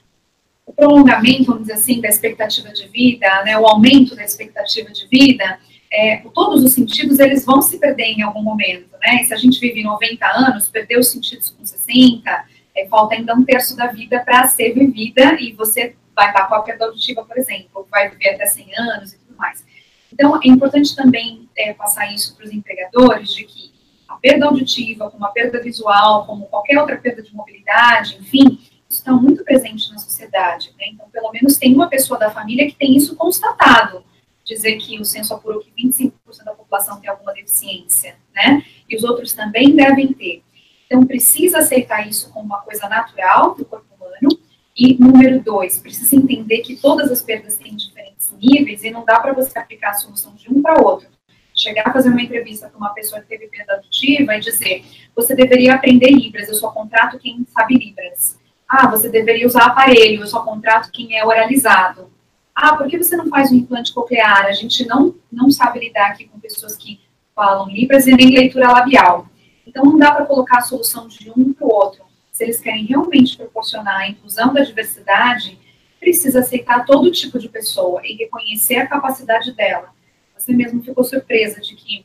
prolongamento, 0.74 1.44
vamos 1.44 1.62
dizer 1.62 1.74
assim, 1.74 2.00
da 2.00 2.08
expectativa 2.08 2.70
de 2.70 2.88
vida, 2.88 3.26
né, 3.44 3.58
o 3.58 3.66
aumento 3.66 4.14
da 4.14 4.24
expectativa 4.24 4.90
de 4.90 5.06
vida, 5.08 5.58
é, 5.94 6.16
todos 6.34 6.64
os 6.64 6.72
sentidos, 6.72 7.20
eles 7.20 7.44
vão 7.44 7.62
se 7.62 7.78
perder 7.78 8.06
em 8.06 8.22
algum 8.22 8.42
momento, 8.42 8.90
né? 9.00 9.22
se 9.22 9.32
a 9.32 9.36
gente 9.36 9.60
vive 9.60 9.82
90 9.82 10.26
anos, 10.26 10.68
perder 10.68 10.98
os 10.98 11.08
sentidos 11.08 11.50
com 11.50 11.64
60, 11.64 12.44
é, 12.74 12.86
falta 12.88 13.14
ainda 13.14 13.34
um 13.34 13.44
terço 13.44 13.76
da 13.76 13.86
vida 13.86 14.18
para 14.20 14.44
ser 14.48 14.74
vivida 14.74 15.40
e 15.40 15.52
você 15.52 15.94
vai 16.14 16.28
estar 16.28 16.46
com 16.46 16.54
a 16.56 16.62
perda 16.62 16.86
auditiva, 16.86 17.24
por 17.24 17.38
exemplo, 17.38 17.86
vai 17.90 18.10
viver 18.10 18.30
até 18.30 18.46
100 18.46 18.76
anos 18.76 19.12
e 19.12 19.18
tudo 19.18 19.36
mais. 19.38 19.64
Então, 20.12 20.36
é 20.42 20.48
importante 20.48 20.94
também 20.94 21.48
é, 21.56 21.72
passar 21.72 22.12
isso 22.12 22.36
para 22.36 22.46
os 22.46 22.52
empregadores, 22.52 23.32
de 23.32 23.44
que 23.44 23.72
a 24.08 24.16
perda 24.16 24.46
auditiva, 24.46 25.10
como 25.10 25.24
a 25.24 25.30
perda 25.30 25.60
visual, 25.60 26.26
como 26.26 26.46
qualquer 26.46 26.78
outra 26.78 26.96
perda 26.96 27.22
de 27.22 27.34
mobilidade, 27.34 28.16
enfim, 28.20 28.60
está 28.96 29.12
muito 29.12 29.44
presente 29.44 29.90
na 29.90 29.98
sociedade. 29.98 30.72
Né? 30.78 30.86
Então, 30.92 31.08
pelo 31.10 31.30
menos 31.32 31.56
tem 31.56 31.74
uma 31.74 31.88
pessoa 31.88 32.18
da 32.18 32.30
família 32.30 32.66
que 32.66 32.76
tem 32.76 32.96
isso 32.96 33.16
constatado. 33.16 34.04
Dizer 34.44 34.76
que 34.76 35.00
o 35.00 35.04
censo 35.04 35.32
apurou 35.32 35.60
que 35.60 35.70
25% 35.70 36.12
da 36.44 36.52
população 36.52 37.00
tem 37.00 37.08
alguma 37.08 37.32
deficiência, 37.32 38.16
né? 38.34 38.62
E 38.86 38.94
os 38.94 39.02
outros 39.02 39.32
também 39.32 39.74
devem 39.74 40.12
ter. 40.12 40.42
Então, 40.86 41.06
precisa 41.06 41.58
aceitar 41.58 42.06
isso 42.06 42.30
como 42.30 42.44
uma 42.44 42.60
coisa 42.60 42.86
natural 42.86 43.54
do 43.54 43.64
corpo 43.64 43.86
humano. 43.94 44.38
E, 44.76 44.98
número 45.00 45.42
dois, 45.42 45.78
precisa 45.78 46.14
entender 46.14 46.58
que 46.58 46.76
todas 46.76 47.10
as 47.10 47.22
perdas 47.22 47.56
têm 47.56 47.74
diferentes 47.74 48.32
níveis 48.32 48.84
e 48.84 48.90
não 48.90 49.04
dá 49.04 49.18
para 49.18 49.32
você 49.32 49.58
aplicar 49.58 49.90
a 49.90 49.94
solução 49.94 50.34
de 50.34 50.52
um 50.52 50.60
para 50.60 50.82
outro. 50.82 51.08
Chegar 51.54 51.88
a 51.88 51.92
fazer 51.92 52.10
uma 52.10 52.20
entrevista 52.20 52.68
com 52.68 52.78
uma 52.78 52.92
pessoa 52.92 53.22
que 53.22 53.28
teve 53.28 53.46
perda 53.46 53.74
auditiva 53.74 54.34
e 54.36 54.40
dizer: 54.40 54.84
você 55.14 55.34
deveria 55.34 55.74
aprender 55.74 56.10
Libras, 56.10 56.48
eu 56.48 56.54
só 56.54 56.70
contrato 56.70 57.18
quem 57.18 57.46
sabe 57.56 57.76
Libras. 57.76 58.38
Ah, 58.76 58.88
você 58.88 59.08
deveria 59.08 59.46
usar 59.46 59.66
aparelho, 59.66 60.22
eu 60.22 60.26
só 60.26 60.42
contrato 60.42 60.90
quem 60.90 61.16
é 61.16 61.24
oralizado. 61.24 62.10
Ah, 62.52 62.74
por 62.74 62.88
que 62.88 62.98
você 62.98 63.16
não 63.16 63.28
faz 63.28 63.52
um 63.52 63.54
implante 63.54 63.94
coclear? 63.94 64.46
A 64.46 64.52
gente 64.52 64.84
não, 64.84 65.14
não 65.30 65.48
sabe 65.48 65.78
lidar 65.78 66.08
aqui 66.08 66.26
com 66.26 66.40
pessoas 66.40 66.76
que 66.76 67.00
falam 67.36 67.68
Libras 67.68 68.08
e 68.08 68.12
nem 68.12 68.34
leitura 68.34 68.72
labial. 68.72 69.28
Então, 69.64 69.84
não 69.84 69.96
dá 69.96 70.10
para 70.10 70.26
colocar 70.26 70.58
a 70.58 70.62
solução 70.62 71.06
de 71.06 71.30
um 71.30 71.52
para 71.52 71.64
o 71.64 71.72
outro. 71.72 72.02
Se 72.32 72.42
eles 72.42 72.58
querem 72.58 72.84
realmente 72.84 73.36
proporcionar 73.36 74.00
a 74.00 74.08
inclusão 74.08 74.52
da 74.52 74.64
diversidade, 74.64 75.56
precisa 76.00 76.40
aceitar 76.40 76.84
todo 76.84 77.12
tipo 77.12 77.38
de 77.38 77.48
pessoa 77.48 78.00
e 78.04 78.14
reconhecer 78.14 78.78
a 78.78 78.88
capacidade 78.88 79.52
dela. 79.52 79.90
Você 80.36 80.52
mesmo 80.52 80.82
ficou 80.82 81.04
surpresa 81.04 81.60
de 81.60 81.76
que 81.76 82.04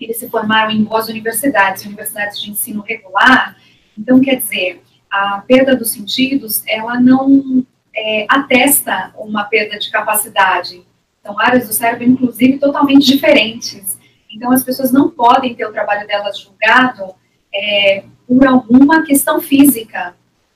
eles 0.00 0.16
se 0.16 0.28
formaram 0.28 0.72
em 0.72 0.82
boas 0.82 1.08
universidades, 1.08 1.84
universidades 1.84 2.42
de 2.42 2.50
ensino 2.50 2.82
regular. 2.82 3.56
Então, 3.96 4.20
quer 4.20 4.34
dizer, 4.34 4.82
a 5.10 5.42
perda 5.46 5.74
dos 5.74 5.90
sentidos, 5.90 6.62
ela 6.66 7.00
não 7.00 7.64
é, 7.94 8.26
atesta 8.28 9.12
uma 9.18 9.44
perda 9.44 9.78
de 9.78 9.90
capacidade. 9.90 10.82
São 11.22 11.38
áreas 11.38 11.66
do 11.66 11.72
cérebro, 11.72 12.04
inclusive, 12.04 12.58
totalmente 12.58 13.06
diferentes. 13.06 13.98
Então, 14.32 14.52
as 14.52 14.62
pessoas 14.62 14.92
não 14.92 15.10
podem 15.10 15.54
ter 15.54 15.66
o 15.66 15.72
trabalho 15.72 16.06
delas 16.06 16.38
julgado 16.38 17.14
é, 17.52 18.04
por 18.26 18.46
alguma 18.46 19.02
questão 19.02 19.40
física, 19.40 20.14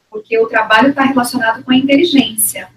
porque 0.08 0.38
o 0.38 0.46
trabalho 0.46 0.90
está 0.90 1.02
relacionado 1.02 1.64
com 1.64 1.72
a 1.72 1.76
inteligência. 1.76 2.68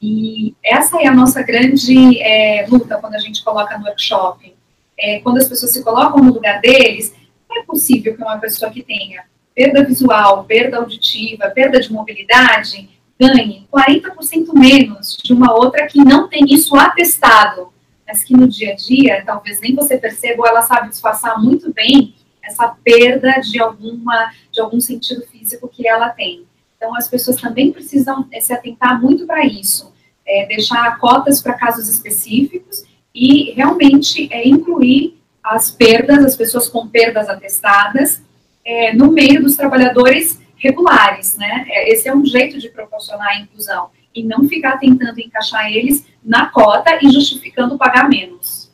E 0.00 0.56
essa 0.64 1.00
é 1.00 1.06
a 1.06 1.14
nossa 1.14 1.42
grande 1.42 2.20
é, 2.20 2.66
luta 2.68 2.98
quando 2.98 3.14
a 3.14 3.20
gente 3.20 3.42
coloca 3.44 3.78
no 3.78 3.86
workshop. 3.86 4.52
É, 4.98 5.20
quando 5.20 5.38
as 5.38 5.48
pessoas 5.48 5.72
se 5.72 5.82
colocam 5.84 6.22
no 6.22 6.34
lugar 6.34 6.60
deles, 6.60 7.14
não 7.48 7.62
é 7.62 7.64
possível 7.64 8.16
que 8.16 8.22
uma 8.22 8.38
pessoa 8.38 8.70
que 8.70 8.82
tenha 8.82 9.22
perda 9.54 9.84
visual, 9.84 10.44
perda 10.44 10.78
auditiva, 10.78 11.50
perda 11.50 11.80
de 11.80 11.92
mobilidade, 11.92 12.88
ganhe 13.18 13.66
40% 13.72 14.52
menos 14.54 15.16
de 15.22 15.32
uma 15.32 15.52
outra 15.52 15.86
que 15.86 15.98
não 15.98 16.28
tem 16.28 16.44
isso 16.48 16.74
atestado, 16.76 17.72
mas 18.06 18.24
que 18.24 18.34
no 18.34 18.48
dia 18.48 18.72
a 18.72 18.76
dia, 18.76 19.22
talvez 19.24 19.60
nem 19.60 19.74
você 19.74 19.96
perceba, 19.96 20.42
ou 20.42 20.46
ela 20.46 20.62
sabe 20.62 20.88
disfarçar 20.88 21.40
muito 21.40 21.72
bem 21.72 22.14
essa 22.42 22.68
perda 22.82 23.40
de 23.40 23.60
alguma 23.60 24.32
de 24.50 24.60
algum 24.60 24.80
sentido 24.80 25.22
físico 25.22 25.68
que 25.68 25.86
ela 25.86 26.08
tem. 26.10 26.44
Então, 26.76 26.96
as 26.96 27.08
pessoas 27.08 27.36
também 27.36 27.70
precisam 27.72 28.26
eh, 28.32 28.40
se 28.40 28.52
atentar 28.52 29.00
muito 29.00 29.24
para 29.24 29.46
isso, 29.46 29.92
é, 30.26 30.46
deixar 30.46 30.98
cotas 30.98 31.40
para 31.40 31.54
casos 31.54 31.88
específicos 31.88 32.84
e 33.14 33.52
realmente 33.52 34.28
é, 34.32 34.46
incluir 34.46 35.16
as 35.42 35.70
perdas, 35.70 36.24
as 36.24 36.36
pessoas 36.36 36.68
com 36.68 36.88
perdas 36.88 37.28
atestadas, 37.28 38.22
é, 38.64 38.94
no 38.94 39.10
meio 39.10 39.42
dos 39.42 39.56
trabalhadores 39.56 40.40
regulares, 40.56 41.36
né? 41.36 41.64
É, 41.68 41.92
esse 41.92 42.08
é 42.08 42.14
um 42.14 42.24
jeito 42.24 42.58
de 42.58 42.68
proporcionar 42.68 43.28
a 43.28 43.40
inclusão 43.40 43.90
e 44.14 44.22
não 44.22 44.48
ficar 44.48 44.78
tentando 44.78 45.18
encaixar 45.18 45.72
eles 45.72 46.06
na 46.22 46.50
cota 46.50 46.98
e 47.02 47.10
justificando 47.10 47.76
pagar 47.76 48.08
menos. 48.08 48.70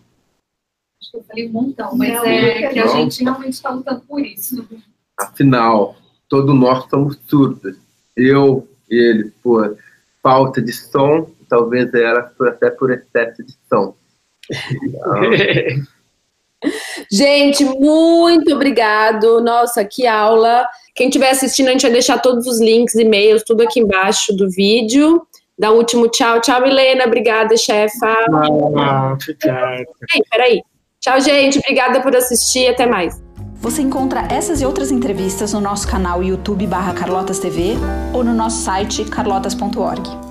Acho 1.01 1.11
que 1.13 1.17
eu 1.17 1.23
falei 1.23 1.49
um 1.49 1.53
montão, 1.53 1.97
mas 1.97 2.15
não, 2.15 2.25
é 2.25 2.69
que 2.69 2.79
a 2.79 2.87
gente 2.87 3.23
realmente 3.23 3.55
está 3.55 3.71
lutando 3.71 4.01
por 4.03 4.21
isso. 4.21 4.69
Afinal, 5.19 5.97
todos 6.29 6.55
nós 6.55 6.85
somos 6.91 7.19
surdos. 7.27 7.77
Eu, 8.17 8.69
ele, 8.91 9.33
por 9.43 9.77
falta 10.23 10.61
de 10.61 10.73
som, 10.73 11.31
talvez 11.49 11.93
ela 11.95 12.31
até 12.41 12.71
por 12.71 12.91
excesso 12.91 13.43
de 13.43 13.57
som. 13.69 13.97
Então, 14.83 15.21
Gente, 17.11 17.65
muito 17.65 18.55
obrigado. 18.55 19.41
Nossa, 19.41 19.85
que 19.85 20.07
aula. 20.07 20.67
Quem 20.95 21.09
estiver 21.09 21.31
assistindo, 21.31 21.69
a 21.69 21.73
gente 21.73 21.83
vai 21.83 21.93
deixar 21.93 22.19
todos 22.19 22.47
os 22.47 22.61
links, 22.61 22.95
e-mails, 22.95 23.43
tudo 23.47 23.63
aqui 23.63 23.81
embaixo 23.81 24.35
do 24.37 24.51
vídeo. 24.51 25.23
Dá 25.59 25.73
um 25.73 25.77
último 25.77 26.09
tchau. 26.09 26.41
Tchau, 26.41 26.61
Milena. 26.61 27.05
Obrigada, 27.05 27.57
chefa. 27.57 28.07
Ah, 28.07 29.13
obrigado. 29.15 29.87
Ei, 30.15 30.23
peraí. 30.31 30.63
Tchau, 31.01 31.21
gente. 31.21 31.59
Obrigada 31.59 32.01
por 32.01 32.15
assistir. 32.15 32.69
Até 32.69 32.87
mais. 32.87 33.21
Você 33.61 33.83
encontra 33.83 34.21
essas 34.31 34.61
e 34.61 34.67
outras 34.67 34.93
entrevistas 34.93 35.53
no 35.53 35.61
nosso 35.61 35.89
canal 35.89 36.23
YouTube 36.23 36.65
barra 36.67 36.95
Carlotas 36.95 37.41
TV 37.41 37.75
ou 38.15 38.23
no 38.23 38.33
nosso 38.33 38.63
site 38.63 39.05
carlotas.org. 39.05 40.28